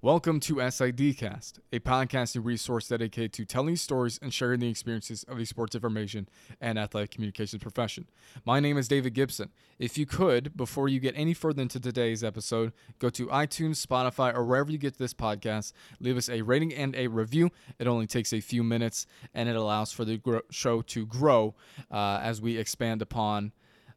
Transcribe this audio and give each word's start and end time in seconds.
Welcome 0.00 0.38
to 0.40 0.54
SIDcast, 0.54 1.54
a 1.72 1.80
podcasting 1.80 2.44
resource 2.44 2.86
dedicated 2.86 3.32
to 3.32 3.44
telling 3.44 3.74
stories 3.74 4.16
and 4.22 4.32
sharing 4.32 4.60
the 4.60 4.70
experiences 4.70 5.24
of 5.24 5.38
the 5.38 5.44
sports 5.44 5.74
information 5.74 6.28
and 6.60 6.78
athletic 6.78 7.10
communications 7.10 7.60
profession. 7.60 8.06
My 8.46 8.60
name 8.60 8.78
is 8.78 8.86
David 8.86 9.14
Gibson. 9.14 9.50
If 9.76 9.98
you 9.98 10.06
could, 10.06 10.56
before 10.56 10.88
you 10.88 11.00
get 11.00 11.14
any 11.16 11.34
further 11.34 11.62
into 11.62 11.80
today's 11.80 12.22
episode, 12.22 12.72
go 13.00 13.10
to 13.10 13.26
iTunes, 13.26 13.84
Spotify, 13.84 14.32
or 14.32 14.44
wherever 14.44 14.70
you 14.70 14.78
get 14.78 14.98
this 14.98 15.12
podcast, 15.12 15.72
leave 15.98 16.16
us 16.16 16.28
a 16.28 16.42
rating 16.42 16.72
and 16.72 16.94
a 16.94 17.08
review. 17.08 17.50
It 17.80 17.88
only 17.88 18.06
takes 18.06 18.32
a 18.32 18.40
few 18.40 18.62
minutes 18.62 19.04
and 19.34 19.48
it 19.48 19.56
allows 19.56 19.90
for 19.90 20.04
the 20.04 20.18
gro- 20.18 20.42
show 20.48 20.80
to 20.80 21.06
grow 21.06 21.56
uh, 21.90 22.20
as 22.22 22.40
we 22.40 22.56
expand 22.56 23.02
upon 23.02 23.50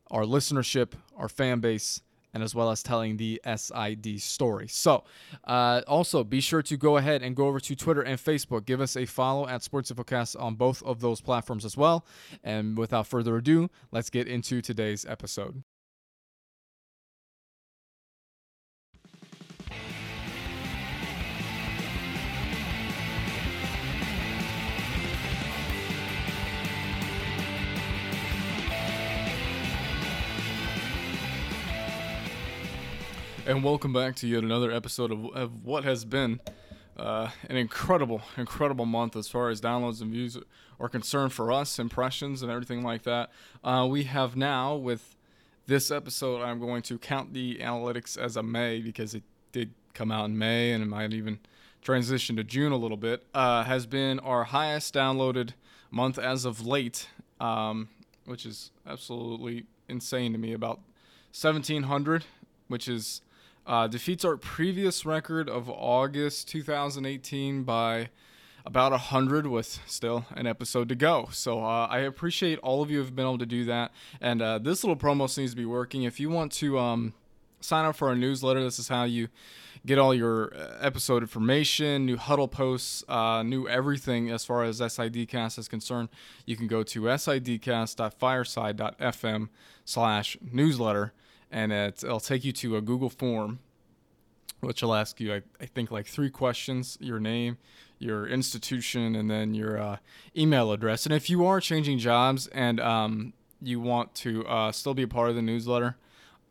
our 0.09 0.23
listenership, 0.23 0.93
our 1.15 1.29
fan 1.29 1.59
base, 1.59 2.01
and 2.33 2.43
as 2.43 2.55
well 2.55 2.69
as 2.71 2.83
telling 2.83 3.17
the 3.17 3.41
SID 3.45 4.21
story. 4.21 4.67
So, 4.67 5.03
uh, 5.45 5.81
also 5.87 6.23
be 6.23 6.41
sure 6.41 6.61
to 6.63 6.77
go 6.77 6.97
ahead 6.97 7.21
and 7.21 7.35
go 7.35 7.47
over 7.47 7.59
to 7.59 7.75
Twitter 7.75 8.01
and 8.01 8.19
Facebook. 8.19 8.65
Give 8.65 8.81
us 8.81 8.95
a 8.95 9.05
follow 9.05 9.47
at 9.47 9.63
Sports 9.63 9.91
Infocast 9.91 10.39
on 10.41 10.55
both 10.55 10.81
of 10.83 11.01
those 11.01 11.21
platforms 11.21 11.65
as 11.65 11.77
well. 11.77 12.05
And 12.43 12.77
without 12.77 13.07
further 13.07 13.37
ado, 13.37 13.69
let's 13.91 14.09
get 14.09 14.27
into 14.27 14.61
today's 14.61 15.05
episode. 15.05 15.63
And 33.51 33.65
welcome 33.65 33.91
back 33.91 34.15
to 34.15 34.27
yet 34.29 34.43
another 34.43 34.71
episode 34.71 35.11
of, 35.11 35.25
of 35.35 35.65
what 35.65 35.83
has 35.83 36.05
been 36.05 36.39
uh, 36.95 37.31
an 37.49 37.57
incredible, 37.57 38.21
incredible 38.37 38.85
month 38.85 39.17
as 39.17 39.27
far 39.27 39.49
as 39.49 39.59
downloads 39.59 39.99
and 39.99 40.09
views 40.09 40.37
are 40.79 40.87
concerned 40.87 41.33
for 41.33 41.51
us, 41.51 41.77
impressions, 41.77 42.41
and 42.41 42.49
everything 42.49 42.81
like 42.81 43.03
that. 43.03 43.29
Uh, 43.61 43.85
we 43.91 44.03
have 44.03 44.37
now, 44.37 44.75
with 44.75 45.17
this 45.65 45.91
episode, 45.91 46.41
I'm 46.41 46.61
going 46.61 46.81
to 46.83 46.97
count 46.97 47.33
the 47.33 47.57
analytics 47.57 48.17
as 48.17 48.37
a 48.37 48.41
May 48.41 48.79
because 48.79 49.13
it 49.13 49.23
did 49.51 49.73
come 49.93 50.13
out 50.13 50.29
in 50.29 50.37
May 50.37 50.71
and 50.71 50.81
it 50.81 50.87
might 50.87 51.11
even 51.11 51.37
transition 51.81 52.37
to 52.37 52.45
June 52.45 52.71
a 52.71 52.77
little 52.77 52.95
bit. 52.95 53.25
Uh, 53.33 53.65
has 53.65 53.85
been 53.85 54.17
our 54.19 54.45
highest 54.45 54.93
downloaded 54.93 55.55
month 55.91 56.17
as 56.17 56.45
of 56.45 56.65
late, 56.65 57.09
um, 57.41 57.89
which 58.23 58.45
is 58.45 58.71
absolutely 58.87 59.65
insane 59.89 60.31
to 60.31 60.37
me. 60.37 60.53
About 60.53 60.79
1,700, 61.33 62.23
which 62.69 62.87
is 62.87 63.21
uh, 63.65 63.87
defeats 63.87 64.25
our 64.25 64.37
previous 64.37 65.05
record 65.05 65.49
of 65.49 65.69
August 65.69 66.49
2018 66.49 67.63
by 67.63 68.09
about 68.65 68.91
100 68.91 69.47
with 69.47 69.79
still 69.85 70.25
an 70.31 70.47
episode 70.47 70.89
to 70.89 70.95
go. 70.95 71.29
So 71.31 71.63
uh, 71.63 71.87
I 71.87 71.99
appreciate 71.99 72.59
all 72.59 72.81
of 72.81 72.91
you 72.91 72.99
have 72.99 73.15
been 73.15 73.25
able 73.25 73.37
to 73.39 73.45
do 73.45 73.65
that. 73.65 73.91
And 74.19 74.41
uh, 74.41 74.57
this 74.59 74.83
little 74.83 74.95
promo 74.95 75.29
seems 75.29 75.51
to 75.51 75.57
be 75.57 75.65
working. 75.65 76.03
If 76.03 76.19
you 76.19 76.29
want 76.29 76.51
to 76.53 76.79
um, 76.79 77.13
sign 77.59 77.85
up 77.85 77.95
for 77.95 78.07
our 78.09 78.15
newsletter, 78.15 78.63
this 78.63 78.79
is 78.79 78.87
how 78.87 79.03
you 79.03 79.27
get 79.85 79.97
all 79.97 80.13
your 80.13 80.53
uh, 80.55 80.77
episode 80.81 81.23
information, 81.23 82.05
new 82.05 82.17
huddle 82.17 82.47
posts, 82.47 83.03
uh, 83.09 83.41
new 83.43 83.67
everything 83.67 84.29
as 84.29 84.45
far 84.45 84.63
as 84.63 84.79
SIDcast 84.79 85.57
is 85.57 85.67
concerned. 85.67 86.09
You 86.45 86.55
can 86.55 86.67
go 86.67 86.83
to 86.83 87.01
sidcast.fireside.fm 87.01 89.49
slash 89.85 90.37
newsletter 90.41 91.13
and 91.51 91.71
it, 91.71 92.03
will 92.03 92.19
take 92.19 92.43
you 92.43 92.51
to 92.53 92.77
a 92.77 92.81
Google 92.81 93.09
form, 93.09 93.59
which 94.61 94.81
will 94.81 94.95
ask 94.95 95.19
you, 95.19 95.33
I, 95.33 95.41
I, 95.59 95.65
think, 95.65 95.91
like 95.91 96.07
three 96.07 96.29
questions 96.29 96.97
your 97.01 97.19
name, 97.19 97.57
your 97.99 98.25
institution, 98.25 99.15
and 99.15 99.29
then 99.29 99.53
your 99.53 99.79
uh, 99.79 99.97
email 100.35 100.71
address. 100.71 101.05
And 101.05 101.13
if 101.13 101.29
you 101.29 101.45
are 101.45 101.59
changing 101.59 101.99
jobs 101.99 102.47
and 102.47 102.79
um, 102.79 103.33
you 103.61 103.79
want 103.79 104.15
to 104.15 104.45
uh, 104.47 104.71
still 104.71 104.93
be 104.93 105.03
a 105.03 105.07
part 105.07 105.29
of 105.29 105.35
the 105.35 105.41
newsletter, 105.41 105.97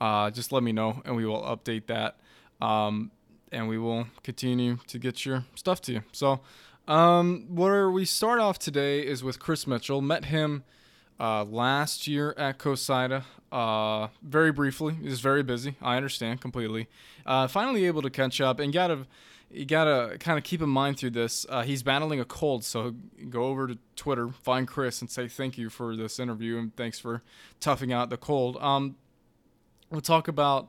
uh, 0.00 0.31
just 0.31 0.53
let 0.53 0.62
me 0.62 0.72
know 0.72 1.03
and 1.05 1.16
we 1.16 1.25
will 1.25 1.43
update 1.43 1.87
that. 1.87 2.19
Um, 2.60 3.10
and 3.53 3.69
we 3.69 3.78
will 3.78 4.06
continue 4.22 4.78
to 4.87 4.99
get 4.99 5.25
your 5.27 5.44
stuff 5.55 5.81
to 5.83 5.93
you. 5.93 6.03
So, 6.12 6.41
um, 6.87 7.47
where 7.49 7.91
we 7.91 8.05
start 8.05 8.41
off 8.41 8.59
today 8.59 9.00
is 9.00 9.22
with 9.22 9.39
Chris 9.39 9.66
Mitchell. 9.66 10.00
Met 10.00 10.27
him 10.27 10.65
uh, 11.20 11.44
last 11.44 12.06
year 12.06 12.34
at 12.38 12.58
COSIDA. 12.58 13.25
Uh, 13.53 14.08
very 14.22 14.50
briefly, 14.50 14.94
he 14.94 15.08
was 15.08 15.20
very 15.20 15.42
busy. 15.42 15.76
I 15.82 15.97
understand 15.97 16.41
completely. 16.41 16.88
Uh, 17.26 17.47
finally 17.47 17.84
able 17.84 18.03
to 18.03 18.10
catch 18.10 18.41
up 18.41 18.58
and 18.58 18.72
gotta 18.72 19.06
you 19.53 19.66
gotta 19.66 20.16
kind 20.19 20.38
of 20.38 20.44
keep 20.44 20.62
in 20.62 20.69
mind 20.69 20.98
through 20.98 21.10
this. 21.10 21.44
Uh, 21.48 21.62
he's 21.62 21.82
battling 21.82 22.20
a 22.20 22.25
cold, 22.25 22.64
so 22.64 22.94
go 23.28 23.44
over 23.44 23.66
to 23.66 23.78
Twitter, 23.97 24.28
find 24.28 24.66
Chris, 24.66 25.00
and 25.00 25.10
say 25.10 25.26
thank 25.28 25.59
you 25.59 25.69
for 25.69 25.97
this 25.97 26.19
interview 26.20 26.56
and 26.56 26.75
thanks 26.76 26.98
for 26.98 27.22
toughing 27.59 27.92
out 27.92 28.10
the 28.10 28.16
cold. 28.16 28.56
Um, 28.59 28.97
we'll 29.91 30.00
talk 30.00 30.28
about 30.28 30.69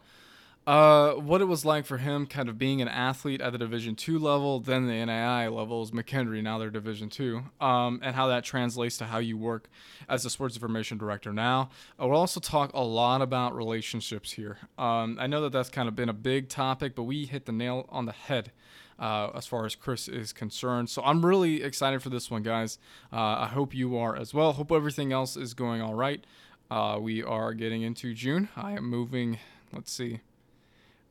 uh, 0.68 1.14
what 1.14 1.42
it 1.42 1.46
was 1.46 1.66
like 1.66 1.86
for 1.86 1.98
him, 1.98 2.28
kind 2.28 2.48
of 2.48 2.60
being 2.60 2.82
an 2.82 2.88
athlete 2.88 3.42
at 3.42 3.52
the 3.52 3.58
Division 3.58 3.96
two 3.96 4.20
level, 4.20 4.60
then 4.60 4.88
the 4.88 5.06
NAI 5.06 5.48
levels, 5.48 5.90
McKendree, 5.92 6.44
now 6.44 6.60
they're 6.60 6.70
Division 6.70 7.10
two, 7.10 7.44
um, 7.60 8.00
and 8.04 8.16
how 8.16 8.28
that 8.28 8.44
translates 8.44 8.98
to 8.98 9.06
how 9.06 9.18
you 9.18 9.38
work 9.38 9.70
as 10.08 10.24
a 10.24 10.30
sports 10.30 10.56
information 10.56 11.00
director 11.00 11.34
now. 11.34 11.70
Uh, 12.00 12.08
we'll 12.08 12.20
also 12.20 12.40
talk 12.40 12.72
a 12.74 12.84
lot 12.84 13.24
about 13.24 13.56
relationships 13.56 14.34
here. 14.34 14.60
Um, 14.78 15.18
I 15.20 15.26
know 15.26 15.42
that 15.42 15.52
that's 15.52 15.70
kind 15.70 15.88
of 15.88 15.96
been 15.96 16.10
a 16.10 16.14
big 16.14 16.48
topic, 16.48 16.96
but 16.96 17.04
we 17.04 17.26
hit 17.26 17.46
the 17.48 17.52
nail 17.52 17.88
on 17.90 18.06
the 18.06 18.14
head. 18.14 18.52
Uh, 19.00 19.32
as 19.34 19.48
far 19.48 19.66
as 19.66 19.74
Chris 19.74 20.08
is 20.08 20.32
concerned. 20.32 20.88
So 20.88 21.02
I'm 21.02 21.26
really 21.26 21.64
excited 21.64 22.04
for 22.04 22.10
this 22.10 22.30
one, 22.30 22.44
guys. 22.44 22.78
Uh, 23.12 23.16
I 23.16 23.48
hope 23.48 23.74
you 23.74 23.98
are 23.98 24.16
as 24.16 24.32
well. 24.32 24.54
Hope 24.54 24.72
everything 24.72 25.12
else 25.12 25.36
is 25.36 25.56
going 25.56 25.82
all 25.82 25.96
right. 25.96 26.24
Uh, 26.70 27.00
we 27.02 27.24
are 27.24 27.56
getting 27.56 27.82
into 27.82 28.14
June. 28.14 28.50
I 28.56 28.74
am 28.74 28.86
moving, 28.86 29.40
let's 29.74 29.92
see, 29.92 30.20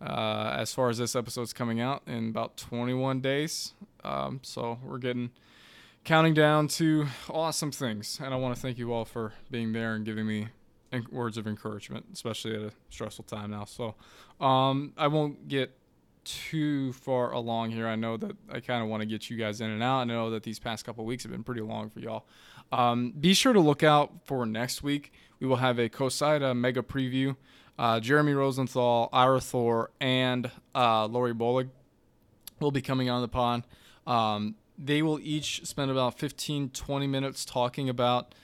uh, 0.01 0.57
as 0.57 0.73
far 0.73 0.89
as 0.89 0.99
this 0.99 1.15
episode's 1.15 1.53
coming 1.53 1.81
out 1.81 2.03
in 2.07 2.29
about 2.29 2.57
21 2.57 3.21
days. 3.21 3.75
Um, 4.03 4.41
so 4.43 4.79
we're 4.85 4.99
getting 4.99 5.31
counting 6.05 6.35
down 6.35 6.69
to 6.69 7.07
awesome 7.29 7.71
things. 7.71 8.19
And 8.23 8.33
I 8.33 8.37
want 8.37 8.55
to 8.55 8.61
thank 8.61 8.79
you 8.79 8.93
all 8.93 9.05
for 9.05 9.33
being 9.51 9.73
there 9.73 9.95
and 9.95 10.05
giving 10.05 10.27
me 10.27 10.49
words 11.11 11.37
of 11.37 11.47
encouragement, 11.47 12.07
especially 12.13 12.55
at 12.55 12.63
a 12.63 12.73
stressful 12.89 13.25
time 13.25 13.51
now. 13.51 13.65
So 13.65 13.95
um, 14.41 14.93
I 14.97 15.07
won't 15.07 15.49
get 15.49 15.77
too 16.25 16.93
far 16.95 17.33
along 17.33 17.71
here. 17.71 17.87
I 17.87 17.97
know 17.97 18.17
that 18.17 18.37
I 18.51 18.61
kind 18.61 18.83
of 18.83 18.89
want 18.89 19.03
to 19.03 19.07
get 19.07 19.31
you 19.31 19.37
guys 19.37 19.61
in 19.61 19.71
and 19.71 19.83
out. 19.83 20.01
I 20.01 20.05
know 20.05 20.31
that 20.31 20.43
these 20.43 20.59
past 20.59 20.85
couple 20.85 21.05
weeks 21.05 21.23
have 21.25 21.33
been 21.33 21.45
pretty 21.45 21.63
long 21.63 21.91
for 21.91 22.01
y'all. 22.01 22.27
Um, 22.73 23.13
be 23.19 23.35
sure 23.35 23.53
to 23.53 23.61
look 23.61 23.83
out 23.83 24.13
for 24.25 24.47
next 24.47 24.83
week. 24.83 25.13
We 25.41 25.47
will 25.47 25.57
have 25.57 25.79
a 25.79 25.89
COSIDA 25.89 26.57
mega 26.57 26.83
preview 26.83 27.37
uh, 27.79 28.01
Jeremy 28.01 28.33
Rosenthal, 28.33 29.09
Ira 29.13 29.41
Thor, 29.41 29.91
and 30.01 30.51
uh, 30.75 31.07
Lori 31.07 31.35
Bolig 31.35 31.69
will 32.61 32.71
be 32.71 32.83
coming 32.83 33.09
on 33.09 33.23
the 33.23 33.29
pod. 33.29 33.65
Um, 34.07 34.57
they 34.79 35.03
will 35.03 35.21
each 35.21 35.65
spend 35.67 35.91
about 35.91 36.19
15, 36.19 36.71
20 36.71 37.07
minutes 37.07 37.45
talking 37.45 37.89
about 37.89 38.35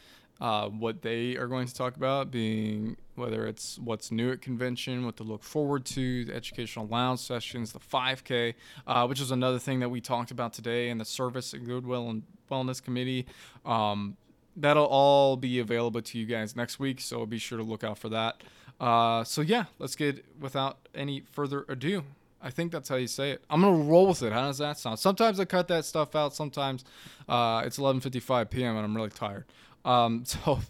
uh, 0.41 0.69
what 0.69 1.03
they 1.03 1.37
are 1.37 1.47
going 1.47 1.67
to 1.67 1.75
talk 1.75 1.97
about, 1.97 2.31
being 2.31 2.97
whether 3.15 3.47
it's 3.47 3.79
what's 3.79 4.11
new 4.11 4.31
at 4.31 4.43
convention, 4.43 5.07
what 5.07 5.17
to 5.17 5.23
look 5.23 5.43
forward 5.43 5.87
to, 5.87 6.27
the 6.27 6.35
educational 6.35 6.87
lounge 6.87 7.21
sessions, 7.21 7.73
the 7.73 7.79
5K, 7.79 8.55
uh, 8.87 9.07
which 9.07 9.21
is 9.21 9.31
another 9.31 9.59
thing 9.59 9.81
that 9.81 9.89
we 9.89 10.01
talked 10.01 10.31
about 10.31 10.53
today, 10.53 10.91
and 10.91 11.01
the 11.01 11.05
service 11.05 11.55
and 11.55 11.65
goodwill 11.65 12.11
and 12.11 12.23
wellness 12.51 12.83
committee. 12.83 13.27
Um, 13.65 14.19
that'll 14.57 14.85
all 14.85 15.37
be 15.37 15.59
available 15.59 16.03
to 16.03 16.19
you 16.19 16.27
guys 16.27 16.55
next 16.55 16.79
week, 16.79 17.01
so 17.01 17.25
be 17.25 17.39
sure 17.39 17.59
to 17.59 17.65
look 17.65 17.83
out 17.83 17.99
for 17.99 18.11
that. 18.11 18.43
Uh, 18.81 19.25
so 19.25 19.41
yeah, 19.41 19.65
let's 19.79 19.97
get 19.97 20.25
without 20.39 20.89
any 20.95 21.25
further 21.33 21.65
ado. 21.69 22.05
I 22.43 22.51
think 22.51 22.71
that's 22.71 22.89
how 22.89 22.97
you 22.97 23.07
say 23.07 23.31
it. 23.31 23.43
I'm 23.49 23.63
gonna 23.63 23.83
roll 23.85 24.07
with 24.07 24.23
it. 24.23 24.33
How 24.33 24.47
does 24.47 24.59
that 24.59 24.79
sound? 24.79 24.99
Sometimes 24.99 25.41
I 25.41 25.45
cut 25.47 25.69
that 25.69 25.85
stuff 25.85 26.15
out. 26.15 26.35
Sometimes 26.35 26.85
uh, 27.29 27.63
it's 27.65 27.79
11:55 27.79 28.51
p.m. 28.51 28.77
and 28.77 28.85
I'm 28.85 28.95
really 28.95 29.11
tired. 29.11 29.47
Um, 29.85 30.25
so 30.27 30.61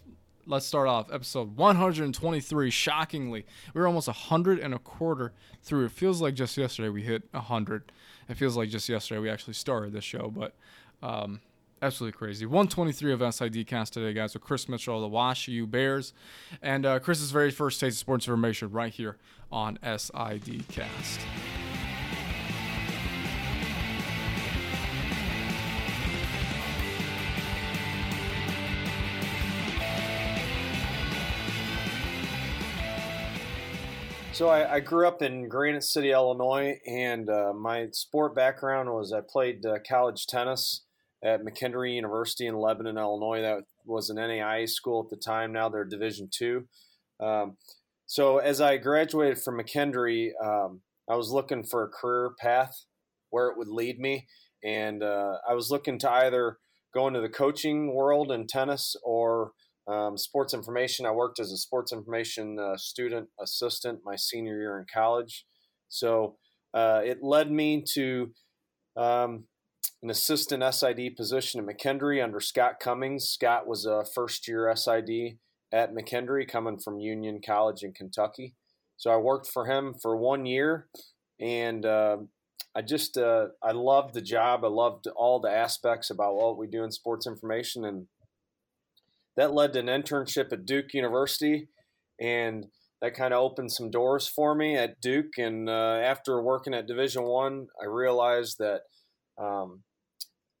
let's 0.45 0.65
start 0.65 0.87
off 0.87 1.11
episode 1.11 1.57
123. 1.57 2.69
Shockingly, 2.69 3.45
we 3.73 3.81
were 3.81 3.87
almost 3.87 4.07
a 4.07 4.13
hundred 4.13 4.59
and 4.59 4.73
a 4.73 4.79
quarter 4.79 5.33
through. 5.61 5.85
It 5.85 5.91
feels 5.91 6.21
like 6.21 6.33
just 6.33 6.57
yesterday 6.57 6.89
we 6.89 7.03
hit 7.03 7.23
a 7.33 7.41
hundred. 7.41 7.91
It 8.29 8.35
feels 8.37 8.55
like 8.55 8.69
just 8.69 8.87
yesterday 8.87 9.19
we 9.19 9.29
actually 9.29 9.53
started 9.53 9.91
this 9.93 10.03
show, 10.03 10.31
but 10.33 10.55
um, 11.03 11.41
absolutely 11.81 12.17
crazy. 12.17 12.45
123 12.45 13.13
of 13.13 13.19
SID 13.33 13.53
SIDcast 13.53 13.91
today, 13.91 14.13
guys, 14.13 14.33
with 14.33 14.43
Chris 14.43 14.67
Mitchell, 14.67 14.95
of 14.95 15.01
the 15.01 15.07
Wash 15.07 15.47
U 15.47 15.67
Bears, 15.67 16.13
and 16.61 16.85
uh, 16.85 16.99
Chris's 16.99 17.31
very 17.31 17.51
first 17.51 17.79
taste 17.79 17.95
of 17.95 17.99
sports 17.99 18.27
information 18.27 18.71
right 18.71 18.93
here 18.93 19.17
on 19.51 19.77
SID 19.83 20.67
SIDcast. 20.67 21.19
So 34.37 34.49
I, 34.49 34.75
I, 34.75 34.79
grew 34.81 35.07
up 35.07 35.23
in 35.23 35.49
Granite 35.49 35.83
City, 35.83 36.11
Illinois, 36.11 36.79
and 36.85 37.27
uh, 37.27 37.53
my 37.53 37.87
sport 37.91 38.35
background 38.35 38.87
was 38.93 39.11
I 39.11 39.21
played 39.27 39.65
uh, 39.65 39.79
college 39.89 40.27
tennis 40.27 40.83
at 41.23 41.41
McKendree 41.41 41.95
University 41.95 42.45
in 42.45 42.55
Lebanon, 42.55 42.97
Illinois. 42.97 43.41
That 43.41 43.63
was 43.85 44.09
an 44.09 44.17
NAIA 44.17 44.69
school 44.69 45.03
at 45.03 45.09
the 45.09 45.21
time. 45.23 45.51
Now 45.51 45.69
they're 45.69 45.85
Division 45.85 46.29
two. 46.31 46.67
Um, 47.19 47.57
so 48.05 48.37
as 48.37 48.61
I 48.61 48.77
graduated 48.77 49.39
from 49.39 49.59
McKendree, 49.59 50.29
um, 50.43 50.81
I 51.09 51.15
was 51.15 51.31
looking 51.31 51.63
for 51.63 51.83
a 51.83 51.89
career 51.89 52.31
path 52.39 52.85
where 53.29 53.47
it 53.47 53.57
would 53.57 53.67
lead 53.67 53.99
me, 53.99 54.27
and 54.63 55.03
uh, 55.03 55.37
I 55.49 55.53
was 55.53 55.69
looking 55.71 55.99
to 55.99 56.11
either 56.11 56.57
go 56.93 57.07
into 57.07 57.21
the 57.21 57.29
coaching 57.29 57.93
world 57.93 58.31
in 58.31 58.47
tennis 58.47 58.95
or 59.03 59.51
um, 59.87 60.17
sports 60.17 60.53
information. 60.53 61.05
I 61.05 61.11
worked 61.11 61.39
as 61.39 61.51
a 61.51 61.57
sports 61.57 61.91
information 61.91 62.57
uh, 62.59 62.77
student 62.77 63.29
assistant 63.41 63.99
my 64.03 64.15
senior 64.15 64.59
year 64.59 64.79
in 64.79 64.85
college. 64.93 65.45
So 65.89 66.37
uh, 66.73 67.01
it 67.03 67.19
led 67.21 67.51
me 67.51 67.83
to 67.93 68.31
um, 68.95 69.45
an 70.03 70.09
assistant 70.09 70.63
SID 70.73 71.15
position 71.15 71.59
at 71.59 71.65
McKendree 71.65 72.23
under 72.23 72.39
Scott 72.39 72.79
Cummings. 72.79 73.25
Scott 73.29 73.67
was 73.67 73.85
a 73.85 74.05
first 74.13 74.47
year 74.47 74.71
SID 74.75 75.37
at 75.71 75.93
McKendree 75.93 76.47
coming 76.47 76.79
from 76.79 76.99
Union 76.99 77.41
College 77.45 77.83
in 77.83 77.93
Kentucky. 77.93 78.55
So 78.95 79.11
I 79.11 79.17
worked 79.17 79.47
for 79.47 79.65
him 79.65 79.93
for 80.01 80.15
one 80.15 80.45
year 80.45 80.87
and 81.39 81.85
uh, 81.85 82.17
I 82.75 82.81
just 82.81 83.17
uh, 83.17 83.47
I 83.63 83.71
loved 83.71 84.13
the 84.13 84.21
job. 84.21 84.63
I 84.63 84.69
loved 84.69 85.07
all 85.15 85.39
the 85.39 85.51
aspects 85.51 86.09
about 86.09 86.35
what 86.35 86.57
we 86.57 86.67
do 86.67 86.83
in 86.83 86.91
sports 86.91 87.27
information 87.27 87.85
and 87.85 88.07
that 89.37 89.53
led 89.53 89.73
to 89.73 89.79
an 89.79 89.85
internship 89.85 90.51
at 90.51 90.65
Duke 90.65 90.93
University, 90.93 91.69
and 92.19 92.65
that 93.01 93.13
kind 93.13 93.33
of 93.33 93.39
opened 93.39 93.71
some 93.71 93.91
doors 93.91 94.27
for 94.27 94.55
me 94.55 94.75
at 94.75 94.99
Duke. 94.99 95.37
And 95.37 95.69
uh, 95.69 95.99
after 96.03 96.41
working 96.41 96.73
at 96.73 96.87
Division 96.87 97.23
One, 97.23 97.67
I, 97.79 97.85
I 97.85 97.87
realized 97.87 98.57
that 98.57 98.81
um, 99.39 99.83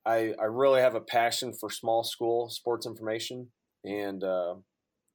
I, 0.07 0.33
I 0.39 0.45
really 0.45 0.79
have 0.79 0.95
a 0.95 1.01
passion 1.01 1.53
for 1.53 1.69
small 1.69 2.03
school 2.03 2.49
sports 2.49 2.85
information 2.85 3.49
and 3.83 4.23
uh, 4.23 4.55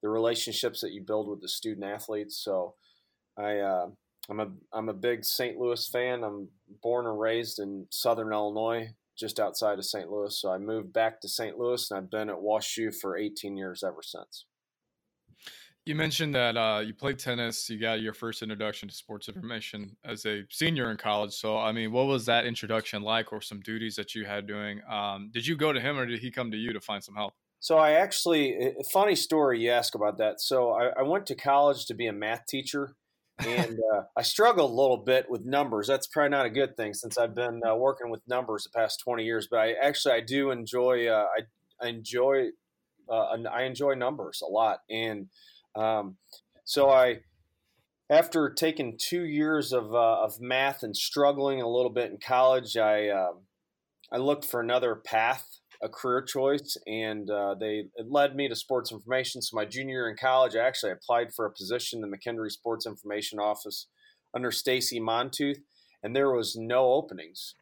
the 0.03 0.09
relationships 0.09 0.81
that 0.83 0.93
you 0.93 1.03
build 1.03 1.29
with 1.29 1.41
the 1.41 1.49
student 1.49 1.87
athletes. 1.87 2.43
So 2.45 2.75
I 3.39 3.59
uh, 3.59 3.87
I'm 4.29 4.41
a 4.41 4.49
I'm 4.73 4.89
a 4.91 4.95
big 4.95 5.25
St. 5.25 5.57
Louis 5.57 5.89
fan. 5.89 6.23
I'm 6.23 6.49
born 6.83 7.07
and 7.07 7.19
raised 7.19 7.59
in 7.59 7.87
Southern 7.91 8.33
Illinois, 8.33 8.91
just 9.19 9.41
outside 9.41 9.79
of 9.79 9.87
St. 9.87 10.11
Louis. 10.11 10.39
So 10.39 10.53
I 10.53 10.59
moved 10.59 10.93
back 10.93 11.21
to 11.23 11.29
St. 11.29 11.59
Louis, 11.59 11.91
and 11.91 11.99
I've 11.99 12.11
been 12.11 12.29
at 12.29 12.37
WashU 12.37 12.95
for 12.95 13.17
18 13.17 13.57
years 13.57 13.83
ever 13.83 14.03
since. 14.03 14.45
You 15.85 15.97
mentioned 15.97 16.37
that 16.37 16.57
uh, 16.57 16.81
you 16.87 16.95
played 16.95 17.19
tennis. 17.19 17.69
You 17.69 17.81
got 17.81 18.01
your 18.01 18.13
first 18.13 18.41
introduction 18.41 18.89
to 18.89 18.95
sports 18.95 19.29
information 19.29 19.97
as 20.05 20.25
a 20.27 20.45
senior 20.49 20.93
in 20.93 20.97
college. 20.97 21.33
So, 21.33 21.59
I 21.59 21.73
mean, 21.73 21.91
what 21.91 22.07
was 22.07 22.27
that 22.27 22.47
introduction 22.47 23.03
like, 23.03 23.33
or 23.33 23.41
some 23.41 23.59
duties 23.61 23.97
that 23.97 24.15
you 24.15 24.25
had 24.25 24.47
doing? 24.47 24.81
Um, 24.89 25.31
did 25.33 25.45
you 25.45 25.57
go 25.57 25.73
to 25.73 25.81
him, 25.81 25.99
or 25.99 26.07
did 26.07 26.21
he 26.21 26.31
come 26.31 26.53
to 26.53 26.57
you 26.57 26.73
to 26.73 26.81
find 26.81 27.03
some 27.03 27.17
help? 27.17 27.35
So, 27.59 27.79
I 27.79 27.93
actually, 27.93 28.75
funny 28.93 29.17
story 29.17 29.61
you 29.61 29.71
ask 29.71 29.97
about 29.97 30.19
that. 30.19 30.41
So, 30.41 30.71
I, 30.71 31.01
I 31.01 31.03
went 31.03 31.27
to 31.27 31.35
college 31.35 31.87
to 31.87 31.95
be 31.95 32.07
a 32.07 32.13
math 32.13 32.47
teacher, 32.47 32.95
and 33.41 33.77
uh, 33.93 34.03
I 34.17 34.23
struggled 34.23 34.71
a 34.71 34.75
little 34.75 34.99
bit 34.99 35.29
with 35.29 35.45
numbers. 35.45 35.89
That's 35.89 36.07
probably 36.07 36.31
not 36.31 36.47
a 36.47 36.51
good 36.51 36.77
thing 36.77 36.95
since 36.95 37.19
I've 37.19 37.35
been 37.35 37.61
uh, 37.69 37.75
working 37.75 38.09
with 38.09 38.21
numbers 38.29 38.65
the 38.65 38.79
past 38.79 39.01
twenty 39.03 39.25
years. 39.25 39.49
But 39.51 39.59
I 39.59 39.73
actually 39.73 40.15
I 40.15 40.21
do 40.21 40.53
enjoy 40.53 41.09
uh, 41.09 41.27
I, 41.37 41.85
I, 41.85 41.89
enjoy 41.89 42.51
uh, 43.11 43.37
I 43.53 43.63
enjoy 43.63 43.95
numbers 43.95 44.43
a 44.47 44.49
lot, 44.49 44.79
and 44.89 45.27
um, 45.75 46.17
so 46.65 46.91
I 46.91 47.21
after 48.11 48.51
taking 48.51 48.99
two 48.99 49.25
years 49.25 49.73
of 49.73 49.95
uh, 49.95 50.23
of 50.23 50.41
math 50.41 50.83
and 50.83 50.97
struggling 50.97 51.61
a 51.61 51.69
little 51.69 51.91
bit 51.91 52.11
in 52.11 52.19
college, 52.19 52.77
I 52.77 53.09
um, 53.09 53.47
I 54.13 54.19
looked 54.19 54.45
for 54.45 54.61
another 54.61 54.95
path 54.95 55.47
a 55.83 55.89
career 55.89 56.23
choice, 56.23 56.77
and 56.87 57.29
uh, 57.29 57.57
they 57.59 57.87
led 58.09 58.37
me 58.37 58.49
to 58.49 58.55
sports 58.55 58.93
information. 58.93 59.43
So 59.43 59.57
my 59.57 59.65
junior 59.65 59.95
year 59.95 60.09
in 60.09 60.17
college, 60.17 60.55
I 60.55 60.65
actually 60.65 60.93
applied 60.93 61.35
for 61.35 61.45
a 61.45 61.53
position 61.53 62.03
in 62.03 62.09
the 62.09 62.17
McKendree 62.17 62.53
Sports 62.53 62.87
Information 62.87 63.41
Office 63.41 63.89
under 64.35 64.53
Stacy 64.53 65.01
Montooth, 65.01 65.59
and 66.03 66.15
there 66.15 66.31
was 66.31 66.57
no 66.57 66.93
openings. 66.93 67.57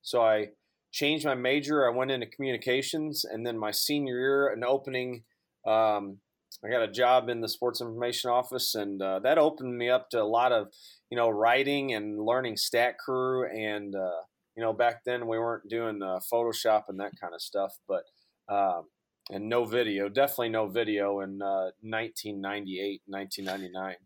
So 0.00 0.22
I 0.22 0.48
changed 0.90 1.26
my 1.26 1.34
major. 1.34 1.86
I 1.86 1.94
went 1.94 2.10
into 2.10 2.26
communications, 2.26 3.24
and 3.24 3.46
then 3.46 3.58
my 3.58 3.70
senior 3.70 4.18
year, 4.18 4.48
an 4.48 4.64
opening. 4.64 5.24
Um, 5.66 6.18
I 6.64 6.68
got 6.68 6.82
a 6.82 6.88
job 6.88 7.28
in 7.28 7.40
the 7.40 7.48
sports 7.48 7.80
information 7.80 8.30
office, 8.30 8.74
and 8.74 9.00
uh, 9.00 9.20
that 9.20 9.38
opened 9.38 9.76
me 9.76 9.88
up 9.88 10.10
to 10.10 10.22
a 10.22 10.24
lot 10.24 10.52
of, 10.52 10.68
you 11.10 11.16
know, 11.16 11.30
writing 11.30 11.94
and 11.94 12.20
learning 12.20 12.56
Stat 12.56 12.98
Crew 12.98 13.48
and 13.48 13.94
uh, 13.94 14.22
you 14.56 14.66
know, 14.66 14.72
back 14.72 15.04
then 15.04 15.26
we 15.26 15.38
weren't 15.38 15.68
doing 15.68 16.02
uh, 16.02 16.20
Photoshop 16.30 16.84
and 16.88 17.00
that 17.00 17.12
kind 17.18 17.34
of 17.34 17.40
stuff, 17.40 17.78
but 17.88 18.04
um, 18.48 18.84
and 19.30 19.48
no 19.48 19.64
video, 19.64 20.08
definitely 20.08 20.48
no 20.48 20.66
video 20.66 21.20
in 21.20 21.40
uh, 21.40 21.70
1998, 21.80 23.00
1999. 23.06 23.96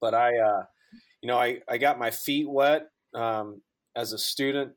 But 0.00 0.14
I, 0.14 0.38
uh, 0.38 0.64
you 1.22 1.28
know, 1.28 1.38
I, 1.38 1.60
I 1.68 1.78
got 1.78 1.98
my 1.98 2.10
feet 2.10 2.48
wet 2.48 2.88
um, 3.14 3.60
as 3.94 4.12
a 4.12 4.18
student, 4.18 4.72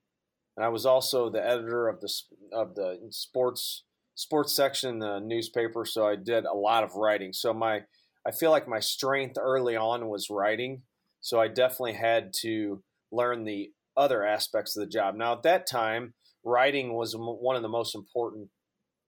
and 0.55 0.65
I 0.65 0.69
was 0.69 0.85
also 0.85 1.29
the 1.29 1.43
editor 1.43 1.87
of 1.87 2.01
the 2.01 2.13
of 2.51 2.75
the 2.75 2.99
sports 3.09 3.85
sports 4.19 4.53
section 4.53 4.89
in 4.89 4.99
the 4.99 5.19
newspaper, 5.19 5.85
so 5.85 6.05
I 6.05 6.17
did 6.17 6.43
a 6.43 6.53
lot 6.53 6.83
of 6.83 6.95
writing. 6.95 7.31
So 7.31 7.53
my 7.53 7.83
I 8.27 8.31
feel 8.31 8.51
like 8.51 8.67
my 8.67 8.81
strength 8.81 9.37
early 9.39 9.77
on 9.77 10.09
was 10.09 10.29
writing, 10.29 10.81
so 11.21 11.39
I 11.39 11.47
definitely 11.47 11.93
had 11.93 12.33
to 12.41 12.83
learn 13.13 13.45
the 13.45 13.71
other 13.95 14.25
aspects 14.25 14.75
of 14.75 14.81
the 14.81 14.91
job. 14.91 15.15
Now, 15.15 15.33
at 15.33 15.43
that 15.43 15.65
time, 15.65 16.15
writing 16.43 16.93
was 16.93 17.15
one 17.17 17.55
of 17.55 17.61
the 17.61 17.69
most 17.69 17.95
important 17.95 18.49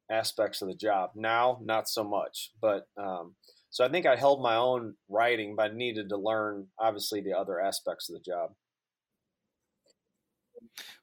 aspects 0.09 0.61
of 0.61 0.69
the 0.69 0.75
job. 0.75 1.11
Now, 1.13 1.59
not 1.61 1.89
so 1.89 2.05
much. 2.05 2.51
But 2.61 2.87
um, 2.97 3.35
so 3.69 3.83
I 3.83 3.89
think 3.89 4.05
I 4.05 4.15
held 4.15 4.41
my 4.41 4.55
own 4.55 4.95
writing, 5.09 5.55
but 5.57 5.71
I 5.71 5.73
needed 5.73 6.07
to 6.09 6.17
learn, 6.17 6.67
obviously, 6.79 7.19
the 7.19 7.37
other 7.37 7.59
aspects 7.59 8.09
of 8.09 8.13
the 8.13 8.21
job. 8.21 8.51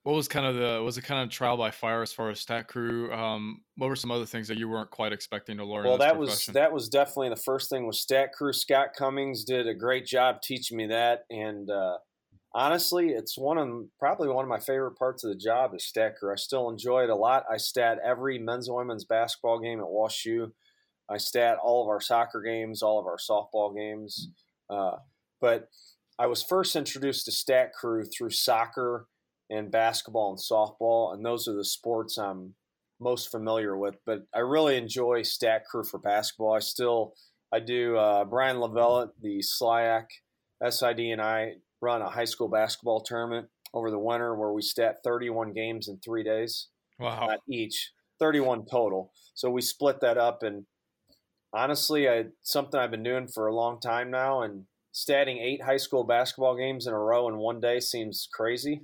What 0.02 0.14
was 0.14 0.28
kind 0.28 0.46
of 0.46 0.56
the 0.56 0.82
was 0.82 0.98
it 0.98 1.02
kind 1.02 1.22
of 1.22 1.30
trial 1.30 1.56
by 1.56 1.70
fire 1.70 2.02
as 2.02 2.12
far 2.12 2.30
as 2.30 2.40
stat 2.40 2.68
crew? 2.68 3.12
Um, 3.12 3.62
what 3.76 3.88
were 3.88 3.96
some 3.96 4.10
other 4.10 4.26
things 4.26 4.48
that 4.48 4.58
you 4.58 4.68
weren't 4.68 4.90
quite 4.90 5.12
expecting 5.12 5.58
to 5.58 5.64
learn? 5.64 5.84
Well, 5.84 5.98
that 5.98 6.16
profession? 6.16 6.52
was 6.52 6.54
that 6.54 6.72
was 6.72 6.88
definitely 6.88 7.30
the 7.30 7.36
first 7.36 7.70
thing 7.70 7.86
was 7.86 8.00
stat 8.00 8.32
crew. 8.32 8.52
Scott 8.52 8.88
Cummings 8.96 9.44
did 9.44 9.66
a 9.66 9.74
great 9.74 10.06
job 10.06 10.40
teaching 10.42 10.76
me 10.76 10.86
that, 10.86 11.24
and 11.30 11.70
uh, 11.70 11.98
honestly, 12.54 13.10
it's 13.10 13.36
one 13.36 13.58
of 13.58 13.68
probably 13.98 14.28
one 14.28 14.44
of 14.44 14.48
my 14.48 14.60
favorite 14.60 14.96
parts 14.96 15.24
of 15.24 15.30
the 15.30 15.36
job 15.36 15.74
is 15.74 15.84
stat 15.84 16.16
crew. 16.18 16.32
I 16.32 16.36
still 16.36 16.70
enjoy 16.70 17.04
it 17.04 17.10
a 17.10 17.16
lot. 17.16 17.44
I 17.50 17.56
stat 17.56 17.98
every 18.04 18.38
men's 18.38 18.68
and 18.68 18.76
women's 18.76 19.04
basketball 19.04 19.60
game 19.60 19.80
at 19.80 19.86
WashU. 19.86 20.52
I 21.10 21.16
stat 21.18 21.58
all 21.62 21.82
of 21.82 21.88
our 21.88 22.00
soccer 22.00 22.42
games, 22.42 22.82
all 22.82 22.98
of 22.98 23.06
our 23.06 23.18
softball 23.18 23.74
games. 23.74 24.28
Uh, 24.68 24.96
but 25.40 25.68
I 26.18 26.26
was 26.26 26.42
first 26.42 26.76
introduced 26.76 27.26
to 27.26 27.32
stat 27.32 27.72
crew 27.72 28.04
through 28.04 28.30
soccer 28.30 29.06
and 29.50 29.70
basketball 29.70 30.30
and 30.30 30.38
softball, 30.38 31.14
and 31.14 31.24
those 31.24 31.48
are 31.48 31.54
the 31.54 31.64
sports 31.64 32.18
I'm 32.18 32.54
most 33.00 33.30
familiar 33.30 33.76
with. 33.76 33.96
But 34.04 34.26
I 34.34 34.40
really 34.40 34.76
enjoy 34.76 35.22
stat 35.22 35.64
crew 35.70 35.84
for 35.84 35.98
basketball. 35.98 36.54
I 36.54 36.60
still 36.60 37.14
I 37.52 37.60
do 37.60 37.96
uh, 37.96 38.24
Brian 38.24 38.58
Lavella, 38.58 39.08
the 39.20 39.38
SLIAC 39.38 40.06
SID, 40.68 41.00
and 41.00 41.20
I 41.20 41.54
run 41.80 42.02
a 42.02 42.10
high 42.10 42.24
school 42.24 42.48
basketball 42.48 43.00
tournament 43.00 43.48
over 43.72 43.90
the 43.90 43.98
winter 43.98 44.34
where 44.34 44.52
we 44.52 44.62
stat 44.62 44.96
31 45.04 45.52
games 45.52 45.88
in 45.88 45.98
three 45.98 46.22
days. 46.22 46.68
Wow. 46.98 47.36
each, 47.48 47.92
31 48.18 48.66
total. 48.66 49.12
So 49.34 49.50
we 49.50 49.62
split 49.62 50.00
that 50.00 50.18
up. 50.18 50.42
And 50.42 50.64
honestly, 51.52 52.08
I, 52.08 52.24
something 52.42 52.78
I've 52.78 52.90
been 52.90 53.02
doing 53.02 53.28
for 53.28 53.46
a 53.46 53.54
long 53.54 53.80
time 53.80 54.10
now. 54.10 54.42
And 54.42 54.64
statting 54.92 55.40
eight 55.40 55.62
high 55.62 55.76
school 55.76 56.04
basketball 56.04 56.56
games 56.56 56.86
in 56.86 56.92
a 56.92 56.98
row 56.98 57.28
in 57.28 57.36
one 57.36 57.60
day 57.60 57.78
seems 57.80 58.28
crazy. 58.32 58.82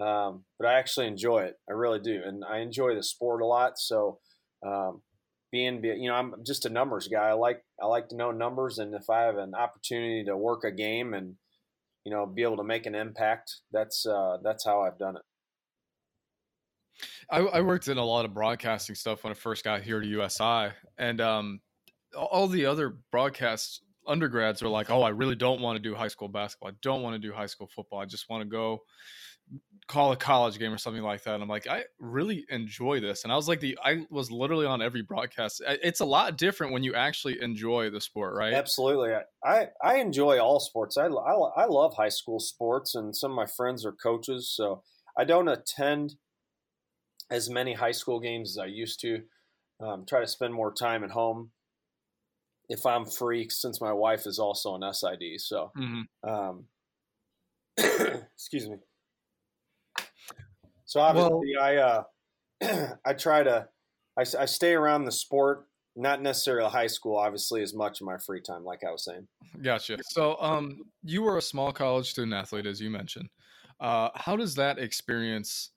Um, 0.00 0.44
but 0.58 0.68
I 0.68 0.78
actually 0.78 1.06
enjoy 1.06 1.40
it. 1.44 1.56
I 1.68 1.72
really 1.72 2.00
do. 2.00 2.20
And 2.24 2.44
I 2.44 2.58
enjoy 2.58 2.94
the 2.94 3.02
sport 3.02 3.42
a 3.42 3.46
lot. 3.46 3.78
So, 3.78 4.18
um, 4.64 5.02
being, 5.50 5.82
you 5.82 6.08
know, 6.08 6.14
I'm 6.14 6.34
just 6.46 6.66
a 6.66 6.68
numbers 6.68 7.08
guy. 7.08 7.28
I 7.28 7.32
like, 7.32 7.62
I 7.82 7.86
like 7.86 8.08
to 8.08 8.16
know 8.16 8.30
numbers. 8.30 8.78
And 8.78 8.94
if 8.94 9.08
I 9.10 9.22
have 9.22 9.36
an 9.36 9.54
opportunity 9.54 10.24
to 10.24 10.36
work 10.36 10.62
a 10.64 10.70
game 10.70 11.14
and, 11.14 11.36
you 12.08 12.14
know, 12.14 12.24
be 12.24 12.42
able 12.42 12.56
to 12.56 12.64
make 12.64 12.86
an 12.86 12.94
impact. 12.94 13.56
That's 13.70 14.06
uh, 14.06 14.38
that's 14.42 14.64
how 14.64 14.80
I've 14.80 14.98
done 14.98 15.16
it. 15.16 15.22
I, 17.30 17.40
I, 17.40 17.60
worked 17.60 17.86
in 17.88 17.98
a 17.98 18.04
lot 18.04 18.24
of 18.24 18.32
broadcasting 18.32 18.94
stuff 18.94 19.22
when 19.22 19.30
I 19.30 19.34
first 19.34 19.62
got 19.62 19.82
here 19.82 20.00
to 20.00 20.06
USI, 20.06 20.70
and 20.96 21.20
um, 21.20 21.60
all 22.16 22.48
the 22.48 22.64
other 22.64 22.96
broadcast 23.12 23.82
undergrads 24.06 24.62
are 24.62 24.68
like, 24.68 24.88
"Oh, 24.88 25.02
I 25.02 25.10
really 25.10 25.36
don't 25.36 25.60
want 25.60 25.76
to 25.76 25.82
do 25.82 25.94
high 25.94 26.08
school 26.08 26.28
basketball. 26.28 26.70
I 26.70 26.74
don't 26.80 27.02
want 27.02 27.14
to 27.14 27.18
do 27.18 27.34
high 27.34 27.46
school 27.46 27.68
football. 27.68 28.00
I 28.00 28.06
just 28.06 28.30
want 28.30 28.42
to 28.42 28.48
go 28.48 28.80
call 29.88 30.12
a 30.12 30.16
college 30.16 30.58
game 30.58 30.72
or 30.72 30.78
something 30.78 31.02
like 31.02 31.24
that. 31.24 31.34
And 31.34 31.42
I'm 31.42 31.48
like, 31.48 31.66
I 31.66 31.84
really 31.98 32.44
enjoy 32.50 33.00
this. 33.00 33.24
And 33.24 33.32
I 33.32 33.36
was 33.36 33.48
like, 33.48 33.60
the 33.60 33.76
I 33.82 34.06
was 34.10 34.30
literally 34.30 34.66
on 34.66 34.82
every 34.82 35.02
broadcast. 35.02 35.62
It's 35.66 36.00
a 36.00 36.04
lot 36.04 36.36
different 36.36 36.72
when 36.72 36.84
you 36.84 36.94
actually 36.94 37.40
enjoy 37.40 37.90
the 37.90 38.00
sport, 38.00 38.34
right? 38.34 38.52
Absolutely. 38.52 39.14
I, 39.44 39.68
I 39.82 39.96
enjoy 39.96 40.38
all 40.38 40.60
sports. 40.60 40.98
I, 40.98 41.06
I, 41.06 41.32
I 41.56 41.64
love 41.64 41.94
high 41.96 42.10
school 42.10 42.38
sports, 42.38 42.94
and 42.94 43.16
some 43.16 43.32
of 43.32 43.36
my 43.36 43.46
friends 43.46 43.84
are 43.86 43.92
coaches. 43.92 44.52
So 44.54 44.82
I 45.18 45.24
don't 45.24 45.48
attend 45.48 46.16
as 47.30 47.48
many 47.48 47.72
high 47.74 47.92
school 47.92 48.20
games 48.20 48.50
as 48.50 48.58
I 48.58 48.66
used 48.66 49.00
to. 49.00 49.22
Um, 49.80 50.04
try 50.06 50.20
to 50.20 50.26
spend 50.26 50.54
more 50.54 50.72
time 50.72 51.02
at 51.02 51.10
home 51.10 51.52
if 52.68 52.84
I'm 52.84 53.06
free, 53.06 53.48
since 53.48 53.80
my 53.80 53.92
wife 53.92 54.26
is 54.26 54.38
also 54.38 54.74
an 54.74 54.92
SID. 54.92 55.38
So, 55.38 55.72
mm-hmm. 55.78 56.28
um, 56.28 56.64
excuse 58.34 58.68
me. 58.68 58.76
So 60.88 61.00
obviously, 61.00 61.52
well, 61.54 61.62
I 61.62 61.76
uh, 61.76 62.94
I 63.04 63.12
try 63.12 63.42
to 63.42 63.68
I, 64.16 64.22
I 64.22 64.46
stay 64.46 64.72
around 64.72 65.04
the 65.04 65.12
sport, 65.12 65.66
not 65.94 66.22
necessarily 66.22 66.70
high 66.70 66.86
school, 66.86 67.16
obviously, 67.16 67.62
as 67.62 67.74
much 67.74 68.00
in 68.00 68.06
my 68.06 68.16
free 68.16 68.40
time, 68.40 68.64
like 68.64 68.80
I 68.88 68.90
was 68.90 69.04
saying. 69.04 69.28
Gotcha. 69.62 69.98
So, 70.08 70.38
um, 70.40 70.80
you 71.04 71.22
were 71.22 71.36
a 71.36 71.42
small 71.42 71.72
college 71.72 72.10
student 72.10 72.32
athlete, 72.32 72.64
as 72.64 72.80
you 72.80 72.88
mentioned. 72.88 73.28
Uh, 73.78 74.08
how 74.14 74.34
does 74.34 74.54
that 74.54 74.78
experience 74.78 75.70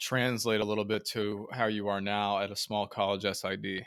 translate 0.00 0.60
a 0.60 0.64
little 0.64 0.84
bit 0.84 1.04
to 1.06 1.48
how 1.50 1.66
you 1.66 1.88
are 1.88 2.00
now 2.00 2.38
at 2.38 2.52
a 2.52 2.56
small 2.56 2.86
college 2.86 3.24
SID? 3.24 3.84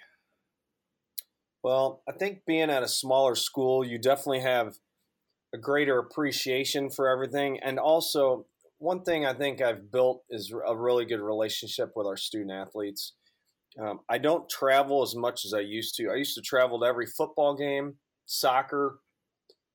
Well, 1.63 2.03
I 2.09 2.11
think 2.11 2.41
being 2.45 2.69
at 2.69 2.83
a 2.83 2.89
smaller 2.89 3.35
school, 3.35 3.85
you 3.85 3.97
definitely 3.97 4.41
have 4.41 4.75
a 5.53 5.57
greater 5.57 5.97
appreciation 5.97 6.89
for 6.89 7.07
everything, 7.07 7.57
and 7.63 7.79
also 7.79 8.47
one 8.77 9.03
thing 9.03 9.25
I 9.25 9.33
think 9.33 9.61
I've 9.61 9.91
built 9.91 10.23
is 10.29 10.53
a 10.67 10.75
really 10.75 11.05
good 11.05 11.21
relationship 11.21 11.91
with 11.95 12.07
our 12.07 12.17
student 12.17 12.51
athletes. 12.51 13.13
Um, 13.79 13.99
I 14.09 14.17
don't 14.17 14.49
travel 14.49 15.01
as 15.01 15.15
much 15.15 15.45
as 15.45 15.53
I 15.53 15.59
used 15.59 15.95
to. 15.95 16.09
I 16.09 16.15
used 16.15 16.35
to 16.35 16.41
travel 16.41 16.79
to 16.79 16.85
every 16.85 17.05
football 17.05 17.55
game, 17.55 17.95
soccer, 18.25 18.99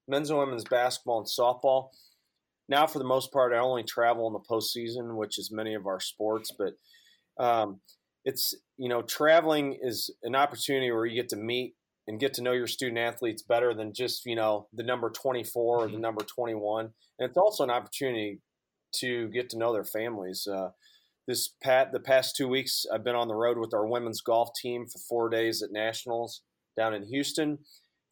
men's 0.08 0.30
and 0.30 0.38
women's 0.38 0.64
basketball, 0.64 1.18
and 1.18 1.26
softball. 1.26 1.88
Now, 2.68 2.86
for 2.86 2.98
the 2.98 3.04
most 3.04 3.32
part, 3.32 3.52
I 3.52 3.58
only 3.58 3.82
travel 3.82 4.26
in 4.26 4.32
the 4.32 4.40
postseason, 4.40 5.16
which 5.16 5.38
is 5.38 5.50
many 5.52 5.74
of 5.74 5.86
our 5.86 6.00
sports. 6.00 6.52
But 6.56 6.74
um, 7.42 7.80
it's 8.24 8.54
you 8.76 8.88
know, 8.88 9.02
traveling 9.02 9.78
is 9.82 10.10
an 10.22 10.34
opportunity 10.34 10.90
where 10.90 11.06
you 11.06 11.20
get 11.20 11.30
to 11.30 11.36
meet 11.36 11.74
and 12.06 12.18
get 12.18 12.34
to 12.34 12.42
know 12.42 12.52
your 12.52 12.66
student 12.66 12.98
athletes 12.98 13.42
better 13.42 13.72
than 13.74 13.92
just 13.94 14.26
you 14.26 14.34
know 14.34 14.66
the 14.72 14.82
number 14.82 15.10
24 15.10 15.76
or 15.76 15.86
the 15.86 15.92
mm-hmm. 15.92 16.00
number 16.00 16.22
21 16.24 16.86
and 17.18 17.28
it's 17.28 17.36
also 17.36 17.62
an 17.62 17.70
opportunity 17.70 18.40
to 18.92 19.28
get 19.28 19.50
to 19.50 19.58
know 19.58 19.72
their 19.72 19.84
families. 19.84 20.46
Uh, 20.46 20.70
this 21.26 21.48
pat 21.62 21.92
the 21.92 22.00
past 22.00 22.34
two 22.36 22.48
weeks, 22.48 22.86
I've 22.92 23.04
been 23.04 23.14
on 23.14 23.28
the 23.28 23.34
road 23.34 23.58
with 23.58 23.72
our 23.74 23.86
women's 23.86 24.20
golf 24.20 24.50
team 24.60 24.86
for 24.86 24.98
four 24.98 25.28
days 25.28 25.62
at 25.62 25.70
nationals 25.70 26.42
down 26.76 26.94
in 26.94 27.04
Houston. 27.04 27.58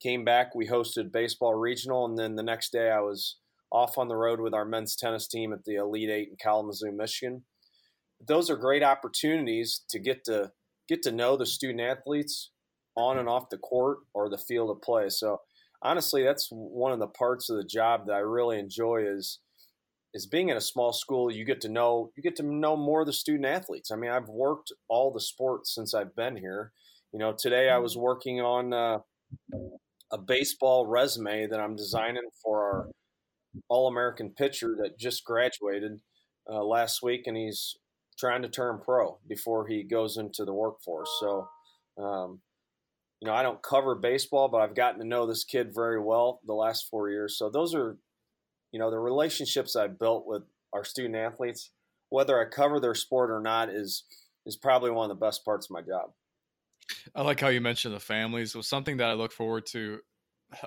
Came 0.00 0.24
back, 0.24 0.54
we 0.54 0.68
hosted 0.68 1.10
baseball 1.10 1.54
regional, 1.54 2.04
and 2.04 2.16
then 2.16 2.36
the 2.36 2.42
next 2.42 2.70
day 2.70 2.90
I 2.90 3.00
was 3.00 3.36
off 3.72 3.98
on 3.98 4.08
the 4.08 4.16
road 4.16 4.40
with 4.40 4.54
our 4.54 4.64
men's 4.64 4.94
tennis 4.94 5.26
team 5.26 5.52
at 5.52 5.64
the 5.64 5.76
Elite 5.76 6.10
Eight 6.10 6.28
in 6.30 6.36
Kalamazoo, 6.36 6.92
Michigan. 6.92 7.42
Those 8.24 8.50
are 8.50 8.56
great 8.56 8.82
opportunities 8.82 9.82
to 9.90 9.98
get 9.98 10.24
to 10.24 10.52
get 10.88 11.02
to 11.02 11.12
know 11.12 11.36
the 11.36 11.46
student 11.46 11.80
athletes 11.80 12.50
on 12.96 13.18
and 13.18 13.28
off 13.28 13.50
the 13.50 13.58
court 13.58 13.98
or 14.14 14.28
the 14.28 14.38
field 14.38 14.70
of 14.70 14.82
play. 14.82 15.08
So 15.08 15.40
honestly, 15.82 16.22
that's 16.22 16.48
one 16.50 16.92
of 16.92 16.98
the 16.98 17.06
parts 17.06 17.50
of 17.50 17.56
the 17.56 17.64
job 17.64 18.06
that 18.06 18.14
I 18.14 18.18
really 18.18 18.58
enjoy 18.58 19.04
is 19.06 19.38
is 20.14 20.26
being 20.26 20.48
in 20.48 20.56
a 20.56 20.60
small 20.60 20.92
school 20.92 21.30
you 21.30 21.44
get 21.44 21.60
to 21.60 21.68
know 21.68 22.10
you 22.16 22.22
get 22.22 22.36
to 22.36 22.42
know 22.42 22.76
more 22.76 23.00
of 23.00 23.06
the 23.06 23.12
student 23.12 23.46
athletes. 23.46 23.90
I 23.90 23.96
mean 23.96 24.10
i've 24.10 24.28
worked 24.28 24.72
all 24.88 25.12
the 25.12 25.20
sports 25.20 25.74
since 25.74 25.94
i've 25.94 26.16
been 26.16 26.36
here. 26.36 26.72
You 27.12 27.18
know 27.18 27.34
today 27.38 27.70
i 27.70 27.78
was 27.78 27.94
mm-hmm. 27.94 28.02
working 28.02 28.40
on 28.40 28.72
uh, 28.72 28.98
a 30.12 30.18
baseball 30.18 30.86
resume 30.86 31.46
that 31.46 31.60
i'm 31.60 31.76
designing 31.76 32.28
for 32.42 32.62
our 32.62 32.88
all-american 33.68 34.30
pitcher 34.36 34.76
that 34.80 34.98
just 34.98 35.24
graduated 35.24 36.00
uh, 36.50 36.62
last 36.62 37.02
week 37.02 37.22
and 37.26 37.36
he's 37.36 37.76
trying 38.18 38.42
to 38.42 38.48
turn 38.48 38.80
pro 38.84 39.18
before 39.28 39.66
he 39.66 39.82
goes 39.82 40.16
into 40.16 40.44
the 40.44 40.52
workforce. 40.52 41.10
So 41.20 41.48
um, 41.98 42.40
you 43.20 43.26
know 43.26 43.34
i 43.34 43.42
don't 43.42 43.62
cover 43.62 43.94
baseball 43.94 44.48
but 44.48 44.60
i've 44.60 44.76
gotten 44.76 45.00
to 45.00 45.06
know 45.06 45.26
this 45.26 45.44
kid 45.44 45.74
very 45.74 46.00
well 46.00 46.40
the 46.46 46.54
last 46.54 46.86
four 46.90 47.10
years. 47.10 47.36
So 47.36 47.50
those 47.50 47.74
are 47.74 47.98
you 48.72 48.78
know 48.78 48.90
the 48.90 48.98
relationships 48.98 49.76
I 49.76 49.86
built 49.86 50.26
with 50.26 50.42
our 50.72 50.84
student 50.84 51.16
athletes, 51.16 51.70
whether 52.10 52.40
I 52.40 52.44
cover 52.48 52.80
their 52.80 52.94
sport 52.94 53.30
or 53.30 53.40
not, 53.40 53.68
is 53.68 54.04
is 54.46 54.56
probably 54.56 54.90
one 54.90 55.10
of 55.10 55.18
the 55.18 55.26
best 55.26 55.44
parts 55.44 55.66
of 55.66 55.70
my 55.70 55.82
job. 55.82 56.10
I 57.14 57.22
like 57.22 57.40
how 57.40 57.48
you 57.48 57.60
mentioned 57.60 57.94
the 57.94 58.00
families. 58.00 58.54
It 58.54 58.58
was 58.58 58.68
something 58.68 58.96
that 58.98 59.10
I 59.10 59.12
look 59.12 59.32
forward 59.32 59.66
to, 59.66 60.00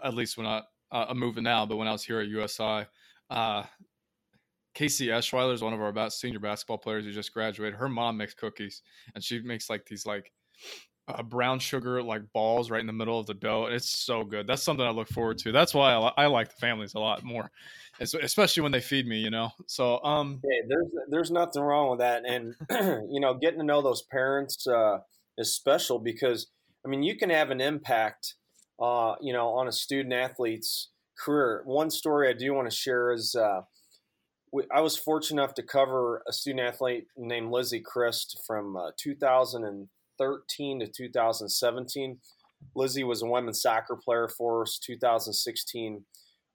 at 0.03 0.13
least 0.13 0.37
when 0.37 0.45
I 0.45 0.61
uh, 0.91 1.05
I'm 1.09 1.19
moving 1.19 1.43
now, 1.43 1.65
but 1.65 1.77
when 1.77 1.87
I 1.87 1.91
was 1.91 2.03
here 2.03 2.19
at 2.19 2.27
USI. 2.27 2.85
Uh, 3.29 3.63
Casey 4.73 5.07
Eschweiler 5.07 5.53
is 5.53 5.61
one 5.61 5.73
of 5.73 5.81
our 5.81 6.09
senior 6.09 6.39
basketball 6.39 6.77
players 6.77 7.03
who 7.03 7.11
just 7.11 7.33
graduated. 7.33 7.77
Her 7.77 7.89
mom 7.89 8.17
makes 8.17 8.33
cookies, 8.33 8.81
and 9.15 9.23
she 9.23 9.41
makes 9.41 9.69
like 9.69 9.85
these 9.85 10.05
like 10.05 10.31
uh, 11.17 11.23
brown 11.23 11.59
sugar 11.59 12.01
like 12.01 12.31
balls 12.33 12.69
right 12.69 12.81
in 12.81 12.87
the 12.87 12.93
middle 12.93 13.19
of 13.19 13.25
the 13.25 13.33
dough. 13.33 13.67
It's 13.69 13.89
so 13.89 14.23
good. 14.23 14.47
That's 14.47 14.63
something 14.63 14.85
I 14.85 14.91
look 14.91 15.07
forward 15.07 15.37
to. 15.39 15.51
That's 15.51 15.73
why 15.73 15.93
I, 15.93 16.23
I 16.23 16.25
like 16.27 16.49
the 16.49 16.55
families 16.55 16.93
a 16.93 16.99
lot 16.99 17.23
more, 17.23 17.51
especially 17.99 18.63
when 18.63 18.71
they 18.71 18.81
feed 18.81 19.07
me. 19.07 19.19
You 19.19 19.29
know, 19.29 19.51
so 19.67 20.03
um, 20.03 20.41
there's 20.67 20.87
there's 21.09 21.31
nothing 21.31 21.61
wrong 21.61 21.89
with 21.89 21.99
that, 21.99 22.23
and 22.25 22.55
you 23.11 23.19
know, 23.19 23.33
getting 23.33 23.59
to 23.59 23.65
know 23.65 23.81
those 23.81 24.03
parents 24.03 24.67
uh, 24.67 24.99
is 25.37 25.53
special 25.53 25.99
because 25.99 26.47
I 26.85 26.89
mean, 26.89 27.03
you 27.03 27.17
can 27.17 27.29
have 27.29 27.51
an 27.51 27.61
impact, 27.61 28.35
uh, 28.79 29.15
you 29.21 29.33
know, 29.33 29.49
on 29.49 29.67
a 29.67 29.71
student 29.71 30.13
athlete's 30.13 30.89
career. 31.17 31.61
One 31.65 31.89
story 31.89 32.29
I 32.29 32.33
do 32.33 32.53
want 32.53 32.69
to 32.69 32.75
share 32.75 33.11
is. 33.11 33.35
Uh, 33.35 33.61
I 34.69 34.81
was 34.81 34.97
fortunate 34.97 35.41
enough 35.41 35.53
to 35.55 35.63
cover 35.63 36.23
a 36.27 36.33
student 36.33 36.67
athlete 36.67 37.05
named 37.15 37.51
Lizzie 37.51 37.79
Crist 37.79 38.37
from 38.45 38.75
uh, 38.75 38.91
2000 38.97 39.87
2013 40.21 40.79
to 40.79 40.87
2017. 40.87 42.19
Lizzie 42.75 43.03
was 43.03 43.21
a 43.21 43.25
women's 43.25 43.61
soccer 43.61 43.95
player 43.95 44.27
for 44.27 44.61
us, 44.61 44.79
2016 44.79 46.05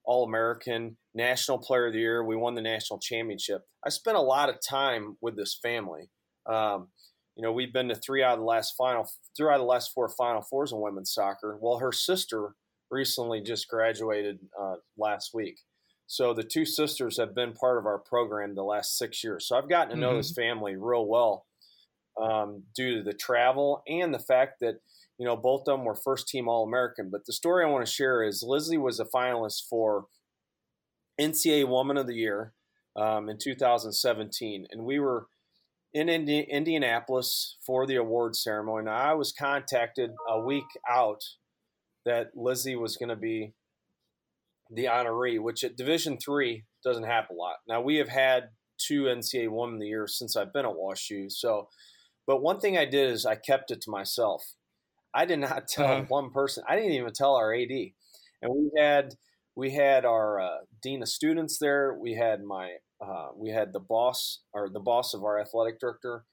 All 0.05 0.25
American, 0.25 0.97
National 1.15 1.59
Player 1.59 1.89
of 1.89 1.93
the 1.93 1.99
Year. 1.99 2.25
We 2.25 2.37
won 2.37 2.55
the 2.55 2.63
national 2.63 3.01
championship. 3.01 3.63
I 3.85 3.89
spent 3.89 4.17
a 4.17 4.23
lot 4.23 4.49
of 4.49 4.57
time 4.67 5.17
with 5.21 5.37
this 5.37 5.59
family. 5.61 6.11
Um, 6.47 6.89
you 7.37 7.43
know, 7.43 7.53
we've 7.53 7.73
been 7.73 7.89
to 7.89 7.95
three 7.95 8.23
out 8.23 8.35
of 8.35 8.39
the 8.39 8.45
last 8.45 8.75
final, 8.79 9.09
three 9.37 9.49
out 9.49 9.55
of 9.55 9.61
the 9.61 9.67
last 9.67 9.93
four 9.93 10.09
Final 10.09 10.43
Fours 10.43 10.73
in 10.73 10.81
women's 10.81 11.13
soccer. 11.13 11.59
Well, 11.61 11.79
her 11.79 11.93
sister 11.93 12.55
recently 12.91 13.41
just 13.41 13.69
graduated 13.69 14.39
uh, 14.59 14.77
last 14.97 15.35
week. 15.35 15.59
So 16.07 16.33
the 16.33 16.45
two 16.45 16.65
sisters 16.65 17.19
have 17.19 17.35
been 17.35 17.53
part 17.53 17.79
of 17.79 17.87
our 17.87 17.99
program 17.99 18.55
the 18.55 18.63
last 18.63 18.97
six 18.97 19.25
years. 19.25 19.47
So 19.49 19.57
I've 19.57 19.69
gotten 19.69 19.91
to 19.91 20.01
know 20.01 20.11
mm-hmm. 20.11 20.19
this 20.19 20.33
family 20.33 20.77
real 20.77 21.05
well 21.07 21.47
um, 22.21 22.63
due 22.75 22.97
to 22.97 23.03
the 23.03 23.13
travel 23.13 23.83
and 23.89 24.13
the 24.13 24.19
fact 24.19 24.61
that 24.61 24.77
you 25.19 25.27
know 25.27 25.37
both 25.37 25.63
of 25.63 25.79
them 25.79 25.85
were 25.85 25.95
first 25.95 26.29
team 26.29 26.49
All 26.49 26.65
American. 26.65 27.11
But 27.11 27.27
the 27.27 27.33
story 27.33 27.65
I 27.65 27.69
want 27.69 27.87
to 27.87 27.93
share 27.93 28.23
is 28.23 28.45
Lizzie 28.47 28.79
was 28.79 29.01
a 29.01 29.05
finalist 29.05 29.69
for 29.69 30.07
NCAA 31.21 31.69
Woman 31.69 31.97
of 31.97 32.07
the 32.07 32.15
Year 32.15 32.53
um, 32.97 33.29
in 33.29 33.39
2017, 33.39 34.67
and 34.71 34.85
we 34.85 34.99
were 34.99 35.27
in 35.93 36.09
Indi- 36.09 36.47
Indianapolis 36.51 37.57
for 37.65 37.87
the 37.87 37.97
award 37.97 38.37
ceremony. 38.37 38.85
Now, 38.85 38.97
I 38.97 39.15
was 39.15 39.33
contacted 39.33 40.11
a 40.29 40.41
week 40.41 40.67
out 40.89 41.23
that 42.05 42.29
Lizzie 42.35 42.77
was 42.77 42.97
going 42.97 43.09
to 43.09 43.17
be 43.17 43.55
the 44.71 44.85
honoree, 44.85 45.41
which 45.41 45.65
at 45.65 45.77
Division 45.77 46.19
three 46.19 46.65
doesn't 46.85 47.05
happen 47.05 47.37
a 47.37 47.39
lot. 47.39 47.57
Now 47.69 47.81
we 47.81 47.97
have 47.97 48.09
had 48.09 48.51
two 48.79 49.05
NCAA 49.05 49.51
Woman 49.51 49.77
of 49.77 49.81
the 49.81 49.89
Year 49.89 50.07
since 50.07 50.37
I've 50.37 50.53
been 50.53 50.67
at 50.67 50.73
WashU, 50.73 51.31
so 51.31 51.69
but 52.27 52.43
one 52.43 52.61
thing 52.61 52.77
I 52.77 52.85
did 52.85 53.11
is 53.11 53.25
I 53.25 53.37
kept 53.37 53.71
it 53.71 53.81
to 53.83 53.91
myself. 53.91 54.55
I 55.15 55.25
did 55.25 55.39
not 55.39 55.69
tell 55.69 55.87
uh-huh. 55.87 56.05
one 56.09 56.31
person. 56.31 56.65
I 56.69 56.77
didn't 56.77 56.93
even 56.93 57.13
tell 57.13 57.35
our 57.37 57.55
AD. 57.55 57.71
And 58.43 58.55
we 58.55 58.71
had 58.77 59.15
we 59.55 59.71
had 59.71 60.05
our 60.05 60.39
uh, 60.39 60.59
dean 60.83 61.03
of 61.03 61.09
students 61.09 61.59
there. 61.59 61.97
We 61.99 62.15
had 62.15 62.43
my 62.43 62.75
uh, 63.01 63.29
we 63.35 63.51
had 63.51 63.73
the 63.73 63.81
boss 63.81 64.41
or 64.53 64.69
the 64.69 64.81
boss 64.81 65.15
of 65.15 65.25
our 65.25 65.41
athletic 65.41 65.81
director. 65.81 66.25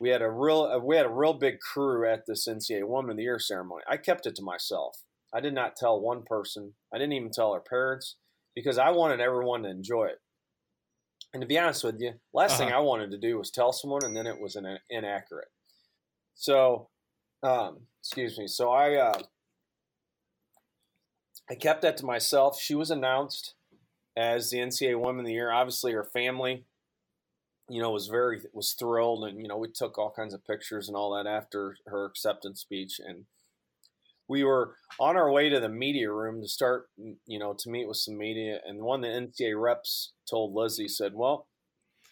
We 0.00 0.10
had 0.10 0.22
a 0.22 0.30
real 0.30 0.62
uh, 0.62 0.78
we 0.78 0.96
had 0.96 1.06
a 1.06 1.10
real 1.10 1.32
big 1.32 1.60
crew 1.60 2.08
at 2.08 2.24
this 2.26 2.46
NCAA 2.46 2.86
Woman 2.86 3.12
of 3.12 3.16
the 3.16 3.22
Year 3.22 3.38
ceremony. 3.38 3.82
I 3.88 3.96
kept 3.96 4.26
it 4.26 4.36
to 4.36 4.42
myself. 4.42 4.98
I 5.32 5.40
did 5.40 5.54
not 5.54 5.76
tell 5.76 6.00
one 6.00 6.22
person. 6.22 6.74
I 6.92 6.98
didn't 6.98 7.14
even 7.14 7.30
tell 7.30 7.52
our 7.52 7.60
parents 7.60 8.16
because 8.54 8.78
I 8.78 8.90
wanted 8.90 9.20
everyone 9.20 9.62
to 9.62 9.70
enjoy 9.70 10.06
it. 10.06 10.20
And 11.36 11.42
to 11.42 11.46
be 11.46 11.58
honest 11.58 11.84
with 11.84 12.00
you, 12.00 12.14
last 12.32 12.52
uh-huh. 12.52 12.64
thing 12.64 12.72
I 12.72 12.78
wanted 12.78 13.10
to 13.10 13.18
do 13.18 13.36
was 13.36 13.50
tell 13.50 13.70
someone, 13.70 14.02
and 14.02 14.16
then 14.16 14.26
it 14.26 14.40
was 14.40 14.56
an, 14.56 14.78
inaccurate. 14.88 15.48
So, 16.34 16.88
um, 17.42 17.80
excuse 18.00 18.38
me. 18.38 18.46
So 18.46 18.70
I 18.70 18.94
uh, 18.94 19.20
I 21.50 21.54
kept 21.54 21.82
that 21.82 21.98
to 21.98 22.06
myself. 22.06 22.58
She 22.58 22.74
was 22.74 22.90
announced 22.90 23.52
as 24.16 24.48
the 24.48 24.56
NCAA 24.56 24.98
Woman 24.98 25.20
of 25.20 25.26
the 25.26 25.34
Year. 25.34 25.52
Obviously, 25.52 25.92
her 25.92 26.04
family 26.04 26.64
you 27.68 27.82
know, 27.82 27.90
was 27.90 28.06
very 28.06 28.40
was 28.54 28.72
thrilled, 28.72 29.24
and 29.24 29.38
you 29.38 29.46
know, 29.46 29.58
we 29.58 29.68
took 29.68 29.98
all 29.98 30.10
kinds 30.10 30.32
of 30.32 30.46
pictures 30.46 30.88
and 30.88 30.96
all 30.96 31.14
that 31.16 31.28
after 31.28 31.76
her 31.86 32.06
acceptance 32.06 32.62
speech, 32.62 32.98
and 32.98 33.26
we 34.28 34.44
were 34.44 34.74
on 34.98 35.16
our 35.16 35.30
way 35.30 35.48
to 35.48 35.60
the 35.60 35.68
media 35.68 36.10
room 36.10 36.40
to 36.42 36.48
start, 36.48 36.88
you 37.26 37.38
know, 37.38 37.54
to 37.58 37.70
meet 37.70 37.86
with 37.86 37.98
some 37.98 38.18
media, 38.18 38.58
and 38.66 38.82
one 38.82 39.04
of 39.04 39.10
the 39.10 39.44
NCAA 39.44 39.60
reps 39.60 40.12
told 40.28 40.54
Lizzie 40.54 40.88
said, 40.88 41.12
"Well, 41.14 41.46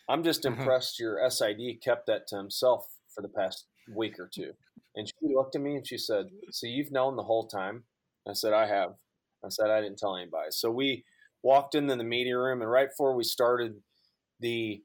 I'm 0.08 0.22
just 0.22 0.42
mm-hmm. 0.42 0.60
impressed 0.60 0.98
your 0.98 1.18
SID 1.28 1.80
kept 1.82 2.06
that 2.06 2.26
to 2.28 2.36
himself 2.36 2.86
for 3.14 3.22
the 3.22 3.28
past 3.28 3.66
week 3.94 4.18
or 4.18 4.28
two. 4.32 4.52
And 4.96 5.08
she 5.08 5.34
looked 5.34 5.56
at 5.56 5.62
me 5.62 5.76
and 5.76 5.86
she 5.86 5.98
said, 5.98 6.26
So 6.50 6.66
you've 6.66 6.92
known 6.92 7.16
the 7.16 7.22
whole 7.22 7.46
time? 7.46 7.84
I 8.28 8.32
said, 8.32 8.52
I 8.52 8.66
have. 8.66 8.94
I 9.44 9.48
said, 9.48 9.70
I 9.70 9.80
didn't 9.80 9.98
tell 9.98 10.16
anybody. 10.16 10.48
So 10.50 10.70
we 10.70 11.04
walked 11.42 11.74
into 11.74 11.96
the 11.96 12.04
media 12.04 12.38
room, 12.38 12.62
and 12.62 12.70
right 12.70 12.88
before 12.88 13.14
we 13.14 13.24
started 13.24 13.74
the 14.40 14.82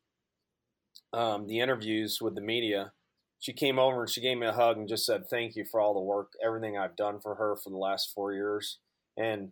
um, 1.13 1.47
the 1.47 1.59
interviews 1.59 2.19
with 2.21 2.35
the 2.35 2.41
media, 2.41 2.91
she 3.39 3.53
came 3.53 3.79
over 3.79 4.01
and 4.01 4.09
she 4.09 4.21
gave 4.21 4.37
me 4.37 4.47
a 4.47 4.51
hug 4.51 4.77
and 4.77 4.87
just 4.87 5.05
said, 5.05 5.23
Thank 5.29 5.55
you 5.55 5.65
for 5.65 5.79
all 5.79 5.93
the 5.93 6.01
work, 6.01 6.33
everything 6.43 6.77
I've 6.77 6.95
done 6.95 7.19
for 7.21 7.35
her 7.35 7.55
for 7.55 7.69
the 7.69 7.77
last 7.77 8.11
four 8.13 8.33
years. 8.33 8.79
And 9.17 9.51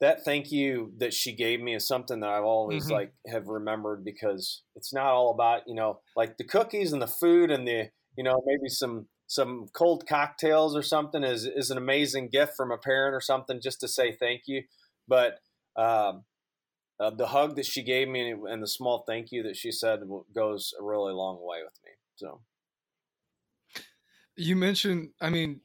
that 0.00 0.24
thank 0.24 0.52
you 0.52 0.92
that 0.98 1.12
she 1.12 1.34
gave 1.34 1.60
me 1.60 1.74
is 1.74 1.86
something 1.86 2.20
that 2.20 2.30
I've 2.30 2.44
always 2.44 2.84
mm-hmm. 2.84 2.92
like 2.92 3.12
have 3.26 3.48
remembered 3.48 4.04
because 4.04 4.62
it's 4.76 4.92
not 4.92 5.06
all 5.06 5.32
about, 5.32 5.62
you 5.66 5.74
know, 5.74 6.00
like 6.16 6.36
the 6.36 6.44
cookies 6.44 6.92
and 6.92 7.02
the 7.02 7.08
food 7.08 7.50
and 7.50 7.66
the, 7.66 7.90
you 8.16 8.22
know, 8.22 8.40
maybe 8.46 8.68
some 8.68 9.08
some 9.26 9.66
cold 9.74 10.06
cocktails 10.08 10.76
or 10.76 10.82
something 10.82 11.24
is 11.24 11.44
is 11.44 11.70
an 11.70 11.78
amazing 11.78 12.28
gift 12.28 12.52
from 12.56 12.70
a 12.70 12.78
parent 12.78 13.14
or 13.14 13.20
something 13.20 13.60
just 13.60 13.80
to 13.80 13.88
say 13.88 14.12
thank 14.12 14.42
you. 14.46 14.62
But 15.08 15.40
um, 15.76 16.24
uh, 17.00 17.10
the 17.10 17.28
hug 17.28 17.56
that 17.56 17.66
she 17.66 17.82
gave 17.82 18.08
me 18.08 18.30
and 18.48 18.62
the 18.62 18.68
small 18.68 19.04
thank 19.06 19.32
you 19.32 19.42
that 19.42 19.56
she 19.56 19.72
said 19.72 20.00
goes 20.34 20.72
a 20.80 20.84
really 20.84 21.12
long 21.12 21.38
way 21.40 21.58
with 21.64 21.74
me. 21.84 21.90
So 22.16 22.40
you 24.38 24.56
mentioned, 24.56 25.10
I 25.20 25.30
mean, 25.30 25.60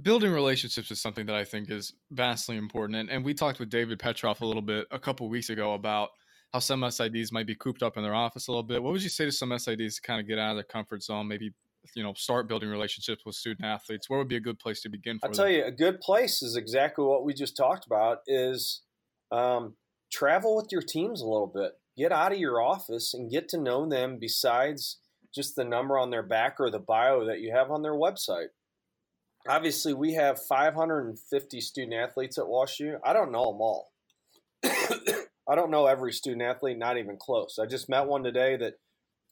building 0.00 0.32
relationships 0.32 0.90
is 0.90 1.00
something 1.00 1.26
that 1.26 1.36
I 1.36 1.44
think 1.44 1.70
is 1.70 1.92
vastly 2.10 2.56
important. 2.56 2.98
And, 2.98 3.10
and 3.10 3.24
we 3.24 3.34
talked 3.34 3.58
with 3.60 3.70
David 3.70 3.98
Petroff 3.98 4.40
a 4.40 4.46
little 4.46 4.62
bit 4.62 4.86
a 4.90 4.98
couple 4.98 5.28
weeks 5.28 5.48
ago 5.48 5.74
about 5.74 6.10
how 6.52 6.58
some 6.58 6.80
SIDs 6.80 7.32
might 7.32 7.46
be 7.46 7.54
cooped 7.54 7.82
up 7.82 7.96
in 7.96 8.02
their 8.02 8.14
office 8.14 8.48
a 8.48 8.50
little 8.50 8.64
bit. 8.64 8.82
What 8.82 8.92
would 8.92 9.02
you 9.02 9.08
say 9.08 9.24
to 9.24 9.32
some 9.32 9.50
SIDs 9.50 9.96
to 9.96 10.02
kind 10.02 10.20
of 10.20 10.26
get 10.26 10.38
out 10.38 10.50
of 10.50 10.56
their 10.56 10.64
comfort 10.64 11.02
zone, 11.02 11.28
maybe 11.28 11.52
you 11.94 12.02
know 12.02 12.12
start 12.14 12.48
building 12.48 12.68
relationships 12.68 13.22
with 13.24 13.36
student 13.36 13.64
athletes? 13.64 14.10
Where 14.10 14.18
would 14.18 14.28
be 14.28 14.36
a 14.36 14.40
good 14.40 14.58
place 14.58 14.80
to 14.82 14.88
begin? 14.88 15.20
I'll 15.22 15.30
tell 15.30 15.48
you, 15.48 15.64
a 15.64 15.70
good 15.70 16.00
place 16.00 16.42
is 16.42 16.56
exactly 16.56 17.04
what 17.04 17.24
we 17.24 17.32
just 17.32 17.56
talked 17.56 17.86
about. 17.86 18.18
Is 18.26 18.82
um, 19.30 19.76
travel 20.12 20.56
with 20.56 20.68
your 20.72 20.82
teams 20.82 21.20
a 21.20 21.26
little 21.26 21.50
bit. 21.54 21.72
Get 21.96 22.10
out 22.10 22.32
of 22.32 22.38
your 22.38 22.60
office 22.60 23.14
and 23.14 23.30
get 23.30 23.48
to 23.50 23.60
know 23.60 23.88
them. 23.88 24.18
Besides 24.20 24.98
just 25.34 25.56
the 25.56 25.64
number 25.64 25.98
on 25.98 26.10
their 26.10 26.22
back 26.22 26.56
or 26.58 26.70
the 26.70 26.78
bio 26.78 27.26
that 27.26 27.40
you 27.40 27.52
have 27.52 27.70
on 27.70 27.82
their 27.82 27.94
website 27.94 28.48
obviously 29.48 29.94
we 29.94 30.14
have 30.14 30.40
550 30.40 31.60
student 31.60 31.94
athletes 31.94 32.38
at 32.38 32.44
WashU. 32.44 32.98
I 33.04 33.12
don't 33.12 33.32
know 33.32 33.52
them 33.52 33.60
all. 33.60 33.92
I 34.64 35.54
don't 35.54 35.70
know 35.70 35.86
every 35.86 36.12
student 36.12 36.42
athlete, 36.42 36.78
not 36.78 36.98
even 36.98 37.16
close. 37.16 37.58
I 37.60 37.66
just 37.66 37.88
met 37.88 38.06
one 38.06 38.22
today 38.22 38.56
that 38.56 38.74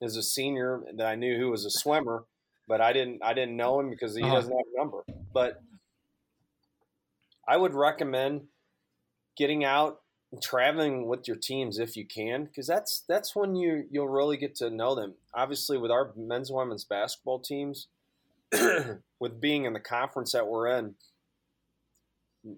is 0.00 0.17
a 0.17 0.23
senior 0.23 0.83
that 0.97 1.07
I 1.07 1.14
knew 1.14 1.37
who 1.37 1.50
was 1.50 1.64
a 1.64 1.71
swimmer, 1.71 2.25
but 2.67 2.81
I 2.81 2.93
didn't 2.93 3.23
I 3.23 3.35
didn't 3.35 3.57
know 3.57 3.78
him 3.81 3.90
because 3.90 4.17
he 4.17 4.23
uh-huh. 4.23 4.35
doesn't 4.35 4.52
have 4.52 4.67
a 4.75 4.78
number. 4.78 5.05
But 5.33 5.61
I 7.47 7.57
would 7.57 7.75
recommend 7.75 8.43
getting 9.37 9.64
out 9.64 9.99
traveling 10.42 11.06
with 11.06 11.26
your 11.26 11.37
teams 11.37 11.78
if 11.78 11.97
you 11.97 12.04
can 12.04 12.44
because 12.44 12.66
that's 12.66 13.02
that's 13.08 13.35
when 13.35 13.56
you 13.56 13.87
you'll 13.90 14.08
really 14.08 14.37
get 14.37 14.54
to 14.56 14.70
know 14.70 14.94
them. 14.94 15.14
Obviously 15.35 15.78
with 15.78 15.90
our 15.90 16.12
men's 16.16 16.50
and 16.50 16.58
women's 16.58 16.85
basketball 16.85 17.40
teams, 17.40 17.88
with 19.20 19.40
being 19.40 19.64
in 19.64 19.73
the 19.73 19.80
conference 19.80 20.32
that 20.32 20.47
we're 20.47 20.66
in, 20.66 20.94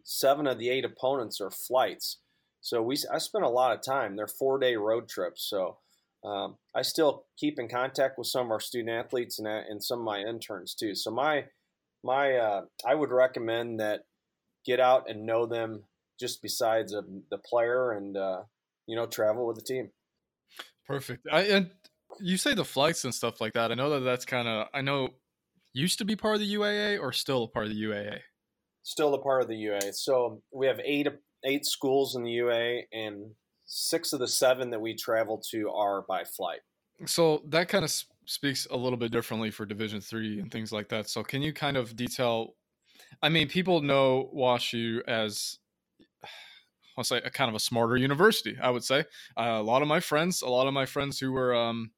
seven 0.02 0.46
of 0.46 0.58
the 0.58 0.68
eight 0.68 0.84
opponents 0.84 1.40
are 1.40 1.50
flights. 1.50 2.18
So 2.60 2.82
we 2.82 2.96
I 3.12 3.18
spent 3.18 3.44
a 3.44 3.48
lot 3.48 3.72
of 3.72 3.82
time. 3.82 4.16
They're 4.16 4.26
four 4.26 4.58
day 4.58 4.76
road 4.76 5.08
trips. 5.08 5.42
So 5.48 5.76
um, 6.24 6.56
I 6.74 6.82
still 6.82 7.24
keep 7.38 7.58
in 7.58 7.68
contact 7.68 8.18
with 8.18 8.26
some 8.26 8.46
of 8.46 8.50
our 8.50 8.60
student 8.60 8.90
athletes 8.90 9.38
and, 9.38 9.48
and 9.48 9.82
some 9.82 10.00
of 10.00 10.04
my 10.04 10.20
interns 10.20 10.74
too. 10.74 10.94
So 10.94 11.10
my 11.10 11.44
my 12.02 12.36
uh, 12.36 12.62
I 12.86 12.94
would 12.94 13.10
recommend 13.10 13.80
that 13.80 14.04
get 14.66 14.80
out 14.80 15.08
and 15.08 15.24
know 15.24 15.46
them 15.46 15.84
just 16.20 16.42
besides 16.42 16.94
uh, 16.94 17.02
the 17.30 17.38
player 17.38 17.92
and 17.92 18.16
uh, 18.16 18.42
you 18.86 18.94
know 18.94 19.06
travel 19.06 19.46
with 19.46 19.56
the 19.56 19.62
team. 19.62 19.90
Perfect. 20.86 21.26
I 21.32 21.42
and 21.42 21.70
you 22.20 22.36
say 22.36 22.54
the 22.54 22.64
flights 22.64 23.04
and 23.04 23.14
stuff 23.14 23.40
like 23.40 23.54
that. 23.54 23.72
I 23.72 23.74
know 23.74 23.90
that 23.90 24.00
that's 24.00 24.24
kind 24.24 24.46
of 24.46 24.68
I 24.74 24.82
know 24.82 25.10
used 25.72 25.98
to 25.98 26.04
be 26.04 26.16
part 26.16 26.34
of 26.34 26.40
the 26.40 26.54
UAA 26.54 27.00
or 27.00 27.12
still 27.12 27.44
a 27.44 27.48
part 27.48 27.66
of 27.66 27.72
the 27.72 27.82
UAA? 27.82 28.18
Still 28.82 29.14
a 29.14 29.22
part 29.22 29.42
of 29.42 29.48
the 29.48 29.54
UAA. 29.54 29.94
So 29.94 30.42
we 30.52 30.66
have 30.66 30.80
eight 30.84 31.08
eight 31.44 31.64
schools 31.64 32.16
in 32.16 32.24
the 32.24 32.30
UAA, 32.30 32.82
and 32.92 33.30
six 33.66 34.12
of 34.12 34.20
the 34.20 34.28
seven 34.28 34.70
that 34.70 34.80
we 34.80 34.94
travel 34.94 35.42
to 35.50 35.70
are 35.70 36.02
by 36.02 36.24
flight. 36.24 36.60
So 37.06 37.42
that 37.48 37.68
kind 37.68 37.84
of 37.84 37.92
speaks 38.26 38.66
a 38.70 38.76
little 38.76 38.98
bit 38.98 39.10
differently 39.10 39.50
for 39.50 39.64
Division 39.64 40.00
three 40.00 40.40
and 40.40 40.50
things 40.50 40.72
like 40.72 40.88
that. 40.88 41.08
So 41.08 41.22
can 41.22 41.40
you 41.42 41.52
kind 41.52 41.76
of 41.76 41.96
detail? 41.96 42.54
I 43.22 43.28
mean, 43.28 43.48
people 43.48 43.80
know 43.80 44.30
WashU 44.34 45.00
as 45.08 45.58
I'll 47.00 47.04
say 47.04 47.18
a 47.24 47.30
kind 47.30 47.48
of 47.48 47.54
a 47.54 47.60
smarter 47.60 47.96
university. 47.96 48.56
I 48.62 48.70
would 48.70 48.84
say 48.84 49.00
uh, 49.36 49.58
a 49.58 49.62
lot 49.62 49.82
of 49.82 49.88
my 49.88 50.00
friends, 50.00 50.42
a 50.42 50.48
lot 50.48 50.66
of 50.66 50.74
my 50.74 50.86
friends 50.86 51.18
who 51.18 51.32
were 51.32 51.54
um, 51.54 51.90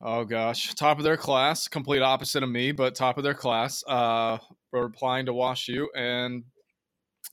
oh 0.00 0.24
gosh, 0.24 0.74
top 0.74 0.98
of 0.98 1.04
their 1.04 1.16
class, 1.16 1.68
complete 1.68 2.02
opposite 2.02 2.42
of 2.42 2.48
me, 2.48 2.72
but 2.72 2.94
top 2.94 3.18
of 3.18 3.24
their 3.24 3.34
class. 3.34 3.82
Uh, 3.86 4.38
we're 4.72 4.86
applying 4.86 5.26
to 5.26 5.32
WashU, 5.32 5.86
and 5.96 6.44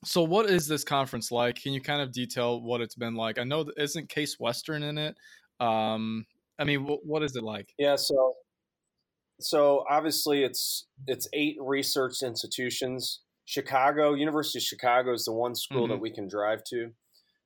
so 0.03 0.23
what 0.23 0.49
is 0.49 0.67
this 0.67 0.83
conference 0.83 1.31
like? 1.31 1.61
Can 1.61 1.73
you 1.73 1.81
kind 1.81 2.01
of 2.01 2.11
detail 2.11 2.61
what 2.61 2.81
it's 2.81 2.95
been 2.95 3.15
like? 3.15 3.37
I 3.37 3.43
know 3.43 3.65
isn't 3.77 4.09
Case 4.09 4.39
Western 4.39 4.83
in 4.83 4.97
it. 4.97 5.15
Um, 5.59 6.25
I 6.59 6.63
mean, 6.63 6.81
what 6.81 7.23
is 7.23 7.35
it 7.35 7.43
like? 7.43 7.73
Yeah, 7.77 7.95
so 7.95 8.33
so 9.39 9.83
obviously 9.89 10.43
it's 10.43 10.87
it's 11.07 11.27
eight 11.33 11.57
research 11.59 12.23
institutions. 12.23 13.21
Chicago, 13.45 14.13
University 14.13 14.59
of 14.59 14.63
Chicago 14.63 15.13
is 15.13 15.25
the 15.25 15.33
one 15.33 15.55
school 15.55 15.83
mm-hmm. 15.83 15.93
that 15.93 16.01
we 16.01 16.11
can 16.11 16.27
drive 16.27 16.63
to. 16.69 16.91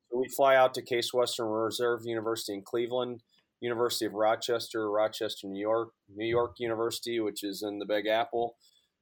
So 0.09 0.19
we 0.19 0.27
fly 0.35 0.55
out 0.55 0.73
to 0.75 0.81
Case 0.81 1.13
Western 1.13 1.47
Reserve 1.47 2.01
University 2.05 2.53
in 2.53 2.61
Cleveland. 2.61 3.21
University 3.61 4.05
of 4.05 4.13
Rochester, 4.13 4.89
Rochester, 4.89 5.47
New 5.47 5.59
York, 5.59 5.89
New 6.13 6.27
York 6.27 6.55
University, 6.59 7.19
which 7.19 7.43
is 7.43 7.63
in 7.63 7.79
the 7.79 7.85
Big 7.85 8.05
Apple, 8.07 8.55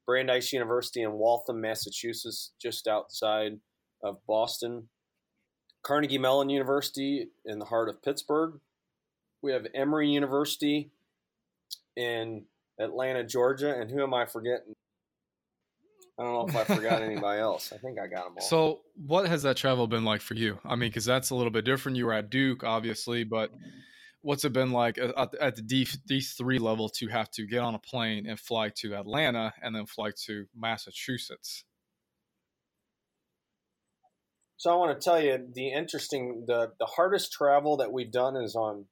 Brandeis 0.06 0.54
University 0.54 1.02
in 1.02 1.14
Waltham, 1.14 1.62
Massachusetts, 1.62 2.52
just 2.62 2.88
outside 2.88 3.60
of 4.04 4.18
Boston, 4.28 4.90
Carnegie 5.84 6.18
Mellon 6.18 6.50
University 6.50 7.28
in 7.44 7.60
the 7.60 7.66
heart 7.66 7.90
of 7.90 8.02
Pittsburgh. 8.02 8.60
We 9.42 9.52
have 9.52 9.68
Emory 9.76 10.10
University 10.10 10.92
in 11.96 12.46
Atlanta, 12.80 13.24
Georgia, 13.24 13.80
and 13.80 13.92
who 13.92 14.04
am 14.04 14.14
I 14.14 14.26
forgetting? 14.26 14.74
I 16.17 16.23
don't 16.23 16.34
know 16.34 16.47
if 16.47 16.56
I 16.56 16.75
forgot 16.75 17.01
anybody 17.01 17.41
else. 17.41 17.73
I 17.73 17.78
think 17.78 17.99
I 17.99 18.08
got 18.08 18.25
them 18.25 18.36
all. 18.38 18.47
So, 18.47 18.82
what 18.95 19.28
has 19.28 19.43
that 19.43 19.58
travel 19.58 19.86
been 19.88 20.06
like 20.06 20.21
for 20.21 20.34
you? 20.34 20.60
I 20.63 20.75
mean, 20.75 20.89
because 20.89 21.04
that's 21.04 21.30
a 21.30 21.36
little 21.36 21.51
bit 21.51 21.65
different. 21.65 21.97
You 21.97 22.06
were 22.06 22.13
at 22.13 22.30
Duke, 22.30 22.63
obviously, 22.63 23.25
but 23.25 23.51
what's 24.21 24.45
it 24.45 24.54
been 24.54 24.71
like 24.71 24.97
at, 24.97 25.36
at 25.36 25.56
the 25.56 25.62
D 25.62 25.88
D 26.08 26.21
three 26.21 26.58
level 26.58 26.89
to 26.89 27.08
have 27.10 27.30
to 27.32 27.45
get 27.45 27.60
on 27.60 27.75
a 27.75 27.80
plane 27.80 28.25
and 28.28 28.39
fly 28.39 28.69
to 28.78 28.95
Atlanta 28.95 29.54
and 29.62 29.75
then 29.75 29.86
fly 29.86 30.12
to 30.25 30.45
Massachusetts? 30.56 31.65
So 34.58 34.71
I 34.71 34.78
want 34.78 34.99
to 34.99 35.04
tell 35.04 35.21
you 35.21 35.47
the 35.54 35.73
interesting 35.73 36.45
the 36.47 36.71
the 36.80 36.86
hardest 36.86 37.34
travel 37.34 37.78
that 37.78 37.91
we've 37.91 38.12
done 38.12 38.36
is 38.38 38.56
on 38.56 38.86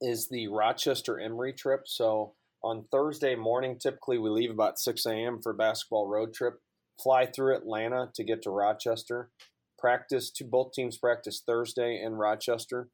is 0.00 0.28
the 0.28 0.48
Rochester 0.48 1.20
Emory 1.20 1.52
trip. 1.52 1.82
So 1.86 2.32
on 2.64 2.86
Thursday 2.90 3.36
morning, 3.36 3.78
typically 3.78 4.18
we 4.18 4.30
leave 4.30 4.50
about 4.50 4.78
six 4.78 5.06
a.m. 5.06 5.40
for 5.42 5.52
basketball 5.52 6.08
road 6.08 6.32
trip. 6.34 6.60
Fly 7.02 7.26
through 7.26 7.56
Atlanta 7.56 8.10
to 8.14 8.24
get 8.24 8.42
to 8.42 8.50
Rochester. 8.50 9.30
Practice 9.78 10.30
to 10.30 10.44
both 10.44 10.72
teams 10.72 10.96
practice 10.96 11.42
Thursday 11.44 12.00
in 12.02 12.14
Rochester 12.14 12.88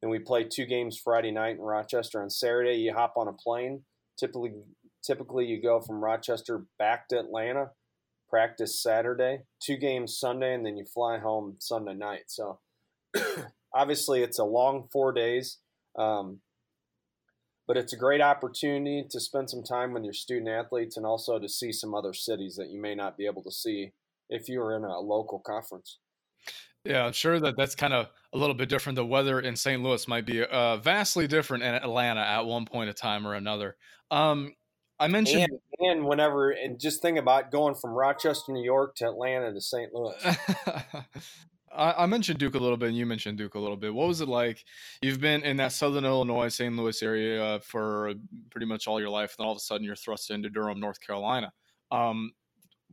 then 0.00 0.10
we 0.10 0.18
play 0.18 0.44
two 0.44 0.66
games 0.66 0.98
Friday 0.98 1.30
night 1.30 1.56
in 1.56 1.62
Rochester. 1.62 2.22
On 2.22 2.30
Saturday, 2.30 2.74
you 2.74 2.92
hop 2.92 3.14
on 3.16 3.28
a 3.28 3.32
plane. 3.32 3.82
Typically, 4.18 4.52
typically 5.04 5.46
you 5.46 5.60
go 5.60 5.80
from 5.80 6.02
Rochester 6.02 6.64
back 6.78 7.08
to 7.08 7.18
Atlanta, 7.18 7.70
practice 8.28 8.80
Saturday, 8.80 9.42
two 9.60 9.76
games 9.76 10.18
Sunday, 10.18 10.54
and 10.54 10.64
then 10.64 10.76
you 10.76 10.84
fly 10.84 11.18
home 11.18 11.56
Sunday 11.58 11.94
night. 11.94 12.24
So 12.28 12.60
obviously, 13.74 14.22
it's 14.22 14.38
a 14.38 14.44
long 14.44 14.88
four 14.92 15.12
days, 15.12 15.58
um, 15.96 16.40
but 17.68 17.76
it's 17.76 17.92
a 17.92 17.96
great 17.96 18.22
opportunity 18.22 19.04
to 19.08 19.20
spend 19.20 19.48
some 19.50 19.62
time 19.62 19.92
with 19.92 20.02
your 20.02 20.14
student 20.14 20.48
athletes 20.48 20.96
and 20.96 21.04
also 21.04 21.38
to 21.38 21.48
see 21.48 21.70
some 21.70 21.94
other 21.94 22.14
cities 22.14 22.56
that 22.56 22.70
you 22.70 22.80
may 22.80 22.94
not 22.94 23.16
be 23.16 23.26
able 23.26 23.42
to 23.42 23.52
see 23.52 23.92
if 24.30 24.48
you 24.48 24.58
were 24.58 24.74
in 24.74 24.84
a 24.84 24.98
local 24.98 25.38
conference 25.38 25.98
Yeah, 26.84 27.04
I'm 27.04 27.12
sure 27.12 27.38
that 27.38 27.56
that's 27.56 27.74
kind 27.74 27.92
of 27.92 28.08
a 28.32 28.38
little 28.38 28.54
bit 28.54 28.68
different. 28.68 28.96
The 28.96 29.04
weather 29.04 29.40
in 29.40 29.54
St. 29.54 29.82
Louis 29.82 30.08
might 30.08 30.26
be 30.26 30.42
uh, 30.42 30.78
vastly 30.78 31.26
different 31.26 31.62
in 31.62 31.74
Atlanta 31.74 32.20
at 32.20 32.46
one 32.46 32.64
point 32.64 32.88
of 32.88 32.96
time 32.96 33.26
or 33.26 33.34
another. 33.34 33.76
Um, 34.10 34.54
I 35.00 35.06
mentioned 35.06 35.42
and, 35.78 35.90
and, 35.90 36.04
whenever 36.06 36.50
and 36.50 36.80
just 36.80 37.02
think 37.02 37.18
about 37.18 37.52
going 37.52 37.74
from 37.74 37.90
Rochester, 37.90 38.52
New 38.52 38.64
York 38.64 38.96
to 38.96 39.06
Atlanta 39.06 39.52
to 39.52 39.60
St. 39.60 39.92
Louis. 39.92 40.16
I, 41.74 42.04
I, 42.04 42.06
mentioned 42.06 42.38
Duke 42.38 42.54
a 42.54 42.58
little 42.58 42.76
bit, 42.76 42.88
and 42.88 42.96
you 42.96 43.06
mentioned 43.06 43.38
Duke 43.38 43.54
a 43.54 43.58
little 43.58 43.76
bit. 43.76 43.94
What 43.94 44.08
was 44.08 44.20
it 44.20 44.28
like? 44.28 44.64
You've 45.02 45.20
been 45.20 45.42
in 45.42 45.56
that 45.58 45.72
Southern 45.72 46.04
Illinois, 46.04 46.48
St. 46.48 46.74
Louis 46.76 47.02
area 47.02 47.60
for 47.62 48.14
pretty 48.50 48.66
much 48.66 48.86
all 48.86 49.00
your 49.00 49.10
life, 49.10 49.34
and 49.38 49.46
all 49.46 49.52
of 49.52 49.56
a 49.56 49.60
sudden 49.60 49.84
you're 49.84 49.96
thrust 49.96 50.30
into 50.30 50.50
Durham, 50.50 50.80
North 50.80 51.00
Carolina. 51.00 51.52
Um, 51.90 52.32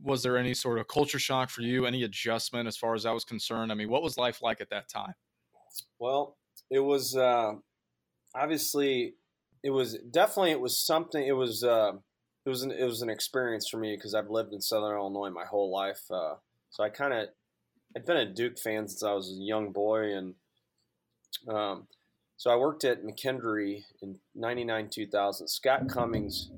was 0.02 0.22
there 0.22 0.36
any 0.36 0.54
sort 0.54 0.78
of 0.78 0.88
culture 0.88 1.18
shock 1.18 1.50
for 1.50 1.62
you? 1.62 1.86
Any 1.86 2.02
adjustment 2.02 2.68
as 2.68 2.76
far 2.76 2.94
as 2.94 3.04
that 3.04 3.14
was 3.14 3.24
concerned? 3.24 3.72
I 3.72 3.74
mean, 3.74 3.88
what 3.88 4.02
was 4.02 4.18
life 4.18 4.42
like 4.42 4.60
at 4.60 4.70
that 4.70 4.88
time? 4.88 5.14
Well, 5.98 6.36
it 6.70 6.80
was 6.80 7.16
uh, 7.16 7.52
obviously 8.34 9.14
it 9.62 9.70
was 9.70 9.98
definitely 10.10 10.52
it 10.52 10.60
was 10.60 10.78
something. 10.78 11.26
It 11.26 11.32
was 11.32 11.64
uh, 11.64 11.92
it 12.44 12.48
was 12.48 12.62
an, 12.62 12.70
it 12.70 12.84
was 12.84 13.02
an 13.02 13.10
experience 13.10 13.68
for 13.68 13.78
me 13.78 13.96
because 13.96 14.14
I've 14.14 14.30
lived 14.30 14.52
in 14.52 14.60
Southern 14.60 14.96
Illinois 14.96 15.30
my 15.30 15.44
whole 15.44 15.72
life. 15.72 16.02
Uh, 16.10 16.34
so 16.70 16.84
I 16.84 16.88
kind 16.88 17.12
of 17.12 17.28
I'd 17.96 18.04
been 18.04 18.18
a 18.18 18.30
Duke 18.30 18.58
fan 18.58 18.86
since 18.86 19.02
I 19.02 19.14
was 19.14 19.30
a 19.30 19.42
young 19.42 19.72
boy, 19.72 20.14
and 20.14 20.34
um, 21.48 21.86
so 22.36 22.50
I 22.50 22.56
worked 22.56 22.84
at 22.84 23.02
McKendree 23.02 23.84
in 24.02 24.18
'99, 24.34 24.90
2000. 24.90 25.48
Scott 25.48 25.88
Cummings 25.88 26.50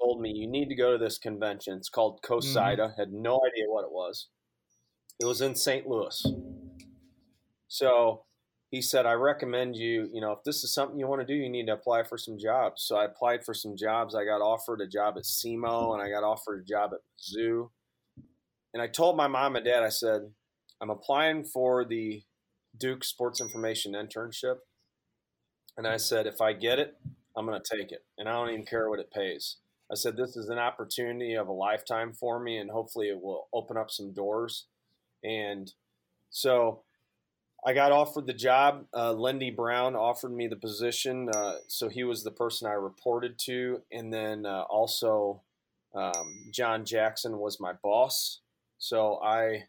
told 0.00 0.22
me 0.22 0.32
you 0.34 0.46
need 0.46 0.70
to 0.70 0.74
go 0.74 0.92
to 0.92 0.98
this 0.98 1.18
convention. 1.18 1.76
It's 1.76 1.90
called 1.90 2.22
COSIDA. 2.22 2.78
Mm-hmm. 2.78 3.00
Had 3.00 3.12
no 3.12 3.38
idea 3.46 3.66
what 3.68 3.84
it 3.84 3.92
was. 3.92 4.28
It 5.20 5.26
was 5.26 5.42
in 5.42 5.54
St. 5.54 5.86
Louis. 5.86 6.26
So 7.66 8.24
he 8.70 8.80
said, 8.80 9.04
I 9.04 9.12
recommend 9.12 9.76
you, 9.76 10.08
you 10.12 10.22
know, 10.22 10.32
if 10.32 10.42
this 10.44 10.64
is 10.64 10.72
something 10.72 10.98
you 10.98 11.06
want 11.06 11.20
to 11.20 11.26
do, 11.26 11.34
you 11.34 11.50
need 11.50 11.66
to 11.66 11.74
apply 11.74 12.04
for 12.04 12.16
some 12.16 12.38
jobs. 12.38 12.82
So 12.82 12.96
I 12.96 13.04
applied 13.04 13.44
for 13.44 13.52
some 13.52 13.76
jobs. 13.76 14.14
I 14.14 14.24
got 14.24 14.40
offered 14.40 14.80
a 14.80 14.86
job 14.86 15.14
at 15.18 15.24
SEMO 15.24 15.92
and 15.92 16.02
I 16.02 16.08
got 16.08 16.24
offered 16.24 16.60
a 16.60 16.64
job 16.64 16.92
at 16.94 17.00
Mizzou. 17.18 17.70
And 18.72 18.82
I 18.82 18.86
told 18.86 19.16
my 19.16 19.26
mom 19.26 19.56
and 19.56 19.64
dad, 19.64 19.82
I 19.82 19.88
said, 19.88 20.30
I'm 20.80 20.90
applying 20.90 21.44
for 21.44 21.84
the 21.84 22.22
Duke 22.76 23.04
Sports 23.04 23.40
Information 23.40 23.92
internship. 23.92 24.58
And 25.76 25.86
I 25.86 25.96
said, 25.96 26.26
if 26.26 26.40
I 26.40 26.52
get 26.52 26.78
it, 26.78 26.96
I'm 27.36 27.46
going 27.46 27.60
to 27.60 27.76
take 27.76 27.92
it. 27.92 28.04
And 28.18 28.28
I 28.28 28.32
don't 28.32 28.50
even 28.50 28.66
care 28.66 28.88
what 28.88 29.00
it 29.00 29.12
pays. 29.12 29.56
I 29.90 29.94
said, 29.94 30.16
this 30.16 30.36
is 30.36 30.48
an 30.48 30.58
opportunity 30.58 31.34
of 31.34 31.48
a 31.48 31.52
lifetime 31.52 32.12
for 32.12 32.38
me, 32.38 32.58
and 32.58 32.70
hopefully 32.70 33.08
it 33.08 33.22
will 33.22 33.48
open 33.54 33.76
up 33.76 33.90
some 33.90 34.12
doors. 34.12 34.66
And 35.24 35.72
so 36.30 36.82
I 37.66 37.72
got 37.72 37.92
offered 37.92 38.26
the 38.26 38.34
job. 38.34 38.84
Uh, 38.94 39.12
Lindy 39.12 39.50
Brown 39.50 39.96
offered 39.96 40.32
me 40.32 40.46
the 40.46 40.56
position. 40.56 41.28
Uh, 41.34 41.54
so 41.68 41.88
he 41.88 42.04
was 42.04 42.22
the 42.22 42.30
person 42.30 42.68
I 42.68 42.74
reported 42.74 43.38
to. 43.46 43.82
And 43.90 44.12
then 44.12 44.46
uh, 44.46 44.62
also, 44.68 45.42
um, 45.94 46.50
John 46.52 46.84
Jackson 46.84 47.38
was 47.38 47.58
my 47.58 47.72
boss. 47.82 48.40
So 48.78 49.20
I 49.22 49.64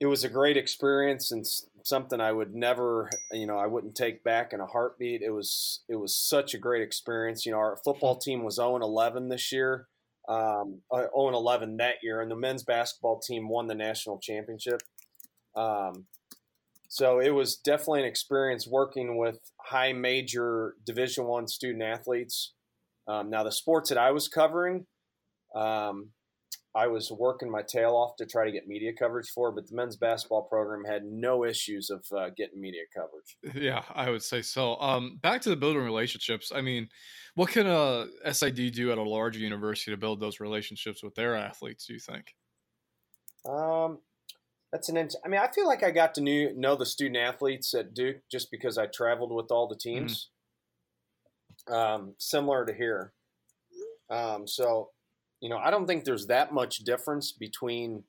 it 0.00 0.06
was 0.06 0.24
a 0.24 0.28
great 0.28 0.56
experience 0.56 1.32
and 1.32 1.46
something 1.82 2.20
I 2.20 2.32
would 2.32 2.54
never, 2.54 3.08
you 3.32 3.46
know, 3.46 3.56
I 3.56 3.66
wouldn't 3.66 3.94
take 3.94 4.22
back 4.22 4.52
in 4.52 4.60
a 4.60 4.66
heartbeat. 4.66 5.22
It 5.22 5.30
was 5.30 5.82
it 5.88 5.96
was 5.96 6.16
such 6.16 6.54
a 6.54 6.58
great 6.58 6.82
experience. 6.82 7.46
You 7.46 7.52
know, 7.52 7.58
our 7.58 7.78
football 7.84 8.16
team 8.16 8.44
was 8.44 8.56
0 8.56 8.76
11 8.76 9.28
this 9.28 9.52
year, 9.52 9.86
um, 10.28 10.82
0 10.94 11.10
11 11.14 11.76
that 11.78 11.96
year, 12.02 12.20
and 12.20 12.30
the 12.30 12.36
men's 12.36 12.62
basketball 12.62 13.20
team 13.20 13.48
won 13.48 13.68
the 13.68 13.74
national 13.74 14.18
championship. 14.18 14.82
Um, 15.54 16.06
so 16.88 17.20
it 17.20 17.30
was 17.30 17.56
definitely 17.56 18.00
an 18.00 18.06
experience 18.06 18.66
working 18.66 19.16
with 19.16 19.38
high 19.60 19.92
major 19.92 20.74
Division 20.84 21.24
One 21.24 21.48
student 21.48 21.82
athletes. 21.82 22.52
Um, 23.08 23.30
now 23.30 23.44
the 23.44 23.52
sports 23.52 23.88
that 23.88 23.98
I 23.98 24.10
was 24.10 24.28
covering, 24.28 24.86
um, 25.54 26.10
I 26.76 26.88
was 26.88 27.10
working 27.10 27.50
my 27.50 27.62
tail 27.62 27.92
off 27.92 28.16
to 28.16 28.26
try 28.26 28.44
to 28.44 28.52
get 28.52 28.68
media 28.68 28.92
coverage 28.92 29.30
for, 29.34 29.50
but 29.50 29.66
the 29.66 29.74
men's 29.74 29.96
basketball 29.96 30.42
program 30.42 30.84
had 30.84 31.04
no 31.06 31.42
issues 31.42 31.88
of 31.88 32.04
uh, 32.14 32.28
getting 32.36 32.60
media 32.60 32.82
coverage. 32.94 33.56
Yeah, 33.56 33.82
I 33.94 34.10
would 34.10 34.22
say 34.22 34.42
so. 34.42 34.76
Um, 34.78 35.18
back 35.22 35.40
to 35.42 35.48
the 35.48 35.56
building 35.56 35.82
relationships. 35.82 36.52
I 36.54 36.60
mean, 36.60 36.90
what 37.34 37.48
can 37.48 37.66
a 37.66 38.08
SID 38.30 38.74
do 38.74 38.92
at 38.92 38.98
a 38.98 39.02
larger 39.02 39.38
university 39.38 39.90
to 39.90 39.96
build 39.96 40.20
those 40.20 40.38
relationships 40.38 41.02
with 41.02 41.14
their 41.14 41.34
athletes? 41.34 41.86
Do 41.86 41.94
you 41.94 41.98
think? 41.98 42.34
Um, 43.48 44.00
that's 44.70 44.90
an. 44.90 44.98
Int- 44.98 45.16
I 45.24 45.28
mean, 45.28 45.40
I 45.40 45.48
feel 45.50 45.66
like 45.66 45.82
I 45.82 45.90
got 45.90 46.14
to 46.16 46.20
new, 46.20 46.52
know 46.54 46.76
the 46.76 46.84
student 46.84 47.16
athletes 47.16 47.72
at 47.72 47.94
Duke 47.94 48.16
just 48.30 48.50
because 48.50 48.76
I 48.76 48.86
traveled 48.86 49.32
with 49.32 49.50
all 49.50 49.66
the 49.66 49.76
mm-hmm. 49.76 50.00
teams. 50.00 50.28
Mm-hmm. 51.70 51.74
Um, 51.74 52.14
similar 52.18 52.66
to 52.66 52.74
here. 52.74 53.14
Um, 54.10 54.46
so 54.46 54.90
you 55.40 55.48
know, 55.48 55.58
I 55.58 55.70
don't 55.70 55.86
think 55.86 56.04
there's 56.04 56.26
that 56.26 56.52
much 56.52 56.78
difference 56.78 57.32
between 57.32 58.04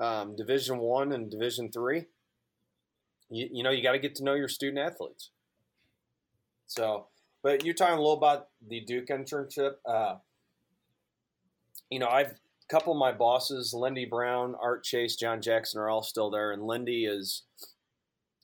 um, 0.00 0.36
Division 0.36 0.78
One 0.78 1.12
and 1.12 1.30
Division 1.30 1.70
Three. 1.70 2.06
You, 3.30 3.48
you 3.52 3.62
know, 3.62 3.70
you 3.70 3.82
got 3.82 3.92
to 3.92 3.98
get 3.98 4.14
to 4.16 4.24
know 4.24 4.34
your 4.34 4.48
student 4.48 4.78
athletes. 4.78 5.30
So, 6.66 7.06
but 7.42 7.64
you're 7.64 7.74
talking 7.74 7.94
a 7.94 7.98
little 7.98 8.16
about 8.16 8.48
the 8.66 8.80
Duke 8.80 9.08
internship. 9.08 9.74
Uh, 9.86 10.16
you 11.90 11.98
know, 11.98 12.08
I've 12.08 12.32
a 12.32 12.74
couple 12.74 12.92
of 12.92 12.98
my 12.98 13.12
bosses, 13.12 13.72
Lindy 13.72 14.04
Brown, 14.04 14.54
Art 14.60 14.84
Chase, 14.84 15.16
John 15.16 15.40
Jackson, 15.40 15.80
are 15.80 15.88
all 15.88 16.02
still 16.02 16.30
there, 16.30 16.52
and 16.52 16.66
Lindy 16.66 17.06
is 17.06 17.44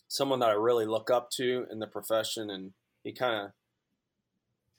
someone 0.08 0.38
that 0.40 0.50
I 0.50 0.54
really 0.54 0.86
look 0.86 1.10
up 1.10 1.30
to 1.32 1.66
in 1.70 1.78
the 1.78 1.86
profession, 1.86 2.50
and 2.50 2.72
he 3.02 3.12
kind 3.12 3.46
of 3.46 3.50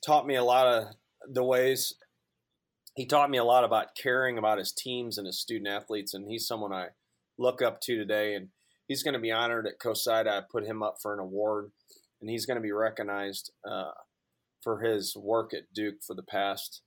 taught 0.03 0.25
me 0.25 0.35
a 0.35 0.43
lot 0.43 0.67
of 0.67 0.95
the 1.27 1.43
ways 1.43 1.93
he 2.95 3.05
taught 3.05 3.29
me 3.29 3.37
a 3.37 3.43
lot 3.43 3.63
about 3.63 3.95
caring 3.95 4.37
about 4.37 4.57
his 4.57 4.71
teams 4.71 5.17
and 5.17 5.27
his 5.27 5.39
student 5.39 5.67
athletes, 5.67 6.13
and 6.13 6.29
he's 6.29 6.47
someone 6.47 6.71
I 6.71 6.87
look 7.37 7.61
up 7.61 7.81
to 7.81 7.95
today. 7.95 8.33
And 8.33 8.49
he's 8.87 9.03
going 9.03 9.13
to 9.13 9.19
be 9.19 9.31
honored 9.31 9.67
at 9.67 9.79
COSIDA. 9.79 10.29
I 10.29 10.41
put 10.49 10.65
him 10.65 10.81
up 10.81 10.95
for 11.01 11.13
an 11.13 11.19
award, 11.19 11.71
and 12.21 12.29
he's 12.29 12.45
going 12.45 12.55
to 12.55 12.61
be 12.61 12.71
recognized 12.71 13.51
uh, 13.69 13.91
for 14.63 14.79
his 14.79 15.15
work 15.15 15.53
at 15.53 15.73
Duke 15.73 15.97
for 16.05 16.15
the 16.15 16.23
past 16.23 16.81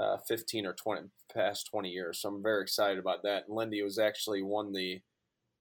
uh, 0.00 0.16
15 0.26 0.66
or 0.66 0.72
20 0.72 1.02
past 1.32 1.68
20 1.70 1.90
years. 1.90 2.20
So 2.20 2.30
I'm 2.30 2.42
very 2.42 2.62
excited 2.62 2.98
about 2.98 3.22
that. 3.24 3.44
And 3.46 3.56
Lindy 3.56 3.82
was 3.82 3.98
actually 3.98 4.42
won 4.42 4.72
the 4.72 5.00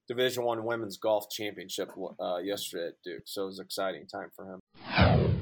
Division 0.08 0.44
One 0.44 0.66
Women's 0.66 0.98
Golf 0.98 1.30
Championship 1.30 1.92
uh, 2.20 2.38
yesterday 2.38 2.88
at 2.88 3.02
Duke, 3.04 3.24
so 3.26 3.44
it 3.44 3.48
was 3.48 3.60
an 3.60 3.66
exciting 3.66 4.06
time 4.08 4.30
for 4.36 4.46
him. 4.46 5.33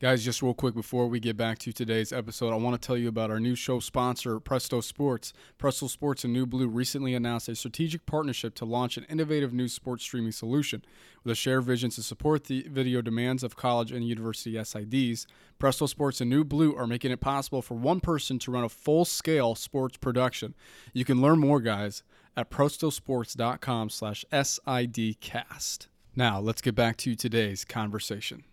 Guys, 0.00 0.24
just 0.24 0.40
real 0.40 0.54
quick 0.54 0.72
before 0.74 1.08
we 1.08 1.20
get 1.20 1.36
back 1.36 1.58
to 1.58 1.74
today's 1.74 2.10
episode, 2.10 2.54
I 2.54 2.56
want 2.56 2.80
to 2.80 2.86
tell 2.86 2.96
you 2.96 3.06
about 3.06 3.30
our 3.30 3.38
new 3.38 3.54
show 3.54 3.80
sponsor, 3.80 4.40
Presto 4.40 4.80
Sports. 4.80 5.34
Presto 5.58 5.88
Sports 5.88 6.24
and 6.24 6.32
New 6.32 6.46
Blue 6.46 6.68
recently 6.68 7.12
announced 7.12 7.50
a 7.50 7.54
strategic 7.54 8.06
partnership 8.06 8.54
to 8.54 8.64
launch 8.64 8.96
an 8.96 9.04
innovative 9.10 9.52
new 9.52 9.68
sports 9.68 10.02
streaming 10.02 10.32
solution. 10.32 10.82
With 11.22 11.32
a 11.32 11.34
shared 11.34 11.64
vision 11.64 11.90
to 11.90 12.02
support 12.02 12.44
the 12.44 12.62
video 12.62 13.02
demands 13.02 13.42
of 13.42 13.56
college 13.56 13.92
and 13.92 14.08
university 14.08 14.54
SIDs, 14.54 15.26
Presto 15.58 15.84
Sports 15.84 16.22
and 16.22 16.30
New 16.30 16.44
Blue 16.44 16.74
are 16.74 16.86
making 16.86 17.10
it 17.10 17.20
possible 17.20 17.60
for 17.60 17.74
one 17.74 18.00
person 18.00 18.38
to 18.38 18.50
run 18.50 18.64
a 18.64 18.70
full 18.70 19.04
scale 19.04 19.54
sports 19.54 19.98
production. 19.98 20.54
You 20.94 21.04
can 21.04 21.20
learn 21.20 21.38
more, 21.38 21.60
guys, 21.60 22.02
at 22.38 22.48
prestosports.com 22.48 23.90
slash 23.90 24.24
SIDcast. 24.32 25.88
Now, 26.16 26.40
let's 26.40 26.62
get 26.62 26.74
back 26.74 26.96
to 26.96 27.14
today's 27.14 27.66
conversation. 27.66 28.44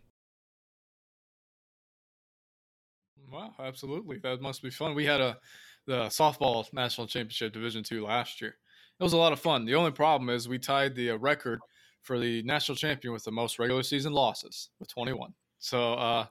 Wow, 3.32 3.54
absolutely. 3.60 4.20
That 4.20 4.42
must 4.42 4.62
be 4.62 4.70
fun. 4.70 4.96
We 4.96 5.06
had 5.06 5.22
a 5.22 5.38
the 5.86 6.06
softball 6.08 6.72
national 6.74 7.08
championship 7.08 7.54
division 7.54 7.82
2 7.82 8.06
last 8.06 8.42
year. 8.42 8.58
It 9.00 9.04
was 9.04 9.14
a 9.14 9.18
lot 9.18 9.32
of 9.32 9.40
fun. 9.40 9.64
The 9.66 9.76
only 9.76 9.92
problem 9.92 10.30
is 10.30 10.50
we 10.50 10.60
tied 10.60 10.96
the 10.96 11.12
uh, 11.12 11.18
record 11.18 11.62
for 12.02 12.20
the 12.20 12.44
national 12.44 12.76
champion 12.76 13.14
with 13.14 13.24
the 13.24 13.32
most 13.32 13.58
regular 13.60 13.84
season 13.84 14.12
losses 14.12 14.70
with 14.80 14.90
21. 14.90 15.34
So 15.60 15.94
uh 15.94 16.28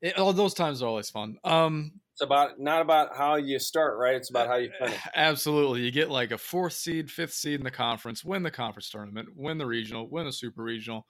it, 0.00 0.18
all 0.18 0.32
those 0.32 0.54
times 0.54 0.82
are 0.82 0.88
always 0.88 1.10
fun. 1.10 1.38
Um 1.44 2.00
it's 2.12 2.20
about 2.20 2.60
not 2.60 2.82
about 2.82 3.16
how 3.16 3.36
you 3.36 3.58
start, 3.58 3.98
right? 3.98 4.14
It's 4.14 4.30
about 4.30 4.46
how 4.46 4.56
you 4.56 4.70
finish. 4.78 5.00
Absolutely. 5.16 5.80
You 5.82 5.90
get 5.90 6.10
like 6.10 6.30
a 6.30 6.38
fourth 6.38 6.74
seed, 6.74 7.10
fifth 7.10 7.32
seed 7.32 7.58
in 7.58 7.64
the 7.64 7.70
conference, 7.72 8.24
win 8.24 8.44
the 8.44 8.50
conference 8.52 8.88
tournament, 8.88 9.30
win 9.34 9.58
the 9.58 9.66
regional, 9.66 10.08
win 10.08 10.26
the 10.26 10.32
super 10.32 10.62
regional, 10.62 11.06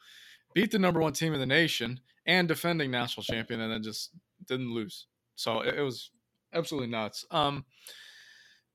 beat 0.54 0.70
the 0.70 0.78
number 0.78 1.00
one 1.00 1.12
team 1.12 1.34
in 1.34 1.40
the 1.40 1.46
nation 1.46 2.00
and 2.26 2.48
defending 2.48 2.90
national 2.90 3.24
champion, 3.24 3.60
and 3.60 3.70
then 3.70 3.82
just 3.82 4.12
didn't 4.46 4.72
lose. 4.72 5.06
So 5.36 5.60
it, 5.60 5.76
it 5.76 5.82
was 5.82 6.10
absolutely 6.52 6.88
nuts. 6.88 7.24
Um, 7.30 7.64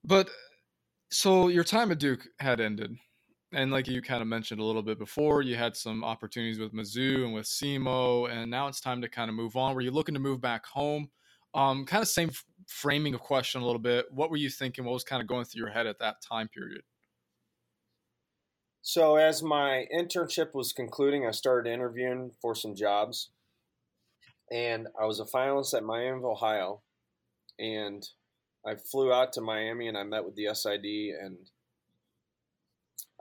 but 0.03 0.29
so 1.11 1.47
your 1.47 1.63
time 1.63 1.91
at 1.91 1.99
Duke 1.99 2.27
had 2.39 2.59
ended, 2.59 2.95
and 3.51 3.71
like 3.71 3.87
you 3.87 4.01
kind 4.01 4.21
of 4.21 4.27
mentioned 4.27 4.61
a 4.61 4.63
little 4.63 4.83
bit 4.83 4.99
before, 4.99 5.41
you 5.41 5.55
had 5.55 5.75
some 5.75 6.03
opportunities 6.03 6.59
with 6.59 6.73
Mizzou 6.73 7.23
and 7.25 7.33
with 7.33 7.45
SEMO, 7.45 8.29
and 8.29 8.49
now 8.51 8.67
it's 8.67 8.79
time 8.79 9.01
to 9.01 9.09
kind 9.09 9.29
of 9.29 9.35
move 9.35 9.55
on. 9.55 9.73
Were 9.73 9.81
you 9.81 9.91
looking 9.91 10.13
to 10.13 10.19
move 10.19 10.41
back 10.41 10.65
home? 10.65 11.09
Um, 11.55 11.85
kind 11.85 12.03
of 12.03 12.07
same 12.07 12.29
framing 12.67 13.15
of 13.15 13.21
question 13.21 13.61
a 13.61 13.65
little 13.65 13.81
bit. 13.81 14.05
What 14.11 14.29
were 14.29 14.37
you 14.37 14.49
thinking? 14.49 14.85
What 14.85 14.93
was 14.93 15.03
kind 15.03 15.21
of 15.21 15.27
going 15.27 15.45
through 15.45 15.59
your 15.59 15.71
head 15.71 15.87
at 15.87 15.99
that 15.99 16.21
time 16.21 16.47
period? 16.47 16.81
So 18.81 19.17
as 19.17 19.43
my 19.43 19.87
internship 19.93 20.53
was 20.53 20.71
concluding, 20.71 21.25
I 21.25 21.31
started 21.31 21.71
interviewing 21.71 22.31
for 22.41 22.55
some 22.55 22.75
jobs, 22.75 23.31
and 24.51 24.87
I 24.99 25.05
was 25.05 25.19
a 25.19 25.25
finalist 25.25 25.73
at 25.73 25.83
Miami, 25.83 26.17
of 26.17 26.25
Ohio, 26.25 26.81
and 27.57 28.07
I 28.65 28.75
flew 28.75 29.11
out 29.11 29.33
to 29.33 29.41
Miami 29.41 29.87
and 29.87 29.97
I 29.97 30.03
met 30.03 30.25
with 30.25 30.35
the 30.35 30.53
SID 30.53 30.83
and 31.21 31.37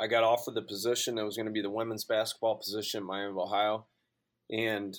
I 0.01 0.07
got 0.07 0.25
offered 0.25 0.55
the 0.55 0.62
position 0.62 1.17
that 1.17 1.25
was 1.25 1.37
going 1.37 1.47
to 1.47 1.53
be 1.53 1.62
the 1.62 1.71
women's 1.71 2.05
basketball 2.05 2.57
position 2.57 3.01
in 3.01 3.07
Miami, 3.07 3.31
of 3.31 3.38
Ohio, 3.38 3.87
and 4.51 4.97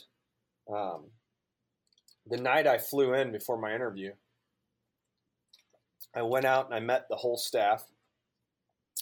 um, 0.71 1.05
the 2.27 2.37
night 2.37 2.67
I 2.67 2.77
flew 2.77 3.13
in 3.13 3.31
before 3.31 3.59
my 3.59 3.73
interview, 3.73 4.11
I 6.15 6.21
went 6.21 6.45
out 6.45 6.65
and 6.65 6.75
I 6.75 6.79
met 6.79 7.07
the 7.09 7.15
whole 7.15 7.37
staff 7.37 7.85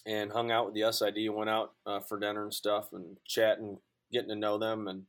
and 0.05 0.31
hung 0.31 0.51
out 0.51 0.65
with 0.65 0.75
the 0.75 0.91
SID. 0.91 1.29
Went 1.29 1.49
out 1.49 1.73
uh, 1.85 1.99
for 1.99 2.19
dinner 2.19 2.43
and 2.43 2.53
stuff 2.53 2.93
and 2.93 3.17
chatting, 3.25 3.79
getting 4.11 4.29
to 4.29 4.35
know 4.35 4.57
them. 4.57 4.87
And 4.87 5.03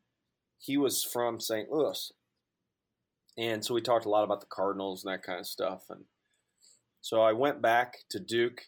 he 0.59 0.77
was 0.77 1.03
from 1.05 1.41
St. 1.41 1.71
Louis, 1.71 2.13
and 3.37 3.65
so 3.65 3.75
we 3.75 3.81
talked 3.81 4.07
a 4.07 4.11
lot 4.11 4.25
about 4.25 4.41
the 4.41 4.47
Cardinals 4.47 5.05
and 5.05 5.13
that 5.13 5.23
kind 5.23 5.39
of 5.39 5.47
stuff. 5.47 5.85
And 5.91 6.05
so 7.01 7.23
I 7.23 7.33
went 7.33 7.63
back 7.63 7.99
to 8.11 8.19
Duke, 8.19 8.63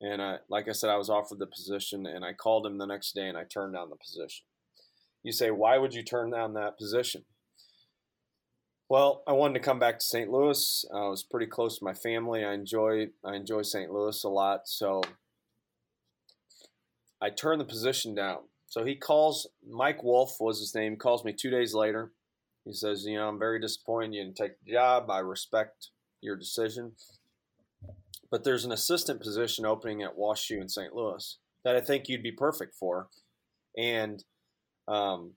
and 0.00 0.22
I, 0.22 0.38
like 0.48 0.68
I 0.68 0.72
said, 0.72 0.90
I 0.90 0.96
was 0.96 1.10
offered 1.10 1.38
the 1.38 1.46
position, 1.46 2.06
and 2.06 2.24
I 2.24 2.32
called 2.32 2.64
him 2.64 2.78
the 2.78 2.86
next 2.86 3.14
day, 3.14 3.28
and 3.28 3.36
I 3.36 3.44
turned 3.44 3.74
down 3.74 3.90
the 3.90 3.96
position. 3.96 4.44
You 5.22 5.32
say, 5.32 5.50
why 5.50 5.78
would 5.78 5.94
you 5.94 6.02
turn 6.02 6.30
down 6.30 6.54
that 6.54 6.78
position? 6.78 7.24
Well, 8.88 9.22
I 9.26 9.32
wanted 9.32 9.54
to 9.54 9.60
come 9.60 9.78
back 9.78 9.98
to 9.98 10.04
St. 10.04 10.30
Louis. 10.30 10.84
I 10.94 11.08
was 11.08 11.22
pretty 11.22 11.46
close 11.46 11.78
to 11.78 11.84
my 11.84 11.94
family. 11.94 12.44
I 12.44 12.52
enjoy 12.52 13.06
I 13.24 13.36
enjoy 13.36 13.62
St. 13.62 13.90
Louis 13.90 14.22
a 14.22 14.28
lot, 14.28 14.68
so 14.68 15.00
I 17.20 17.30
turned 17.30 17.60
the 17.60 17.64
position 17.64 18.14
down. 18.14 18.40
So 18.72 18.86
he 18.86 18.94
calls 18.94 19.46
Mike 19.68 20.02
Wolf 20.02 20.36
was 20.40 20.58
his 20.58 20.74
name. 20.74 20.96
Calls 20.96 21.26
me 21.26 21.34
two 21.34 21.50
days 21.50 21.74
later. 21.74 22.14
He 22.64 22.72
says, 22.72 23.04
"You 23.04 23.18
know, 23.18 23.28
I'm 23.28 23.38
very 23.38 23.60
disappointed 23.60 24.14
you 24.14 24.24
didn't 24.24 24.38
take 24.38 24.58
the 24.64 24.72
job. 24.72 25.10
I 25.10 25.18
respect 25.18 25.90
your 26.22 26.36
decision, 26.36 26.96
but 28.30 28.44
there's 28.44 28.64
an 28.64 28.72
assistant 28.72 29.20
position 29.20 29.66
opening 29.66 30.02
at 30.02 30.16
WashU 30.16 30.58
in 30.58 30.70
St. 30.70 30.94
Louis 30.94 31.36
that 31.64 31.76
I 31.76 31.82
think 31.82 32.08
you'd 32.08 32.22
be 32.22 32.32
perfect 32.32 32.74
for." 32.74 33.10
And 33.76 34.24
um, 34.88 35.34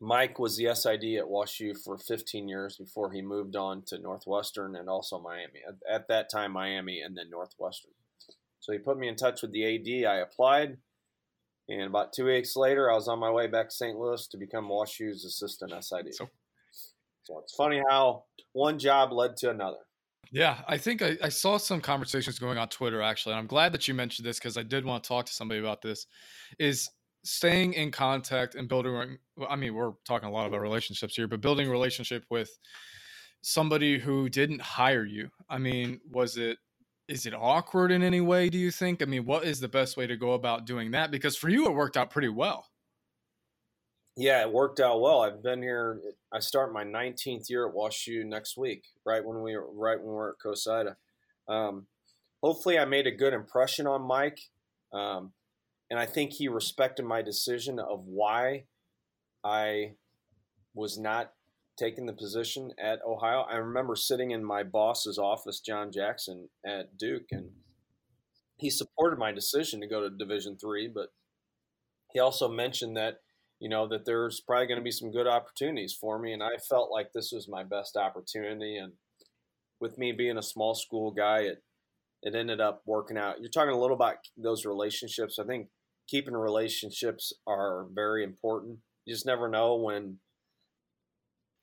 Mike 0.00 0.40
was 0.40 0.56
the 0.56 0.74
SID 0.74 1.04
at 1.14 1.30
WashU 1.30 1.80
for 1.80 1.96
15 1.96 2.48
years 2.48 2.76
before 2.76 3.12
he 3.12 3.22
moved 3.22 3.54
on 3.54 3.82
to 3.86 3.98
Northwestern 4.00 4.74
and 4.74 4.88
also 4.88 5.20
Miami. 5.20 5.60
At, 5.68 5.76
at, 5.88 6.08
that 6.08 6.28
time, 6.32 6.50
Miami 6.50 7.00
and 7.00 7.16
then 7.16 7.30
Northwestern. 7.30 7.92
So 8.58 8.72
he 8.72 8.78
put 8.78 8.98
me 8.98 9.06
in 9.06 9.14
touch 9.14 9.40
with 9.40 9.52
the 9.52 9.76
AD. 9.76 10.10
I 10.10 10.16
applied, 10.16 10.78
and 11.68 11.82
about 11.82 12.12
two 12.12 12.26
weeks 12.26 12.56
later, 12.56 12.90
I 12.90 12.94
was 12.94 13.08
on 13.08 13.18
my 13.18 13.30
way 13.30 13.46
back 13.46 13.68
to 13.68 13.74
St. 13.74 13.98
Louis 13.98 14.26
to 14.28 14.36
become 14.36 14.68
WashU's 14.68 15.24
assistant 15.24 15.72
SID. 15.72 16.14
So, 16.14 16.28
so 17.22 17.38
it's 17.38 17.54
funny 17.54 17.82
how 17.88 18.24
one 18.52 18.78
job 18.78 19.12
led 19.12 19.36
to 19.38 19.50
another. 19.50 19.78
Yeah, 20.30 20.58
I 20.66 20.78
think 20.78 21.00
I, 21.00 21.16
I, 21.22 21.28
saw 21.28 21.58
some 21.58 21.80
conversations 21.80 22.38
going 22.38 22.58
on 22.58 22.68
Twitter 22.68 23.00
actually, 23.02 23.32
and 23.32 23.40
I'm 23.40 23.46
glad 23.46 23.72
that 23.72 23.86
you 23.86 23.94
mentioned 23.94 24.26
this 24.26 24.38
because 24.38 24.56
I 24.56 24.62
did 24.62 24.84
want 24.84 25.04
to 25.04 25.08
talk 25.08 25.26
to 25.26 25.32
somebody 25.32 25.60
about 25.60 25.80
this. 25.80 26.06
Is 26.58 26.90
staying 27.24 27.72
in 27.72 27.90
contact 27.90 28.54
and 28.54 28.68
building 28.68 29.16
i 29.48 29.56
mean 29.56 29.74
we're 29.74 29.92
talking 30.06 30.28
a 30.28 30.32
lot 30.32 30.46
about 30.46 30.60
relationships 30.60 31.16
here 31.16 31.26
but 31.26 31.40
building 31.40 31.66
a 31.66 31.70
relationship 31.70 32.22
with 32.30 32.58
somebody 33.40 33.98
who 33.98 34.28
didn't 34.28 34.60
hire 34.60 35.04
you 35.04 35.28
i 35.48 35.56
mean 35.56 35.98
was 36.12 36.36
it 36.36 36.58
is 37.08 37.26
it 37.26 37.34
awkward 37.34 37.92
in 37.92 38.02
any 38.02 38.20
way 38.20 38.48
do 38.48 38.58
you 38.58 38.70
think? 38.70 39.02
I 39.02 39.06
mean 39.06 39.24
what 39.24 39.44
is 39.44 39.60
the 39.60 39.68
best 39.68 39.96
way 39.96 40.06
to 40.06 40.16
go 40.16 40.32
about 40.32 40.66
doing 40.66 40.90
that? 40.92 41.10
Because 41.10 41.36
for 41.36 41.48
you 41.48 41.66
it 41.66 41.72
worked 41.72 41.96
out 41.96 42.10
pretty 42.10 42.28
well. 42.28 42.66
Yeah 44.16 44.42
it 44.42 44.52
worked 44.52 44.80
out 44.80 45.00
well. 45.00 45.20
I've 45.20 45.42
been 45.42 45.62
here 45.62 46.00
i 46.32 46.38
start 46.40 46.72
my 46.72 46.84
19th 46.84 47.48
year 47.48 47.68
at 47.68 47.74
washu 47.74 48.24
next 48.24 48.56
week 48.56 48.84
right 49.04 49.24
when 49.24 49.42
we 49.42 49.54
right 49.54 49.98
when 49.98 50.08
we 50.08 50.14
were 50.14 50.30
at 50.30 50.44
COSIDA. 50.44 50.96
Um, 51.48 51.86
hopefully 52.42 52.78
i 52.78 52.84
made 52.84 53.06
a 53.06 53.10
good 53.10 53.34
impression 53.34 53.86
on 53.86 54.02
mike 54.02 54.40
um, 54.94 55.32
and 55.90 55.98
I 55.98 56.06
think 56.06 56.32
he 56.32 56.48
respected 56.48 57.04
my 57.04 57.20
decision 57.20 57.78
of 57.78 58.06
why 58.06 58.64
I 59.42 59.94
was 60.72 60.98
not 60.98 61.32
taking 61.76 62.06
the 62.06 62.12
position 62.12 62.70
at 62.78 63.00
Ohio. 63.06 63.42
I 63.42 63.56
remember 63.56 63.96
sitting 63.96 64.30
in 64.30 64.44
my 64.44 64.62
boss's 64.62 65.18
office, 65.18 65.60
John 65.60 65.90
Jackson 65.92 66.48
at 66.64 66.96
Duke, 66.96 67.26
and 67.30 67.50
he 68.56 68.70
supported 68.70 69.18
my 69.18 69.32
decision 69.32 69.80
to 69.80 69.88
go 69.88 70.00
to 70.00 70.10
Division 70.10 70.56
three, 70.56 70.88
but 70.88 71.08
he 72.12 72.20
also 72.20 72.48
mentioned 72.48 72.96
that 72.96 73.18
you 73.60 73.68
know 73.68 73.88
that 73.88 74.04
there's 74.04 74.40
probably 74.40 74.66
going 74.66 74.78
to 74.78 74.84
be 74.84 74.90
some 74.90 75.10
good 75.10 75.26
opportunities 75.26 75.96
for 75.98 76.18
me, 76.18 76.32
and 76.32 76.42
I 76.42 76.56
felt 76.68 76.92
like 76.92 77.12
this 77.12 77.30
was 77.32 77.48
my 77.48 77.64
best 77.64 77.96
opportunity. 77.96 78.76
And 78.76 78.92
with 79.80 79.98
me 79.98 80.12
being 80.12 80.38
a 80.38 80.42
small 80.42 80.74
school 80.74 81.10
guy, 81.10 81.40
it 81.40 81.62
it 82.22 82.34
ended 82.34 82.60
up 82.60 82.82
working 82.86 83.18
out. 83.18 83.40
You're 83.40 83.50
talking 83.50 83.74
a 83.74 83.78
little 83.78 83.96
about 83.96 84.16
those 84.36 84.64
relationships. 84.64 85.38
I 85.38 85.44
think 85.44 85.68
keeping 86.08 86.34
relationships 86.34 87.32
are 87.46 87.86
very 87.92 88.24
important. 88.24 88.78
You 89.04 89.14
just 89.14 89.26
never 89.26 89.48
know 89.48 89.76
when 89.76 90.18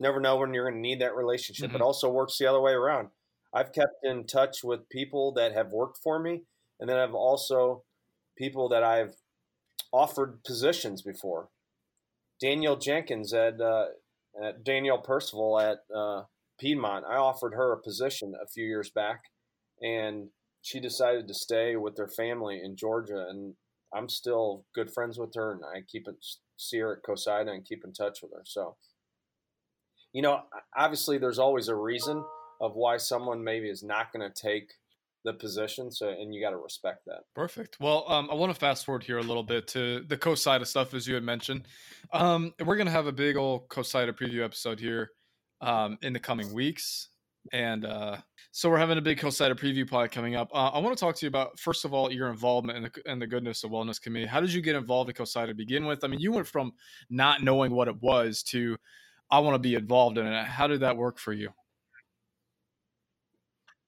never 0.02 0.20
know 0.20 0.38
when 0.38 0.54
you're 0.54 0.70
going 0.70 0.82
to 0.82 0.88
need 0.90 1.02
that 1.02 1.16
relationship. 1.16 1.68
Mm-hmm. 1.68 1.78
It 1.78 1.82
also 1.82 2.10
works 2.10 2.38
the 2.38 2.48
other 2.48 2.62
way 2.62 2.74
around. 2.74 3.10
I've 3.54 3.74
kept 3.74 4.04
in 4.04 4.26
touch 4.26 4.64
with 4.64 4.90
people 4.90 5.34
that 5.34 5.54
have 5.54 5.72
worked 5.72 6.00
for 6.04 6.20
me, 6.20 6.44
and 6.80 6.90
then 6.90 6.98
I've 6.98 7.14
also 7.14 7.84
people 8.38 8.70
that 8.70 8.84
I've 8.84 9.14
offered 9.92 10.44
positions 10.44 11.02
before. 11.02 11.50
Danielle 12.40 12.78
Jenkins 12.78 13.34
at, 13.34 13.60
uh, 13.62 13.88
at 14.44 14.64
Danielle 14.64 15.02
Percival 15.02 15.60
at 15.60 15.80
uh, 15.96 16.24
Piedmont, 16.60 17.06
I 17.06 17.18
offered 17.18 17.54
her 17.54 17.74
a 17.74 17.82
position 17.82 18.34
a 18.42 18.48
few 18.48 18.66
years 18.66 18.90
back, 18.90 19.22
and 19.82 20.30
she 20.62 20.80
decided 20.80 21.28
to 21.28 21.34
stay 21.34 21.76
with 21.76 21.96
their 21.96 22.08
family 22.08 22.62
in 22.64 22.76
Georgia, 22.76 23.28
and 23.30 23.56
I'm 23.94 24.10
still 24.10 24.66
good 24.74 24.92
friends 24.92 25.20
with 25.20 25.36
her, 25.36 25.52
and 25.52 25.62
I 25.66 25.82
keep 25.82 26.08
it 26.08 26.16
see 26.58 26.80
her 26.80 26.94
at 26.96 27.04
COSIDA 27.04 27.52
and 27.52 27.66
keep 27.66 27.84
in 27.84 27.94
touch 27.94 28.20
with 28.22 28.32
her. 28.32 28.44
So, 28.46 28.78
you 30.14 30.22
know, 30.22 30.42
obviously, 30.76 31.18
there's 31.18 31.40
always 31.40 31.68
a 31.68 31.76
reason 31.76 32.24
of 32.60 32.76
why 32.76 32.98
someone 32.98 33.44
maybe 33.44 33.70
is 33.70 33.84
not 33.84 34.14
going 34.14 34.30
to 34.30 34.42
take 34.42 34.74
the 35.24 35.34
position. 35.34 35.92
So, 35.92 36.10
and 36.10 36.34
you 36.34 36.42
got 36.42 36.52
to 36.52 36.58
respect 36.58 37.06
that. 37.06 37.22
Perfect. 37.36 37.78
Well, 37.80 38.06
um, 38.08 38.30
I 38.32 38.36
want 38.36 38.54
to 38.54 38.60
fast 38.60 38.86
forward 38.86 39.04
here 39.04 39.20
a 39.20 39.24
little 39.24 39.44
bit 39.44 39.68
to 39.70 40.02
the 40.02 40.18
COSIDA 40.18 40.66
stuff, 40.66 40.94
as 40.94 41.08
you 41.08 41.16
had 41.16 41.24
mentioned. 41.24 41.68
Um, 42.14 42.54
we're 42.64 42.76
going 42.76 42.88
to 42.88 42.92
have 42.92 43.08
a 43.08 43.12
big 43.12 43.38
old 43.38 43.68
COSIDA 43.70 44.14
preview 44.14 44.44
episode 44.44 44.80
here 44.80 45.12
um, 45.62 45.98
in 46.02 46.14
the 46.14 46.20
coming 46.20 46.52
weeks. 46.54 47.10
And 47.54 47.86
uh, 47.86 48.18
so 48.52 48.70
we're 48.70 48.78
having 48.78 48.98
a 48.98 49.02
big 49.02 49.20
COSIDA 49.20 49.56
preview 49.56 49.90
pod 49.90 50.12
coming 50.12 50.36
up. 50.36 50.50
Uh, 50.54 50.70
I 50.70 50.80
want 50.80 50.96
to 50.96 51.00
talk 51.00 51.16
to 51.16 51.26
you 51.26 51.28
about 51.28 51.60
first 51.60 51.86
of 51.86 51.94
all 51.94 52.12
your 52.12 52.30
involvement 52.30 52.78
in 52.78 52.84
the 52.84 53.12
in 53.12 53.20
the 53.20 53.26
Goodness 53.26 53.64
of 53.64 53.72
Wellness 53.72 54.00
Committee. 54.00 54.28
How 54.28 54.40
did 54.40 54.54
you 54.54 54.62
get 54.62 54.76
involved 54.76 55.10
in 55.10 55.16
COSIDA 55.16 55.48
to 55.48 55.54
begin 55.56 55.86
with? 55.86 56.04
I 56.04 56.08
mean, 56.08 56.20
you 56.20 56.32
went 56.32 56.48
from 56.48 56.74
not 57.10 57.42
knowing 57.42 57.72
what 57.72 57.88
it 57.88 58.00
was 58.02 58.44
to 58.44 58.78
I 59.32 59.40
want 59.40 59.56
to 59.56 59.60
be 59.60 59.76
involved 59.76 60.18
in 60.18 60.28
it. 60.28 60.46
How 60.46 60.68
did 60.68 60.82
that 60.82 60.98
work 60.98 61.18
for 61.18 61.34
you? 61.34 61.50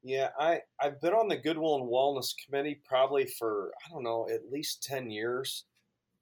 Yeah, 0.04 0.30
I 0.40 0.62
I've 0.82 1.00
been 1.02 1.14
on 1.14 1.28
the 1.28 1.38
Goodwill 1.38 1.76
and 1.76 1.90
Wellness 1.90 2.34
Committee 2.46 2.82
probably 2.86 3.26
for 3.26 3.72
I 3.86 3.90
don't 3.90 4.04
know 4.04 4.28
at 4.34 4.52
least 4.52 4.84
ten 4.84 5.10
years. 5.10 5.66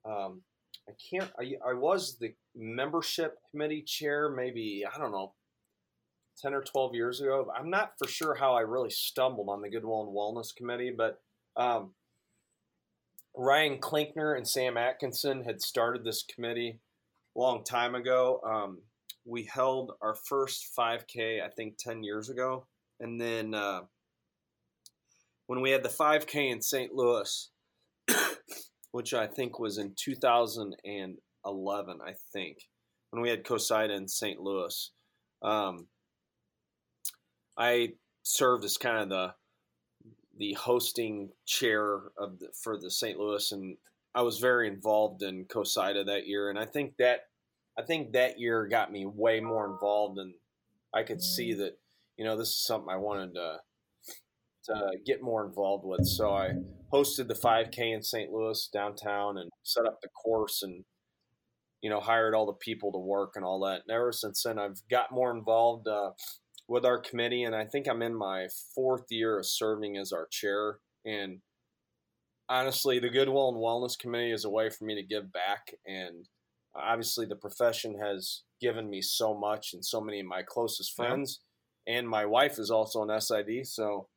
Um, 0.04 0.42
I 0.88 0.92
can't. 1.10 1.30
I, 1.38 1.54
I 1.68 1.74
was 1.74 2.16
the 2.18 2.34
membership 2.54 3.38
committee 3.50 3.82
chair 3.82 4.28
maybe 4.28 4.84
I 4.92 4.98
don't 4.98 5.12
know 5.12 5.32
10 6.40 6.54
or 6.54 6.62
12 6.62 6.94
years 6.94 7.20
ago. 7.20 7.50
I'm 7.56 7.70
not 7.70 7.92
for 7.98 8.08
sure 8.08 8.34
how 8.34 8.54
I 8.54 8.60
really 8.60 8.90
stumbled 8.90 9.48
on 9.48 9.62
the 9.62 9.70
Goodwill 9.70 10.02
and 10.02 10.16
Wellness 10.16 10.54
Committee, 10.54 10.92
but 10.96 11.20
um, 11.56 11.92
Ryan 13.36 13.78
Klinkner 13.78 14.36
and 14.36 14.46
Sam 14.46 14.76
Atkinson 14.76 15.44
had 15.44 15.60
started 15.60 16.04
this 16.04 16.24
committee 16.24 16.80
a 17.36 17.38
long 17.38 17.64
time 17.64 17.94
ago. 17.94 18.40
Um, 18.44 18.78
we 19.24 19.44
held 19.44 19.92
our 20.00 20.14
first 20.14 20.68
5K, 20.76 21.42
I 21.42 21.48
think, 21.48 21.76
10 21.78 22.02
years 22.02 22.28
ago. 22.28 22.66
And 23.00 23.20
then 23.20 23.54
uh, 23.54 23.82
when 25.46 25.60
we 25.60 25.70
had 25.70 25.82
the 25.82 25.88
5K 25.88 26.50
in 26.50 26.62
St. 26.62 26.92
Louis, 26.92 27.50
which 28.92 29.14
I 29.14 29.26
think 29.26 29.58
was 29.58 29.78
in 29.78 29.94
2011, 29.96 31.98
I 32.04 32.12
think, 32.32 32.58
when 33.10 33.22
we 33.22 33.30
had 33.30 33.44
COSIDA 33.44 33.96
in 33.96 34.08
St. 34.08 34.40
Louis. 34.40 34.90
Um, 35.42 35.86
I 37.56 37.94
served 38.22 38.64
as 38.64 38.76
kind 38.76 39.02
of 39.02 39.08
the 39.08 39.34
the 40.38 40.54
hosting 40.54 41.28
chair 41.44 42.00
of 42.16 42.38
the, 42.38 42.48
for 42.54 42.78
the 42.78 42.90
St. 42.90 43.18
Louis, 43.18 43.52
and 43.52 43.76
I 44.14 44.22
was 44.22 44.38
very 44.38 44.66
involved 44.66 45.22
in 45.22 45.44
COSIDA 45.44 46.06
that 46.06 46.26
year. 46.26 46.48
And 46.48 46.58
I 46.58 46.64
think 46.64 46.96
that 46.96 47.26
I 47.78 47.82
think 47.82 48.12
that 48.12 48.38
year 48.38 48.66
got 48.66 48.92
me 48.92 49.06
way 49.06 49.40
more 49.40 49.70
involved, 49.70 50.18
and 50.18 50.34
I 50.94 51.02
could 51.02 51.22
see 51.22 51.54
mm. 51.54 51.58
that 51.58 51.78
you 52.16 52.24
know 52.24 52.36
this 52.36 52.48
is 52.48 52.66
something 52.66 52.90
I 52.90 52.96
wanted 52.96 53.34
to 53.34 53.58
to 54.64 54.92
get 55.04 55.22
more 55.22 55.44
involved 55.44 55.84
with. 55.84 56.06
So 56.06 56.32
I 56.32 56.52
hosted 56.92 57.26
the 57.26 57.34
5K 57.34 57.94
in 57.94 58.02
St. 58.02 58.30
Louis 58.30 58.68
downtown 58.72 59.36
and 59.38 59.50
set 59.64 59.86
up 59.86 60.00
the 60.00 60.08
course 60.08 60.62
and 60.62 60.84
you 61.80 61.90
know 61.90 61.98
hired 61.98 62.34
all 62.34 62.46
the 62.46 62.52
people 62.52 62.92
to 62.92 62.98
work 62.98 63.32
and 63.34 63.44
all 63.44 63.60
that. 63.60 63.82
And 63.86 63.94
ever 63.94 64.12
since 64.12 64.42
then, 64.42 64.58
I've 64.58 64.82
got 64.90 65.12
more 65.12 65.36
involved 65.36 65.88
uh, 65.88 66.10
with 66.68 66.84
our 66.84 66.98
committee, 66.98 67.44
and 67.44 67.54
I 67.54 67.64
think 67.64 67.88
I'm 67.88 68.02
in 68.02 68.14
my 68.14 68.48
fourth 68.74 69.06
year 69.10 69.38
of 69.38 69.46
serving 69.46 69.96
as 69.96 70.12
our 70.12 70.26
chair. 70.30 70.78
And 71.04 71.40
honestly, 72.48 72.98
the 72.98 73.10
Goodwill 73.10 73.48
and 73.48 73.58
Wellness 73.58 73.98
Committee 73.98 74.32
is 74.32 74.44
a 74.44 74.50
way 74.50 74.70
for 74.70 74.84
me 74.84 74.94
to 74.94 75.02
give 75.02 75.32
back. 75.32 75.74
And 75.86 76.26
obviously, 76.74 77.26
the 77.26 77.36
profession 77.36 77.98
has 77.98 78.42
given 78.60 78.88
me 78.88 79.02
so 79.02 79.36
much, 79.36 79.72
and 79.72 79.84
so 79.84 80.00
many 80.00 80.20
of 80.20 80.26
my 80.26 80.42
closest 80.42 80.94
friends. 80.94 81.40
Yeah. 81.86 81.98
And 81.98 82.08
my 82.08 82.26
wife 82.26 82.58
is 82.58 82.70
also 82.70 83.02
an 83.02 83.20
SID, 83.20 83.66
so 83.66 84.08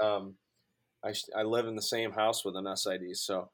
um, 0.00 0.34
I, 1.04 1.12
I 1.36 1.42
live 1.42 1.66
in 1.66 1.76
the 1.76 1.82
same 1.82 2.12
house 2.12 2.44
with 2.44 2.56
an 2.56 2.76
SID. 2.76 3.16
So, 3.16 3.50